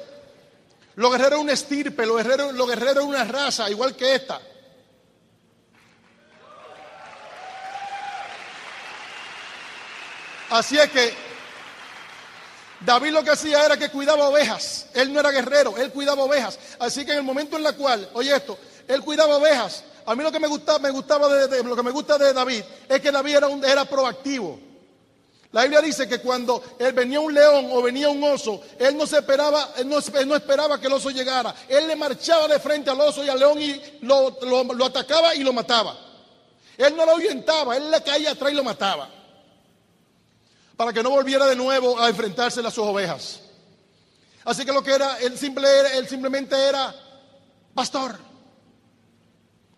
Los 0.96 1.12
guerreros 1.12 1.32
eran 1.34 1.41
una 1.41 1.52
estirpe, 1.52 2.06
los 2.06 2.15
guerreros, 2.15 2.54
los 2.54 2.65
guerreros 2.65 2.96
eran 2.96 3.08
una 3.08 3.26
raza, 3.26 3.69
igual 3.69 3.93
que 3.93 4.15
esta. 4.15 4.39
Así 10.50 10.78
es 10.78 10.89
que 10.89 11.33
David 12.86 13.12
lo 13.12 13.24
que 13.24 13.32
hacía 13.32 13.65
era 13.65 13.78
que 13.78 13.89
cuidaba 13.89 14.28
ovejas. 14.28 14.88
Él 14.93 15.13
no 15.13 15.19
era 15.19 15.32
guerrero, 15.32 15.76
él 15.78 15.91
cuidaba 15.91 16.24
ovejas. 16.24 16.60
Así 16.80 17.06
que 17.06 17.12
en 17.13 17.19
el 17.19 17.24
momento 17.24 17.58
en 17.58 17.65
el 17.65 17.76
cual, 17.76 18.10
oye 18.13 18.36
esto, 18.36 18.58
él 18.88 19.02
cuidaba 19.02 19.38
ovejas. 19.38 19.84
A 20.06 20.15
mí 20.15 20.24
lo 20.24 20.32
que 20.32 20.39
me 20.39 20.48
gustaba, 20.48 20.80
me 20.80 20.91
gustaba 20.91 21.30
de, 21.30 21.63
lo 21.63 21.76
que 21.76 21.84
me 21.84 21.91
gusta 21.91 22.17
de 22.17 22.34
David 22.34 22.62
es 22.89 23.00
que 23.00 23.12
David 23.12 23.38
era, 23.38 23.48
era 23.65 23.86
proactivo. 23.86 24.60
La 25.54 25.62
Biblia 25.62 25.82
dice 25.82 26.10
que 26.10 26.19
cuando 26.19 26.63
él 26.80 26.93
venía 26.93 27.19
un 27.19 27.34
león 27.34 27.69
o 27.72 27.82
venía 27.82 28.10
un 28.10 28.24
oso, 28.24 28.60
él 28.80 28.98
no 28.98 29.06
se 29.06 29.17
esperaba, 29.17 29.69
él 29.78 29.88
no, 29.88 30.00
esperaba 30.00 30.80
que 30.80 30.88
el 30.88 30.93
oso 30.93 31.12
llegara. 31.12 31.54
Él 31.69 31.88
le 31.88 31.96
marchaba 31.96 32.48
de 32.48 32.60
frente 32.60 32.89
al 32.89 33.00
oso 33.00 33.24
y 33.24 33.30
al 33.30 33.39
león 33.39 33.62
y 33.62 33.80
lo, 34.02 34.36
lo 34.41 34.86
atacaba 34.86 35.36
y 35.36 35.43
lo 35.43 35.54
mataba. 35.54 35.96
Él 36.76 36.98
no 36.98 37.06
lo 37.06 37.12
ahuyentaba, 37.12 37.78
él 37.78 37.91
le 37.91 38.02
caía 38.02 38.32
atrás 38.32 38.52
y 38.52 38.56
lo 38.56 38.63
mataba 38.63 39.23
para 40.76 40.92
que 40.92 41.04
no 41.04 41.12
volviera 41.12 41.46
de 41.46 41.56
nuevo 41.56 42.00
a 42.00 42.10
enfrentarse 42.10 42.62
a 42.62 42.72
sus 42.72 42.86
ovejas. 42.86 43.42
Así 44.46 44.66
que 44.66 44.74
lo 44.74 44.84
que 44.84 44.94
era, 44.94 45.20
él, 45.20 45.38
simple, 45.38 45.68
él 45.98 46.08
simplemente 46.08 46.56
era 46.56 46.94
pastor, 47.74 48.18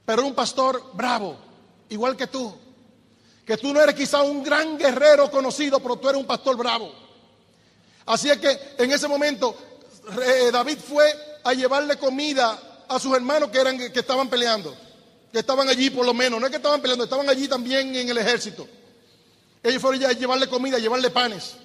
pero 0.06 0.26
un 0.26 0.34
pastor 0.34 0.92
bravo, 0.94 1.38
igual 1.90 2.16
que 2.16 2.28
tú. 2.28 2.54
Que 3.46 3.58
tú 3.58 3.72
no 3.74 3.80
eres 3.80 3.94
quizá 3.94 4.24
un 4.24 4.44
gran 4.44 4.78
guerrero 4.78 5.30
conocido, 5.30 5.80
pero 5.80 5.98
tú 5.98 6.10
eres 6.10 6.20
un 6.20 6.26
pastor 6.26 6.58
bravo. 6.58 6.92
Así 8.08 8.30
es 8.30 8.38
que 8.38 8.60
en 8.78 8.92
ese 8.92 9.08
momento 9.08 9.56
eh, 10.22 10.50
David 10.52 10.80
fue 10.80 11.06
a 11.44 11.54
llevarle 11.54 11.98
comida 11.98 12.86
a 12.88 13.00
sus 13.00 13.16
hermanos 13.16 13.50
que, 13.50 13.60
eran, 13.60 13.78
que 13.78 14.00
estaban 14.00 14.30
peleando, 14.30 14.76
que 15.32 15.40
estaban 15.40 15.70
allí 15.70 15.92
por 15.92 16.06
lo 16.06 16.14
menos, 16.14 16.40
no 16.40 16.48
es 16.48 16.52
que 16.52 16.58
estaban 16.58 16.82
peleando, 16.82 17.04
estaban 17.04 17.30
allí 17.30 17.48
también 17.48 17.96
en 17.96 18.10
el 18.10 18.18
ejército. 18.18 18.68
Ellos 19.66 19.82
fueron 19.82 20.06
a 20.06 20.12
llevarle 20.12 20.48
comida, 20.48 20.78
a 20.78 20.80
llevarle 20.80 21.10
panes. 21.10 21.56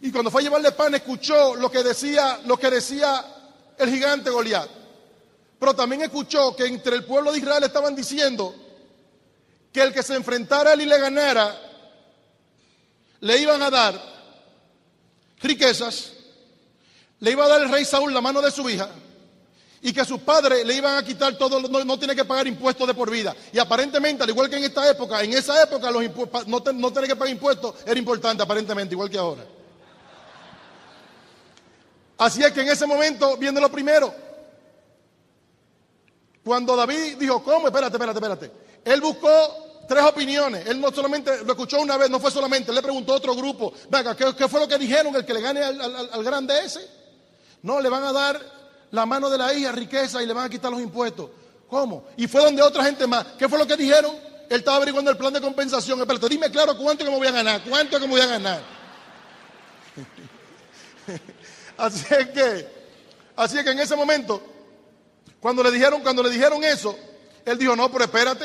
Y 0.00 0.10
cuando 0.10 0.28
fue 0.28 0.40
a 0.40 0.44
llevarle 0.44 0.72
panes, 0.72 1.02
escuchó 1.02 1.54
lo 1.54 1.70
que 1.70 1.84
decía, 1.84 2.40
lo 2.46 2.58
que 2.58 2.68
decía 2.68 3.24
el 3.78 3.88
gigante 3.88 4.28
Goliat. 4.28 4.68
Pero 5.56 5.72
también 5.72 6.02
escuchó 6.02 6.56
que 6.56 6.66
entre 6.66 6.96
el 6.96 7.04
pueblo 7.04 7.30
de 7.30 7.38
Israel 7.38 7.62
estaban 7.62 7.94
diciendo 7.94 8.52
que 9.72 9.82
el 9.82 9.92
que 9.92 10.02
se 10.02 10.16
enfrentara 10.16 10.70
a 10.70 10.72
él 10.72 10.80
y 10.80 10.86
le 10.86 10.98
ganara, 10.98 11.56
le 13.20 13.38
iban 13.38 13.62
a 13.62 13.70
dar 13.70 14.02
riquezas, 15.38 16.14
le 17.20 17.30
iba 17.30 17.44
a 17.44 17.48
dar 17.48 17.62
el 17.62 17.70
rey 17.70 17.84
Saúl 17.84 18.12
la 18.12 18.20
mano 18.20 18.42
de 18.42 18.50
su 18.50 18.68
hija 18.68 18.90
y 19.84 19.92
que 19.92 20.04
sus 20.04 20.20
padres 20.20 20.64
le 20.64 20.74
iban 20.74 20.96
a 20.96 21.02
quitar 21.02 21.36
todo, 21.36 21.60
no, 21.60 21.98
tiene 21.98 22.14
que 22.14 22.24
pagar 22.24 22.46
impuestos 22.46 22.86
de 22.86 22.94
por 22.94 23.10
vida. 23.10 23.34
Y 23.52 23.58
aparentemente, 23.58 24.22
al 24.22 24.30
igual 24.30 24.48
que 24.48 24.56
en 24.56 24.64
esta 24.64 24.88
época, 24.88 25.20
en 25.22 25.32
esa 25.32 25.60
época 25.60 25.90
los 25.90 26.04
no, 26.46 26.62
no 26.72 26.92
tener 26.92 27.08
que 27.08 27.16
pagar 27.16 27.32
impuestos 27.32 27.74
era 27.84 27.98
importante, 27.98 28.44
aparentemente, 28.44 28.94
igual 28.94 29.10
que 29.10 29.18
ahora. 29.18 29.44
Así 32.16 32.44
es 32.44 32.52
que 32.52 32.60
en 32.60 32.68
ese 32.68 32.86
momento 32.86 33.36
viene 33.36 33.60
lo 33.60 33.72
primero. 33.72 34.14
Cuando 36.44 36.76
David 36.76 37.16
dijo, 37.18 37.42
¿cómo? 37.42 37.66
Espérate, 37.66 37.96
espérate, 37.96 38.18
espérate. 38.18 38.52
Él 38.84 39.00
buscó 39.00 39.84
tres 39.88 40.04
opiniones. 40.04 40.64
Él 40.64 40.80
no 40.80 40.92
solamente 40.92 41.44
lo 41.44 41.54
escuchó 41.54 41.80
una 41.80 41.96
vez, 41.96 42.08
no 42.08 42.20
fue 42.20 42.30
solamente, 42.30 42.72
le 42.72 42.82
preguntó 42.82 43.14
a 43.14 43.16
otro 43.16 43.34
grupo, 43.34 43.72
venga, 43.90 44.14
¿qué, 44.14 44.48
fue 44.48 44.60
lo 44.60 44.68
que 44.68 44.78
dijeron 44.78 45.16
el 45.16 45.24
que 45.24 45.34
le 45.34 45.40
gane 45.40 45.60
al, 45.60 45.80
al 45.80 46.22
grande 46.22 46.64
ese? 46.64 46.88
No, 47.62 47.80
le 47.80 47.88
van 47.88 48.04
a 48.04 48.12
dar 48.12 48.61
la 48.92 49.04
mano 49.06 49.28
de 49.28 49.38
la 49.38 49.52
hija 49.52 49.72
riqueza 49.72 50.22
y 50.22 50.26
le 50.26 50.32
van 50.32 50.46
a 50.46 50.48
quitar 50.48 50.70
los 50.70 50.80
impuestos. 50.80 51.30
¿Cómo? 51.68 52.04
Y 52.16 52.28
fue 52.28 52.42
donde 52.42 52.62
otra 52.62 52.84
gente 52.84 53.06
más. 53.06 53.24
¿Qué 53.38 53.48
fue 53.48 53.58
lo 53.58 53.66
que 53.66 53.76
dijeron? 53.76 54.14
Él 54.48 54.58
estaba 54.58 54.76
averiguando 54.76 55.10
el 55.10 55.16
plan 55.16 55.32
de 55.32 55.40
compensación. 55.40 55.98
Espérate, 55.98 56.28
dime 56.28 56.50
claro 56.50 56.76
cuánto 56.76 57.04
que 57.04 57.10
me 57.10 57.16
voy 57.16 57.26
a 57.26 57.32
ganar, 57.32 57.62
cuánto 57.66 57.98
que 57.98 58.06
me 58.06 58.12
voy 58.12 58.20
a 58.20 58.26
ganar. 58.26 58.60
así 61.78 62.04
es 62.10 62.28
que, 62.28 62.68
así 63.34 63.58
es 63.58 63.64
que 63.64 63.70
en 63.70 63.78
ese 63.80 63.96
momento, 63.96 64.42
cuando 65.40 65.62
le 65.62 65.70
dijeron, 65.70 66.02
cuando 66.02 66.22
le 66.22 66.28
dijeron 66.28 66.62
eso, 66.62 66.94
él 67.46 67.56
dijo, 67.56 67.74
no, 67.74 67.90
pero 67.90 68.04
espérate, 68.04 68.44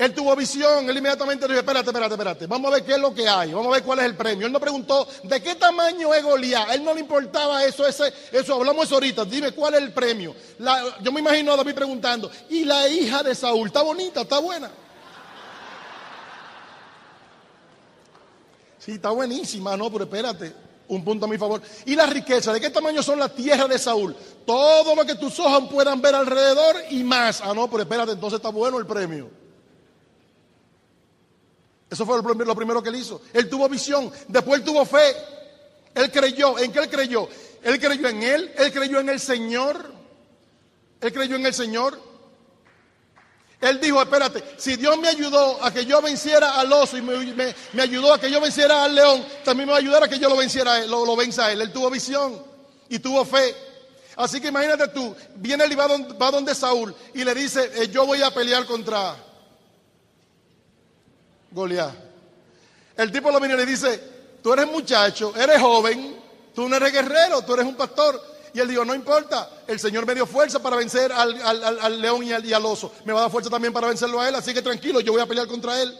él 0.00 0.14
tuvo 0.14 0.34
visión, 0.34 0.88
él 0.88 0.96
inmediatamente 0.96 1.46
dijo, 1.46 1.58
espérate, 1.58 1.90
espérate, 1.90 2.14
espérate, 2.14 2.46
vamos 2.46 2.70
a 2.70 2.74
ver 2.76 2.84
qué 2.84 2.92
es 2.92 2.98
lo 2.98 3.12
que 3.12 3.28
hay, 3.28 3.52
vamos 3.52 3.66
a 3.66 3.72
ver 3.72 3.82
cuál 3.82 3.98
es 3.98 4.06
el 4.06 4.16
premio. 4.16 4.46
Él 4.46 4.52
no 4.52 4.58
preguntó, 4.58 5.06
¿de 5.24 5.42
qué 5.42 5.56
tamaño 5.56 6.14
es 6.14 6.24
Goliat? 6.24 6.70
Él 6.70 6.82
no 6.82 6.94
le 6.94 7.00
importaba 7.00 7.62
eso, 7.66 7.86
ese, 7.86 8.10
eso, 8.32 8.54
hablamos 8.54 8.86
eso 8.86 8.94
ahorita, 8.94 9.26
dime 9.26 9.52
cuál 9.52 9.74
es 9.74 9.82
el 9.82 9.92
premio. 9.92 10.34
yo 11.02 11.12
me 11.12 11.20
imagino 11.20 11.52
a 11.52 11.56
David 11.56 11.74
preguntando, 11.74 12.30
¿y 12.48 12.64
la 12.64 12.88
hija 12.88 13.22
de 13.22 13.34
Saúl? 13.34 13.66
¿Está 13.66 13.82
bonita? 13.82 14.22
¿Está 14.22 14.38
buena? 14.38 14.70
Sí, 18.78 18.92
está 18.92 19.10
buenísima, 19.10 19.76
no, 19.76 19.92
pero 19.92 20.04
espérate, 20.04 20.54
un 20.88 21.04
punto 21.04 21.26
a 21.26 21.28
mi 21.28 21.36
favor. 21.36 21.60
Y 21.84 21.94
la 21.94 22.06
riqueza, 22.06 22.54
¿de 22.54 22.60
qué 22.62 22.70
tamaño 22.70 23.02
son 23.02 23.18
las 23.18 23.34
tierras 23.34 23.68
de 23.68 23.78
Saúl? 23.78 24.16
Todo 24.46 24.94
lo 24.94 25.04
que 25.04 25.16
tus 25.16 25.38
ojos 25.40 25.68
puedan 25.70 26.00
ver 26.00 26.14
alrededor 26.14 26.76
y 26.88 27.04
más. 27.04 27.42
Ah, 27.42 27.52
no, 27.52 27.68
pero 27.68 27.82
espérate, 27.82 28.12
entonces 28.12 28.38
está 28.38 28.48
bueno 28.48 28.78
el 28.78 28.86
premio. 28.86 29.39
Eso 31.90 32.06
fue 32.06 32.22
lo 32.22 32.54
primero 32.54 32.82
que 32.82 32.88
él 32.88 32.96
hizo. 32.96 33.20
Él 33.32 33.48
tuvo 33.48 33.68
visión, 33.68 34.10
después 34.28 34.60
él 34.60 34.64
tuvo 34.64 34.84
fe. 34.86 35.14
Él 35.94 36.10
creyó. 36.10 36.56
¿En 36.58 36.70
qué 36.72 36.78
él 36.78 36.88
creyó? 36.88 37.28
Él 37.62 37.80
creyó 37.80 38.08
en 38.08 38.22
él, 38.22 38.54
él 38.56 38.72
creyó 38.72 39.00
en 39.00 39.08
el 39.08 39.20
Señor. 39.20 39.92
Él 41.00 41.12
creyó 41.12 41.36
en 41.36 41.46
el 41.46 41.54
Señor. 41.54 41.98
Él 43.60 43.78
dijo, 43.78 44.00
espérate, 44.00 44.42
si 44.56 44.76
Dios 44.76 44.96
me 44.98 45.08
ayudó 45.08 45.62
a 45.62 45.70
que 45.70 45.84
yo 45.84 46.00
venciera 46.00 46.58
al 46.58 46.72
oso 46.72 46.96
y 46.96 47.02
me, 47.02 47.54
ayudó 47.78 48.14
a 48.14 48.20
que 48.20 48.30
yo 48.30 48.40
venciera 48.40 48.84
al 48.84 48.94
león, 48.94 49.26
también 49.44 49.66
me 49.66 49.72
va 49.72 49.78
a 49.78 49.80
ayudar 49.80 50.02
a 50.02 50.08
que 50.08 50.18
yo 50.18 50.30
lo 50.30 50.36
venciera, 50.36 50.86
lo, 50.86 51.04
lo 51.04 51.18
a 51.20 51.52
él. 51.52 51.60
Él 51.60 51.72
tuvo 51.72 51.90
visión 51.90 52.42
y 52.88 52.98
tuvo 53.00 53.22
fe. 53.24 53.54
Así 54.16 54.40
que 54.40 54.48
imagínate 54.48 54.88
tú, 54.88 55.14
viene 55.36 55.64
él 55.64 55.72
y 55.72 55.74
va 55.74 56.30
donde, 56.30 56.54
Saúl 56.54 56.94
y 57.14 57.24
le 57.24 57.34
dice, 57.34 57.70
eh, 57.74 57.88
yo 57.88 58.06
voy 58.06 58.22
a 58.22 58.30
pelear 58.30 58.64
contra 58.66 59.16
Goliat. 61.50 61.94
El 62.96 63.10
tipo 63.10 63.30
lo 63.30 63.38
viene 63.38 63.54
y 63.54 63.56
le 63.58 63.66
dice, 63.66 64.00
tú 64.42 64.52
eres 64.52 64.66
muchacho, 64.66 65.32
eres 65.36 65.60
joven, 65.60 66.16
tú 66.54 66.68
no 66.68 66.76
eres 66.76 66.92
guerrero, 66.92 67.42
tú 67.42 67.54
eres 67.54 67.66
un 67.66 67.74
pastor. 67.74 68.20
Y 68.52 68.60
él 68.60 68.68
dijo, 68.68 68.84
no 68.84 68.94
importa, 68.94 69.48
el 69.66 69.78
Señor 69.78 70.06
me 70.06 70.14
dio 70.14 70.26
fuerza 70.26 70.60
para 70.60 70.76
vencer 70.76 71.12
al, 71.12 72.00
león 72.00 72.24
y 72.24 72.32
al, 72.32 72.66
oso. 72.66 72.92
Me 73.04 73.12
va 73.12 73.20
a 73.20 73.22
dar 73.22 73.30
fuerza 73.30 73.48
también 73.48 73.72
para 73.72 73.88
vencerlo 73.88 74.20
a 74.20 74.28
él, 74.28 74.34
así 74.34 74.52
que 74.52 74.60
tranquilo, 74.60 75.00
yo 75.00 75.12
voy 75.12 75.22
a 75.22 75.26
pelear 75.26 75.46
contra 75.46 75.80
él. 75.80 75.96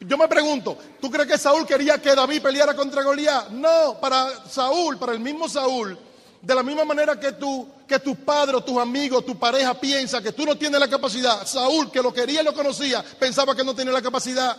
Yo 0.00 0.16
me 0.16 0.28
pregunto, 0.28 0.78
¿tú 1.00 1.10
crees 1.10 1.28
que 1.28 1.38
Saúl 1.38 1.66
quería 1.66 2.00
que 2.00 2.14
David 2.14 2.42
peleara 2.42 2.74
contra 2.74 3.02
Goliat? 3.02 3.48
No, 3.50 3.98
para 4.00 4.46
Saúl, 4.48 4.98
para 4.98 5.12
el 5.12 5.20
mismo 5.20 5.48
Saúl, 5.48 5.98
de 6.42 6.54
la 6.54 6.62
misma 6.62 6.84
manera 6.84 7.20
que 7.20 7.32
tú, 7.32 7.68
que 7.86 7.98
tus 7.98 8.16
padres, 8.16 8.64
tus 8.64 8.78
amigos, 8.78 9.26
tu 9.26 9.38
pareja 9.38 9.74
piensa 9.74 10.22
que 10.22 10.32
tú 10.32 10.46
no 10.46 10.56
tienes 10.56 10.80
la 10.80 10.88
capacidad. 10.88 11.46
Saúl, 11.46 11.90
que 11.90 12.02
lo 12.02 12.12
quería 12.12 12.40
y 12.40 12.44
lo 12.44 12.54
conocía, 12.54 13.04
pensaba 13.18 13.54
que 13.54 13.62
no 13.62 13.74
tenía 13.74 13.92
la 13.92 14.00
capacidad. 14.00 14.56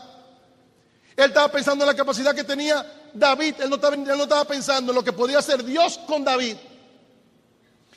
Él 1.15 1.25
estaba 1.25 1.51
pensando 1.51 1.83
en 1.83 1.87
la 1.87 1.95
capacidad 1.95 2.35
que 2.35 2.43
tenía 2.43 2.85
David. 3.13 3.55
Él 3.59 3.69
no 3.69 3.75
estaba, 3.75 3.95
él 3.95 4.05
no 4.05 4.23
estaba 4.23 4.45
pensando 4.45 4.91
en 4.91 4.95
lo 4.95 5.03
que 5.03 5.11
podía 5.11 5.39
hacer 5.39 5.63
Dios 5.63 5.99
con 6.07 6.23
David. 6.23 6.55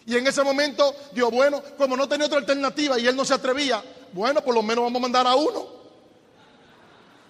Y 0.07 0.16
en 0.16 0.26
ese 0.26 0.43
momento 0.43 0.95
dijo, 1.12 1.30
bueno, 1.30 1.62
como 1.76 1.97
no 1.97 2.09
tenía 2.09 2.26
otra 2.26 2.39
alternativa 2.39 2.99
y 2.99 3.07
él 3.07 3.16
no 3.16 3.24
se 3.24 3.35
atrevía, 3.35 3.82
bueno, 4.12 4.43
por 4.43 4.55
lo 4.55 4.62
menos 4.62 4.85
vamos 4.85 5.01
a 5.01 5.03
mandar 5.03 5.26
a 5.26 5.35
uno. 5.35 5.66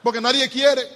Porque 0.02 0.20
nadie 0.20 0.48
quiere. 0.48 0.86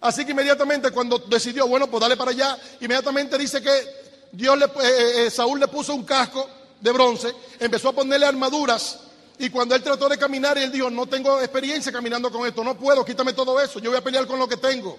Así 0.00 0.24
que 0.24 0.32
inmediatamente 0.32 0.90
cuando 0.90 1.18
decidió, 1.18 1.66
bueno, 1.66 1.90
pues 1.90 2.00
dale 2.00 2.16
para 2.16 2.30
allá, 2.30 2.58
inmediatamente 2.80 3.36
dice 3.36 3.60
que 3.60 3.99
Dios 4.32 4.58
le, 4.58 4.64
eh, 4.66 5.26
eh, 5.26 5.30
Saúl 5.30 5.60
le 5.60 5.68
puso 5.68 5.94
un 5.94 6.04
casco 6.04 6.48
de 6.80 6.92
bronce, 6.92 7.34
empezó 7.58 7.90
a 7.90 7.92
ponerle 7.92 8.26
armaduras 8.26 9.00
y 9.38 9.50
cuando 9.50 9.74
él 9.74 9.82
trató 9.82 10.08
de 10.08 10.18
caminar, 10.18 10.58
él 10.58 10.70
dijo, 10.70 10.90
no 10.90 11.06
tengo 11.06 11.40
experiencia 11.40 11.90
caminando 11.90 12.30
con 12.30 12.46
esto, 12.46 12.62
no 12.62 12.76
puedo, 12.76 13.04
quítame 13.04 13.32
todo 13.32 13.60
eso, 13.60 13.78
yo 13.78 13.90
voy 13.90 13.98
a 13.98 14.04
pelear 14.04 14.26
con 14.26 14.38
lo 14.38 14.46
que 14.46 14.56
tengo. 14.56 14.98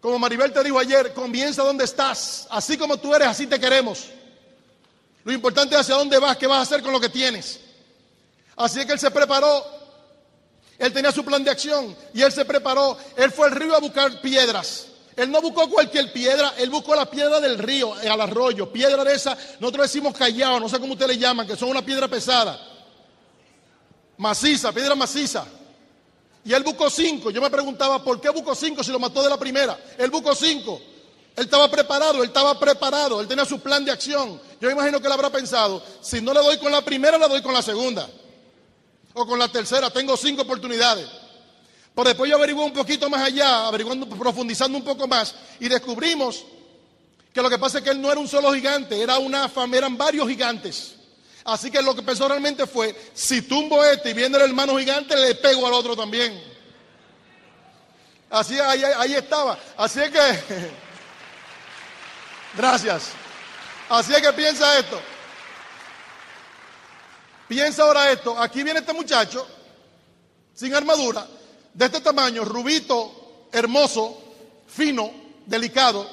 Como 0.00 0.18
Maribel 0.18 0.52
te 0.52 0.62
dijo 0.62 0.78
ayer, 0.78 1.12
comienza 1.12 1.62
donde 1.62 1.84
estás. 1.84 2.46
Así 2.50 2.76
como 2.76 2.98
tú 2.98 3.14
eres, 3.14 3.28
así 3.28 3.46
te 3.46 3.58
queremos. 3.58 4.08
Lo 5.24 5.32
importante 5.32 5.74
es 5.74 5.80
hacia 5.80 5.96
dónde 5.96 6.18
vas, 6.18 6.36
qué 6.36 6.46
vas 6.46 6.58
a 6.58 6.62
hacer 6.62 6.82
con 6.82 6.92
lo 6.92 7.00
que 7.00 7.08
tienes. 7.08 7.60
Así 8.56 8.80
es 8.80 8.86
que 8.86 8.92
él 8.92 8.98
se 8.98 9.10
preparó. 9.10 9.64
Él 10.78 10.92
tenía 10.92 11.10
su 11.10 11.24
plan 11.24 11.42
de 11.42 11.50
acción 11.50 11.96
y 12.14 12.22
él 12.22 12.30
se 12.30 12.44
preparó. 12.44 12.96
Él 13.16 13.32
fue 13.32 13.48
al 13.48 13.56
río 13.56 13.74
a 13.74 13.80
buscar 13.80 14.20
piedras. 14.20 14.86
Él 15.18 15.32
no 15.32 15.42
buscó 15.42 15.68
cualquier 15.68 16.12
piedra, 16.12 16.54
él 16.58 16.70
buscó 16.70 16.94
la 16.94 17.10
piedra 17.10 17.40
del 17.40 17.58
río, 17.58 17.92
al 17.92 18.20
arroyo. 18.20 18.72
Piedra 18.72 19.02
de 19.02 19.14
esa, 19.14 19.36
nosotros 19.58 19.90
decimos 19.90 20.16
callado, 20.16 20.60
no 20.60 20.68
sé 20.68 20.78
cómo 20.78 20.92
ustedes 20.92 21.16
le 21.16 21.18
llaman, 21.18 21.44
que 21.44 21.56
son 21.56 21.70
una 21.70 21.84
piedra 21.84 22.06
pesada. 22.06 22.56
Maciza, 24.16 24.70
piedra 24.70 24.94
maciza. 24.94 25.44
Y 26.44 26.52
él 26.52 26.62
buscó 26.62 26.88
cinco. 26.88 27.32
Yo 27.32 27.42
me 27.42 27.50
preguntaba, 27.50 28.00
¿por 28.04 28.20
qué 28.20 28.28
buscó 28.30 28.54
cinco 28.54 28.84
si 28.84 28.92
lo 28.92 29.00
mató 29.00 29.20
de 29.20 29.28
la 29.28 29.36
primera? 29.36 29.76
Él 29.98 30.08
buscó 30.08 30.36
cinco. 30.36 30.80
Él 31.34 31.46
estaba 31.46 31.68
preparado, 31.68 32.22
él 32.22 32.28
estaba 32.28 32.56
preparado, 32.56 33.20
él 33.20 33.26
tenía 33.26 33.44
su 33.44 33.58
plan 33.58 33.84
de 33.84 33.90
acción. 33.90 34.40
Yo 34.60 34.70
imagino 34.70 35.00
que 35.00 35.08
él 35.08 35.12
habrá 35.12 35.30
pensado, 35.30 35.82
si 36.00 36.20
no 36.20 36.32
le 36.32 36.38
doy 36.38 36.58
con 36.58 36.70
la 36.70 36.82
primera, 36.82 37.18
le 37.18 37.26
doy 37.26 37.42
con 37.42 37.54
la 37.54 37.62
segunda. 37.62 38.08
O 39.14 39.26
con 39.26 39.36
la 39.36 39.48
tercera, 39.48 39.90
tengo 39.90 40.16
cinco 40.16 40.42
oportunidades. 40.42 41.08
Pero 41.98 42.10
después 42.10 42.30
yo 42.30 42.36
averigué 42.36 42.60
un 42.60 42.72
poquito 42.72 43.10
más 43.10 43.24
allá, 43.24 43.66
averiguando, 43.66 44.08
profundizando 44.08 44.78
un 44.78 44.84
poco 44.84 45.08
más, 45.08 45.34
y 45.58 45.68
descubrimos 45.68 46.44
que 47.34 47.42
lo 47.42 47.50
que 47.50 47.58
pasa 47.58 47.78
es 47.78 47.84
que 47.84 47.90
él 47.90 48.00
no 48.00 48.08
era 48.08 48.20
un 48.20 48.28
solo 48.28 48.52
gigante, 48.52 49.02
era 49.02 49.18
una 49.18 49.50
eran 49.72 49.98
varios 49.98 50.28
gigantes. 50.28 50.94
Así 51.44 51.72
que 51.72 51.82
lo 51.82 51.96
que 51.96 52.02
pensó 52.02 52.28
realmente 52.28 52.68
fue, 52.68 52.94
si 53.14 53.42
tumbo 53.42 53.84
este 53.84 54.10
y 54.10 54.12
viene 54.12 54.36
el 54.36 54.44
hermano 54.44 54.78
gigante, 54.78 55.16
le 55.16 55.34
pego 55.34 55.66
al 55.66 55.72
otro 55.72 55.96
también. 55.96 56.40
Así 58.30 58.56
ahí, 58.60 58.84
ahí 58.84 59.14
estaba. 59.14 59.58
Así 59.76 59.98
es 59.98 60.10
que, 60.12 60.20
gracias. 62.56 63.08
Así 63.88 64.14
es 64.14 64.22
que 64.22 64.32
piensa 64.34 64.78
esto. 64.78 65.00
Piensa 67.48 67.82
ahora 67.82 68.12
esto. 68.12 68.40
Aquí 68.40 68.62
viene 68.62 68.78
este 68.78 68.92
muchacho, 68.92 69.44
sin 70.54 70.72
armadura, 70.72 71.26
de 71.78 71.84
este 71.84 72.00
tamaño, 72.00 72.44
rubito, 72.44 73.46
hermoso, 73.52 74.20
fino, 74.66 75.12
delicado, 75.46 76.04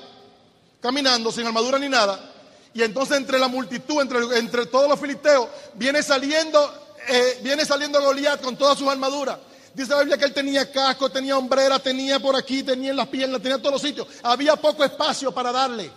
caminando, 0.80 1.32
sin 1.32 1.48
armadura 1.48 1.80
ni 1.80 1.90
nada. 1.90 2.34
Y 2.72 2.84
entonces 2.84 3.18
entre 3.18 3.40
la 3.40 3.48
multitud, 3.48 4.00
entre, 4.00 4.20
entre 4.38 4.68
todos 4.68 4.88
los 4.88 5.00
filisteos, 5.00 5.48
viene 5.74 6.04
saliendo, 6.04 6.94
eh, 7.08 7.40
viene 7.42 7.66
saliendo 7.66 8.00
Goliat 8.00 8.42
con 8.42 8.56
todas 8.56 8.78
sus 8.78 8.88
armaduras. 8.88 9.40
Dice 9.74 9.90
la 9.90 10.02
Biblia 10.02 10.20
que 10.20 10.26
él 10.26 10.36
tenía 10.36 10.72
casco, 10.72 11.10
tenía 11.10 11.36
hombrera, 11.36 11.80
tenía 11.80 12.20
por 12.20 12.36
aquí, 12.36 12.62
tenía 12.62 12.92
en 12.92 12.98
las 12.98 13.08
piernas, 13.08 13.42
tenía 13.42 13.56
en 13.56 13.62
todos 13.62 13.74
los 13.74 13.82
sitios. 13.82 14.08
Había 14.22 14.56
poco 14.56 14.84
espacio 14.84 15.32
para 15.34 15.52
darle. 15.52 15.92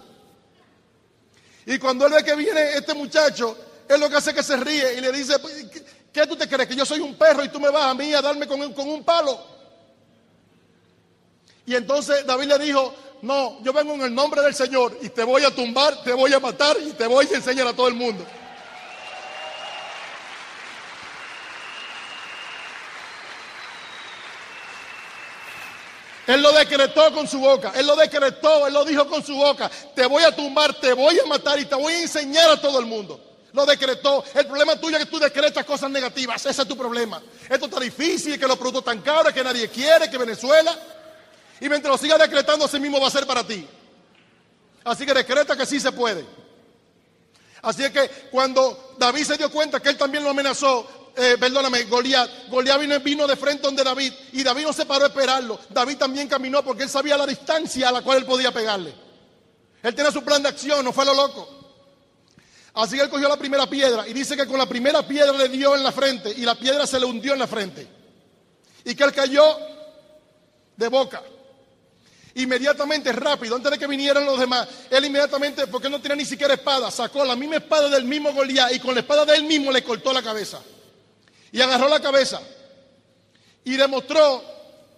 Y 1.67 1.79
cuando 1.79 2.07
él 2.07 2.15
ve 2.15 2.25
que 2.25 2.35
viene 2.35 2.73
este 2.73 2.95
muchacho, 2.95 3.55
él 3.87 4.01
lo 4.01 4.09
que 4.09 4.17
hace 4.17 4.31
es 4.31 4.37
que 4.37 4.43
se 4.43 4.57
ríe 4.57 4.95
y 4.95 5.03
le 5.03 5.13
dice, 5.13 5.35
¿qué 6.11 6.27
tú 6.27 6.37
te 6.37 6.49
crees? 6.49 6.67
Que 6.67 6.75
yo 6.75 6.87
soy 6.87 7.01
un 7.01 7.17
perro 7.17 7.45
y 7.45 7.51
tú 7.51 7.61
me 7.61 7.69
vas 7.69 7.85
a 7.85 7.93
mí 7.95 8.15
a 8.15 8.23
darme 8.23 8.47
con, 8.47 8.73
con 8.73 8.89
un 8.89 9.05
palo. 9.05 9.58
Y 11.69 11.77
entonces 11.77 12.25
David 12.25 12.47
le 12.47 12.59
dijo, 12.61 12.95
no, 13.21 13.59
yo 13.63 13.75
vengo 13.75 13.93
en 13.93 14.01
el 14.01 14.15
nombre 14.15 14.41
del 14.41 14.55
Señor 14.55 14.97
y 15.03 15.11
te 15.11 15.23
voy 15.23 15.45
a 15.45 15.55
tumbar, 15.55 16.03
te 16.03 16.15
voy 16.15 16.33
a 16.33 16.41
matar 16.41 16.79
y 16.81 16.95
te 16.95 17.07
voy 17.07 17.29
a 17.31 17.37
enseñar 17.37 17.67
a 17.67 17.75
todo 17.75 17.89
el 17.89 17.95
mundo. 17.95 18.25
Él 26.27 26.41
lo 26.41 26.53
decretó 26.53 27.13
con 27.13 27.29
su 27.29 27.39
boca, 27.39 27.73
él 27.77 27.87
lo 27.87 27.97
decretó, 27.97 28.67
él 28.67 28.73
lo 28.73 28.87
dijo 28.87 29.07
con 29.07 29.23
su 29.23 29.35
boca, 29.35 29.71
te 29.95 30.07
voy 30.07 30.23
a 30.23 30.35
tumbar, 30.35 30.73
te 30.73 30.95
voy 30.95 31.19
a 31.19 31.27
matar 31.27 31.59
y 31.59 31.67
te 31.67 31.75
voy 31.75 31.93
a 31.93 32.01
enseñar 32.01 32.49
a 32.49 32.59
todo 32.59 32.81
el 32.81 32.87
mundo. 32.87 33.21
Lo 33.53 33.67
decretó. 33.67 34.25
El 34.35 34.47
problema 34.47 34.81
tuyo 34.81 34.97
es 34.97 35.05
que 35.05 35.11
tú 35.11 35.19
decretas 35.19 35.67
cosas 35.67 35.91
negativas, 35.91 36.47
ese 36.47 36.63
es 36.63 36.69
tu 36.69 36.79
problema. 36.79 37.21
Esto 37.47 37.67
está 37.67 37.79
difícil, 37.79 38.41
que 38.41 38.47
los 38.47 38.57
productos 38.57 38.91
están 38.91 39.03
caros, 39.03 39.35
que 39.35 39.45
nadie 39.45 39.69
quiere, 39.69 40.09
que 40.09 40.17
Venezuela. 40.17 40.75
Y 41.61 41.69
mientras 41.69 41.93
lo 41.93 41.99
siga 41.99 42.17
decretando, 42.19 42.65
así 42.65 42.79
mismo 42.79 43.01
va 43.01 43.09
a 43.09 43.11
ser 43.11 43.27
para 43.27 43.45
ti. 43.45 43.67
Así 44.85 45.05
que 45.05 45.15
decreta 45.15 45.57
que 45.57 45.67
sí 45.67 45.81
se 45.81 45.93
puede. 45.93 46.25
Así 47.63 47.85
es 47.85 47.91
que 47.91 48.09
cuando 48.31 48.95
David 48.99 49.25
se 49.25 49.37
dio 49.37 49.51
cuenta 49.51 49.81
que 49.81 49.89
él 49.89 49.97
también 49.97 50.23
lo 50.23 50.31
amenazó, 50.31 51.13
eh, 51.17 51.37
perdóname, 51.39 51.83
Goliat, 51.85 52.49
Goliat 52.49 52.81
vino, 52.81 53.01
vino, 53.01 53.27
de 53.27 53.37
frente 53.37 53.63
donde 53.65 53.83
David 53.83 54.13
y 54.33 54.45
David 54.45 54.63
no 54.65 54.73
se 54.73 54.87
paró 54.87 55.05
a 55.05 55.09
esperarlo. 55.09 55.59
David 55.71 55.97
también 55.97 56.29
caminó 56.29 56.65
porque 56.65 56.85
él 56.85 56.89
sabía 56.89 57.17
la 57.17 57.27
distancia 57.27 57.89
a 57.89 57.93
la 57.93 58.03
cual 58.03 58.19
él 58.19 58.25
podía 58.25 58.53
pegarle. 58.53 58.95
Él 59.83 59.95
tenía 59.95 60.13
su 60.13 60.23
plan 60.23 60.43
de 60.43 60.49
acción, 60.49 60.85
no 60.85 60.93
fue 60.93 61.05
lo 61.05 61.15
loco. 61.15 61.59
Así 62.75 62.95
que 62.97 63.03
él 63.03 63.11
cogió 63.11 63.29
la 63.29 63.37
primera 63.37 63.69
piedra 63.69 64.07
y 64.07 64.13
dice 64.13 64.37
que 64.37 64.47
con 64.47 64.59
la 64.59 64.69
primera 64.69 65.07
piedra 65.07 65.33
le 65.33 65.49
dio 65.49 65.75
en 65.75 65.83
la 65.83 65.91
frente 65.91 66.33
y 66.37 66.43
la 66.43 66.55
piedra 66.55 66.87
se 66.87 67.01
le 67.01 67.07
hundió 67.07 67.33
en 67.33 67.41
la 67.41 67.49
frente. 67.49 67.89
Y 68.85 68.95
que 68.95 69.03
él 69.03 69.13
cayó 69.13 69.59
de 70.77 70.87
boca. 70.87 71.21
Inmediatamente, 72.39 73.11
rápido, 73.11 73.57
antes 73.57 73.73
de 73.73 73.79
que 73.79 73.87
vinieran 73.89 74.25
los 74.25 74.39
demás, 74.39 74.69
él 74.91 75.05
inmediatamente, 75.05 75.67
porque 75.67 75.91
no 75.91 76.01
tenía 76.01 76.15
ni 76.15 76.25
siquiera 76.25 76.55
espada, 76.55 76.89
sacó 76.89 77.25
la 77.25 77.35
misma 77.35 77.57
espada 77.57 77.89
del 77.89 78.05
mismo 78.05 78.33
Goliat 78.33 78.73
y 78.75 78.79
con 78.79 78.95
la 78.95 79.01
espada 79.01 79.25
de 79.25 79.35
él 79.35 79.43
mismo 79.43 79.73
le 79.73 79.83
cortó 79.83 80.13
la 80.13 80.23
cabeza. 80.23 80.61
Y 81.51 81.61
agarró 81.61 81.89
la 81.89 81.99
cabeza 81.99 82.41
y 83.65 83.77
demostró 83.77 84.45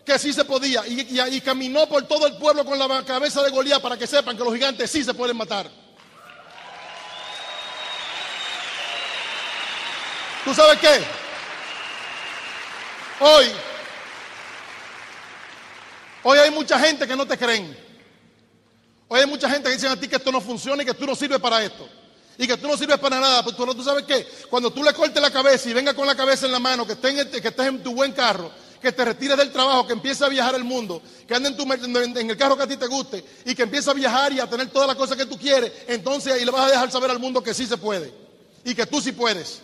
que 0.05 0.18
sí 0.18 0.34
se 0.34 0.45
podía. 0.45 0.86
Y, 0.86 1.41
caminó 1.41 1.88
por 1.88 2.03
todo 2.03 2.26
el 2.26 2.36
pueblo 2.36 2.62
con 2.62 2.78
la 2.78 3.03
cabeza 3.05 3.43
de 3.43 3.49
Goliat 3.49 3.80
para 3.80 3.97
que 3.97 4.07
sepan 4.07 4.36
que 4.36 4.45
los 4.45 4.53
gigantes 4.53 4.91
sí 4.91 5.03
se 5.03 5.14
pueden 5.14 5.38
matar. 5.38 5.66
¿Tú 10.45 10.55
sabes 10.55 10.78
qué? 10.78 11.01
Hoy 13.20 13.51
Hoy 16.23 16.39
hay 16.39 16.51
mucha 16.51 16.79
gente 16.79 17.07
que 17.07 17.16
no 17.16 17.27
te 17.27 17.39
creen. 17.39 17.77
Hoy 19.09 19.21
hay 19.21 19.27
mucha 19.27 19.49
gente 19.51 19.68
que 19.68 19.75
dice 19.75 19.89
a 19.89 19.99
ti 19.99 20.07
que 20.07 20.16
esto 20.16 20.31
no 20.31 20.41
funciona 20.41 20.83
y 20.83 20.87
que 20.87 20.95
tú 20.95 21.07
no 21.07 21.14
sirves 21.14 21.39
para 21.41 21.62
esto. 21.64 21.89
Y 22.39 22.47
que 22.47 22.57
tú 22.57 22.68
no 22.68 22.77
sirves 22.77 22.99
para 22.99 23.18
nada. 23.18 23.45
Pero 23.45 23.57
tú, 23.57 23.75
tú 23.75 23.83
sabes 23.83 24.05
qué. 24.05 24.27
Cuando 24.49 24.73
tú 24.73 24.83
le 24.83 24.93
cortes 24.93 25.21
la 25.21 25.31
cabeza 25.31 25.68
y 25.68 25.73
venga 25.73 25.95
con 25.95 26.07
la 26.07 26.14
cabeza 26.14 26.47
en 26.47 26.53
la 26.53 26.59
mano, 26.59 26.87
que, 26.87 26.93
estés 26.93 27.18
en, 27.18 27.31
que 27.31 27.49
estés 27.49 27.66
en 27.66 27.83
tu 27.83 27.95
buen 27.95 28.12
carro, 28.12 28.51
que 28.81 28.93
te 28.93 29.05
retires 29.05 29.37
del 29.37 29.53
trabajo, 29.53 29.87
que 29.87 29.93
empieces 29.93 30.23
a 30.23 30.29
viajar 30.29 30.55
el 30.55 30.64
mundo, 30.64 31.03
que 31.27 31.35
ande 31.35 31.49
en, 31.49 32.16
en, 32.16 32.31
el 32.31 32.37
carro 32.37 32.57
que 32.57 32.62
a 32.62 32.66
ti 32.66 32.77
te 32.77 32.87
guste 32.87 33.25
y 33.45 33.55
que 33.55 33.62
empieces 33.62 33.89
a 33.89 33.93
viajar 33.93 34.33
y 34.33 34.41
a 34.41 34.49
tener 34.49 34.71
todas 34.71 34.89
las 34.89 34.97
cosas 34.97 35.16
que 35.16 35.27
tú 35.27 35.39
quieres, 35.39 35.71
entonces 35.87 36.33
ahí 36.33 36.45
le 36.45 36.51
vas 36.51 36.66
a 36.66 36.71
dejar 36.71 36.91
saber 36.91 37.11
al 37.11 37.18
mundo 37.18 37.43
que 37.43 37.53
sí 37.53 37.66
se 37.66 37.77
puede 37.77 38.12
y 38.64 38.75
que 38.75 38.87
tú 38.87 39.01
sí 39.01 39.12
puedes. 39.12 39.61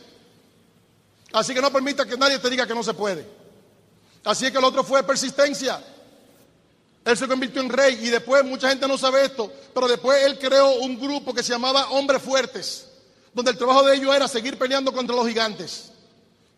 Así 1.33 1.55
que 1.55 1.63
no 1.63 1.73
permita 1.73 2.05
que 2.05 2.17
nadie 2.17 2.39
te 2.39 2.51
diga 2.51 2.67
que 2.67 2.75
no 2.75 2.83
se 2.83 2.95
puede. 2.95 3.27
Así 4.25 4.51
que 4.51 4.59
el 4.59 4.65
otro 4.65 4.85
fue 4.85 5.03
persistencia. 5.03 5.83
Él 7.07 7.17
se 7.17 7.27
convirtió 7.29 7.63
en 7.63 7.69
rey 7.69 8.01
y 8.03 8.11
después 8.11 8.45
mucha 8.45 8.69
gente 8.69 8.89
no 8.89 8.99
sabe 8.99 9.25
esto, 9.25 9.53
pero 9.73 9.87
después 9.87 10.25
él 10.25 10.41
creó 10.41 10.71
un 10.81 10.99
grupo 10.99 11.33
que 11.33 11.45
se 11.45 11.53
llamaba 11.53 11.91
Hombres 11.91 12.21
Fuertes, 12.21 12.89
donde 13.33 13.53
el 13.53 13.57
trabajo 13.57 13.85
de 13.85 13.95
ellos 13.95 14.13
era 14.13 14.27
seguir 14.27 14.59
peleando 14.59 14.93
contra 14.93 15.15
los 15.15 15.25
gigantes. 15.25 15.93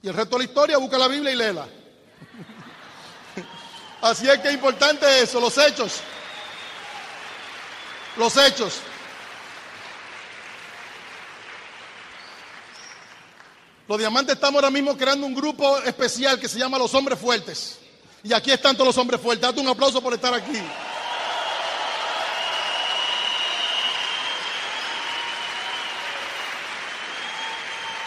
Y 0.01 0.09
el 0.09 0.15
resto 0.15 0.37
de 0.37 0.45
la 0.45 0.49
historia, 0.49 0.79
busca 0.79 0.97
la 0.97 1.07
Biblia 1.07 1.33
y 1.33 1.37
léela. 1.37 1.69
Así 4.01 4.27
es 4.27 4.39
que 4.39 4.49
es 4.49 4.55
importante 4.55 5.21
eso, 5.21 5.39
los 5.39 5.59
hechos. 5.59 6.01
Los 8.17 8.35
hechos. 8.39 8.79
Los 13.87 13.99
diamantes 13.99 14.37
estamos 14.37 14.63
ahora 14.63 14.71
mismo 14.71 14.97
creando 14.97 15.27
un 15.27 15.35
grupo 15.35 15.77
especial 15.81 16.41
que 16.41 16.49
se 16.49 16.59
llama 16.59 16.79
Los 16.79 16.95
Hombres 16.95 17.19
Fuertes. 17.19 17.81
Y 18.23 18.33
aquí 18.33 18.51
están 18.51 18.75
todos 18.75 18.89
los 18.89 18.99
hombres 18.99 19.21
fuertes. 19.21 19.43
Date 19.43 19.61
un 19.61 19.69
aplauso 19.69 20.03
por 20.03 20.13
estar 20.13 20.35
aquí. 20.35 20.61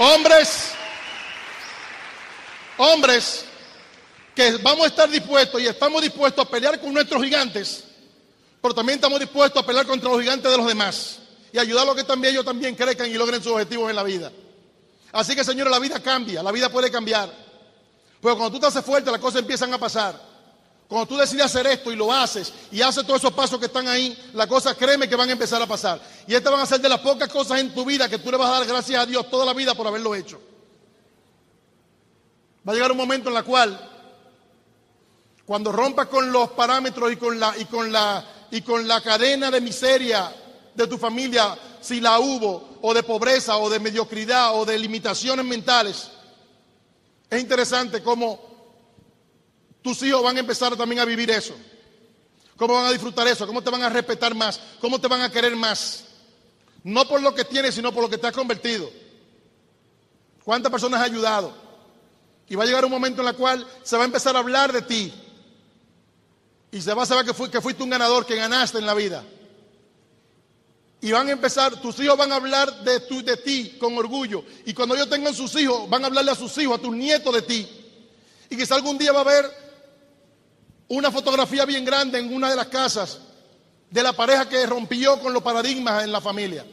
Hombres, 0.04 0.72
hombres 2.78 3.46
que 4.34 4.58
vamos 4.58 4.86
a 4.86 4.88
estar 4.88 5.08
dispuestos 5.08 5.62
y 5.62 5.68
estamos 5.68 6.02
dispuestos 6.02 6.44
a 6.44 6.50
pelear 6.50 6.82
con 6.82 6.92
nuestros 6.92 7.22
gigantes, 7.22 7.84
pero 8.60 8.74
también 8.74 8.98
estamos 8.98 9.20
dispuestos 9.20 9.62
a 9.62 9.66
pelear 9.66 9.86
contra 9.86 10.10
los 10.10 10.20
gigantes 10.20 10.50
de 10.50 10.58
los 10.58 10.66
demás 10.66 11.20
y 11.54 11.60
ayudar 11.60 11.84
a 11.84 11.86
los 11.86 11.96
que 11.96 12.04
también 12.04 12.34
ellos 12.34 12.46
también 12.46 12.74
crezcan 12.74 13.12
y 13.12 13.14
logren 13.14 13.44
sus 13.44 13.52
objetivos 13.52 13.92
en 13.92 13.96
la 13.96 14.02
vida. 14.02 14.32
Así 15.12 15.36
que, 15.36 15.44
señores, 15.44 15.70
la 15.70 15.78
vida 15.78 16.02
cambia, 16.02 16.42
la 16.42 16.52
vida 16.52 16.70
puede 16.70 16.90
cambiar. 16.90 17.32
Pero 18.22 18.38
cuando 18.38 18.52
tú 18.52 18.60
te 18.60 18.68
haces 18.68 18.86
fuerte, 18.86 19.12
las 19.12 19.20
cosas 19.20 19.42
empiezan 19.42 19.74
a 19.74 19.78
pasar. 19.78 20.32
Cuando 20.88 21.08
tú 21.08 21.18
decides 21.18 21.46
hacer 21.46 21.66
esto 21.68 21.92
y 21.92 21.96
lo 21.96 22.12
haces 22.12 22.52
y 22.70 22.82
haces 22.82 23.06
todos 23.06 23.22
esos 23.22 23.32
pasos 23.34 23.58
que 23.58 23.68
están 23.68 23.88
ahí, 23.88 24.14
las 24.34 24.46
cosas 24.48 24.76
créeme 24.76 25.08
que 25.08 25.16
van 25.16 25.30
a 25.30 25.32
empezar 25.32 25.62
a 25.62 25.66
pasar. 25.66 26.02
Y 26.28 26.36
estas 26.36 26.52
van 26.52 26.62
a 26.62 26.66
ser 26.66 26.82
de 26.82 26.90
las 26.90 27.00
pocas 27.00 27.30
cosas 27.30 27.60
en 27.60 27.74
tu 27.74 27.86
vida 27.86 28.10
que 28.10 28.18
tú 28.20 28.30
le 28.30 28.38
vas 28.38 28.50
a 28.50 28.60
dar 28.60 28.68
gracias 28.68 29.02
a 29.02 29.06
Dios 29.06 29.30
toda 29.30 29.46
la 29.46 29.54
vida 29.54 29.74
por 29.74 29.88
haberlo 29.88 30.14
hecho. 30.14 30.42
Va 32.68 32.74
a 32.74 32.76
llegar 32.76 32.92
un 32.92 32.98
momento 32.98 33.30
en 33.30 33.38
el 33.38 33.44
cual, 33.46 33.90
cuando 35.46 35.72
rompas 35.72 36.08
con 36.08 36.30
los 36.30 36.50
parámetros 36.52 37.12
y 37.12 37.16
con 37.16 37.40
la, 37.40 37.58
y 37.58 37.66
con 37.66 37.92
la, 37.92 38.26
y 38.52 38.62
con 38.62 38.86
la 38.86 39.02
cadena 39.02 39.50
de 39.50 39.62
miseria 39.62 40.30
de 40.76 40.88
tu 40.88 40.98
familia, 40.98 41.58
si 41.80 42.02
la 42.02 42.20
hubo, 42.20 42.78
o 42.82 42.94
de 42.94 43.02
pobreza, 43.02 43.58
o 43.58 43.70
de 43.70 43.80
mediocridad, 43.80 44.60
o 44.60 44.66
de 44.66 44.78
limitaciones 44.78 45.46
mentales, 45.46 46.12
es 47.32 47.42
interesante 47.42 48.04
cómo 48.04 48.40
tus 49.82 50.04
hijos 50.04 50.22
van 50.22 50.36
a 50.36 50.42
empezar 50.42 50.76
también 50.76 51.00
a 51.00 51.06
vivir 51.06 51.32
eso. 51.32 51.56
¿Cómo 52.58 52.74
van 52.74 52.86
a 52.86 52.92
disfrutar 52.92 53.26
eso? 53.26 53.48
¿Cómo 53.48 53.64
te 53.64 53.70
van 53.70 53.82
a 53.82 53.90
respetar 53.90 54.36
más? 54.36 54.60
¿Cómo 54.82 55.00
te 55.00 55.08
van 55.08 55.22
a 55.22 55.32
querer 55.32 55.56
más? 55.56 56.04
No 56.84 57.08
por 57.08 57.22
lo 57.22 57.34
que 57.34 57.46
tienes, 57.46 57.74
sino 57.74 57.94
por 57.94 58.04
lo 58.04 58.10
que 58.10 58.18
te 58.18 58.28
has 58.28 58.34
convertido. 58.34 58.92
¿Cuántas 60.44 60.70
personas 60.70 61.00
has 61.00 61.10
ayudado? 61.10 61.54
Y 62.50 62.56
va 62.56 62.64
a 62.64 62.66
llegar 62.66 62.84
un 62.84 62.92
momento 62.92 63.22
en 63.22 63.30
el 63.30 63.36
cual 63.36 63.66
se 63.82 63.96
va 63.96 64.04
a 64.04 64.06
empezar 64.08 64.36
a 64.36 64.40
hablar 64.40 64.74
de 64.74 64.82
ti. 64.82 65.14
Y 66.70 66.82
se 66.82 66.94
va 66.94 67.04
a 67.04 67.06
saber 67.06 67.26
que, 67.26 67.50
que 67.50 67.62
fuiste 67.62 67.82
un 67.82 67.90
ganador, 67.90 68.26
que 68.26 68.36
ganaste 68.36 68.78
en 68.78 68.86
la 68.86 68.94
vida. 68.94 69.24
Y 71.02 71.12
van 71.12 71.28
a 71.28 71.32
empezar, 71.32 71.82
tus 71.82 72.00
hijos 72.00 72.16
van 72.16 72.32
a 72.32 72.36
hablar 72.36 72.84
de, 72.84 73.00
tu, 73.00 73.24
de 73.24 73.36
ti 73.36 73.76
con 73.80 73.98
orgullo. 73.98 74.46
Y 74.66 74.74
cuando 74.74 74.94
ellos 74.94 75.10
tengan 75.10 75.34
sus 75.34 75.56
hijos, 75.56 75.90
van 75.90 76.04
a 76.04 76.08
hablarle 76.08 76.30
a 76.30 76.36
sus 76.36 76.56
hijos, 76.60 76.78
a 76.78 76.82
tus 76.82 76.96
nietos 76.96 77.34
de 77.34 77.42
ti. 77.42 77.68
Y 78.52 78.56
quizá 78.56 78.76
algún 78.76 79.00
día 79.00 79.12
va 79.12 79.20
a 79.20 79.22
haber 79.22 79.52
una 80.90 81.10
fotografía 81.12 81.66
bien 81.66 81.84
grande 81.84 82.20
en 82.20 82.32
una 82.32 82.52
de 82.52 82.56
las 82.56 82.68
casas 82.68 83.20
de 83.90 84.04
la 84.04 84.14
pareja 84.14 84.48
que 84.48 84.64
rompió 84.68 85.20
con 85.20 85.34
los 85.34 85.42
paradigmas 85.42 86.04
en 86.04 86.12
la 86.12 86.22
familia. 86.22 86.66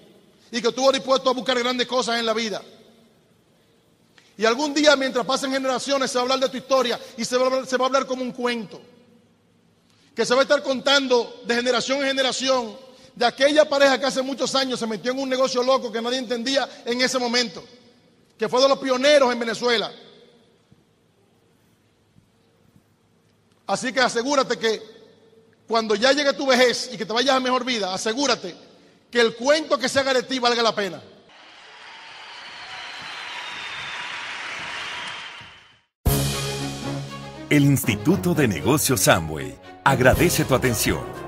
Y 0.51 0.61
que 0.61 0.68
estuvo 0.68 0.93
dispuesto 0.93 1.31
a 1.31 1.33
buscar 1.33 1.59
grandes 1.59 1.87
cosas 1.87 2.18
en 2.18 2.26
la 2.26 2.35
vida. 2.35 2.61
Y 4.37 4.45
algún 4.45 4.74
día, 4.74 4.95
mientras 4.95 5.24
pasen 5.24 5.53
generaciones, 5.53 6.11
se 6.11 6.18
va 6.18 6.20
a 6.20 6.24
hablar 6.24 6.41
de 6.41 6.51
tu 6.51 6.59
historia 6.59 7.01
y 7.16 7.24
se 7.24 7.37
va 7.39 7.47
hablar, 7.47 7.66
se 7.66 7.79
va 7.79 7.87
a 7.87 7.89
hablar 7.89 8.07
como 8.07 8.22
un 8.22 8.33
cuento. 8.33 8.81
Que 10.14 10.26
se 10.26 10.35
va 10.35 10.41
a 10.41 10.43
estar 10.43 10.62
contando 10.62 11.43
de 11.47 11.55
generación 11.55 12.01
en 12.01 12.09
generación 12.09 12.88
de 13.19 13.27
aquella 13.27 13.69
pareja 13.69 13.99
que 13.99 14.07
hace 14.07 14.23
muchos 14.23 14.55
años 14.55 14.79
se 14.79 14.87
metió 14.87 15.11
en 15.11 15.19
un 15.19 15.29
negocio 15.29 15.61
loco 15.61 15.91
que 15.91 16.01
nadie 16.01 16.19
entendía 16.19 16.69
en 16.85 17.01
ese 17.01 17.19
momento, 17.19 17.64
que 18.39 18.49
fue 18.49 18.62
de 18.62 18.69
los 18.69 18.79
pioneros 18.79 19.33
en 19.33 19.41
Venezuela. 19.41 19.93
Así 23.66 23.93
que 23.93 23.99
asegúrate 23.99 24.57
que 24.57 24.81
cuando 25.66 25.97
ya 25.97 26.12
llegue 26.12 26.33
tu 26.33 26.47
vejez 26.47 26.91
y 26.93 26.97
que 26.97 27.05
te 27.05 27.12
vayas 27.12 27.35
a 27.35 27.41
mejor 27.41 27.64
vida, 27.64 27.93
asegúrate 27.93 28.55
que 29.11 29.21
el 29.21 29.35
cuento 29.35 29.77
que 29.79 29.89
se 29.89 29.99
haga 29.99 30.14
de 30.14 30.23
ti 30.23 30.39
valga 30.39 30.62
la 30.62 30.75
pena. 30.77 31.03
El 37.51 37.64
Instituto 37.64 38.33
de 38.33 38.47
Negocios 38.47 39.01
Samway 39.01 39.59
agradece 39.83 40.45
tu 40.45 40.55
atención 40.55 41.28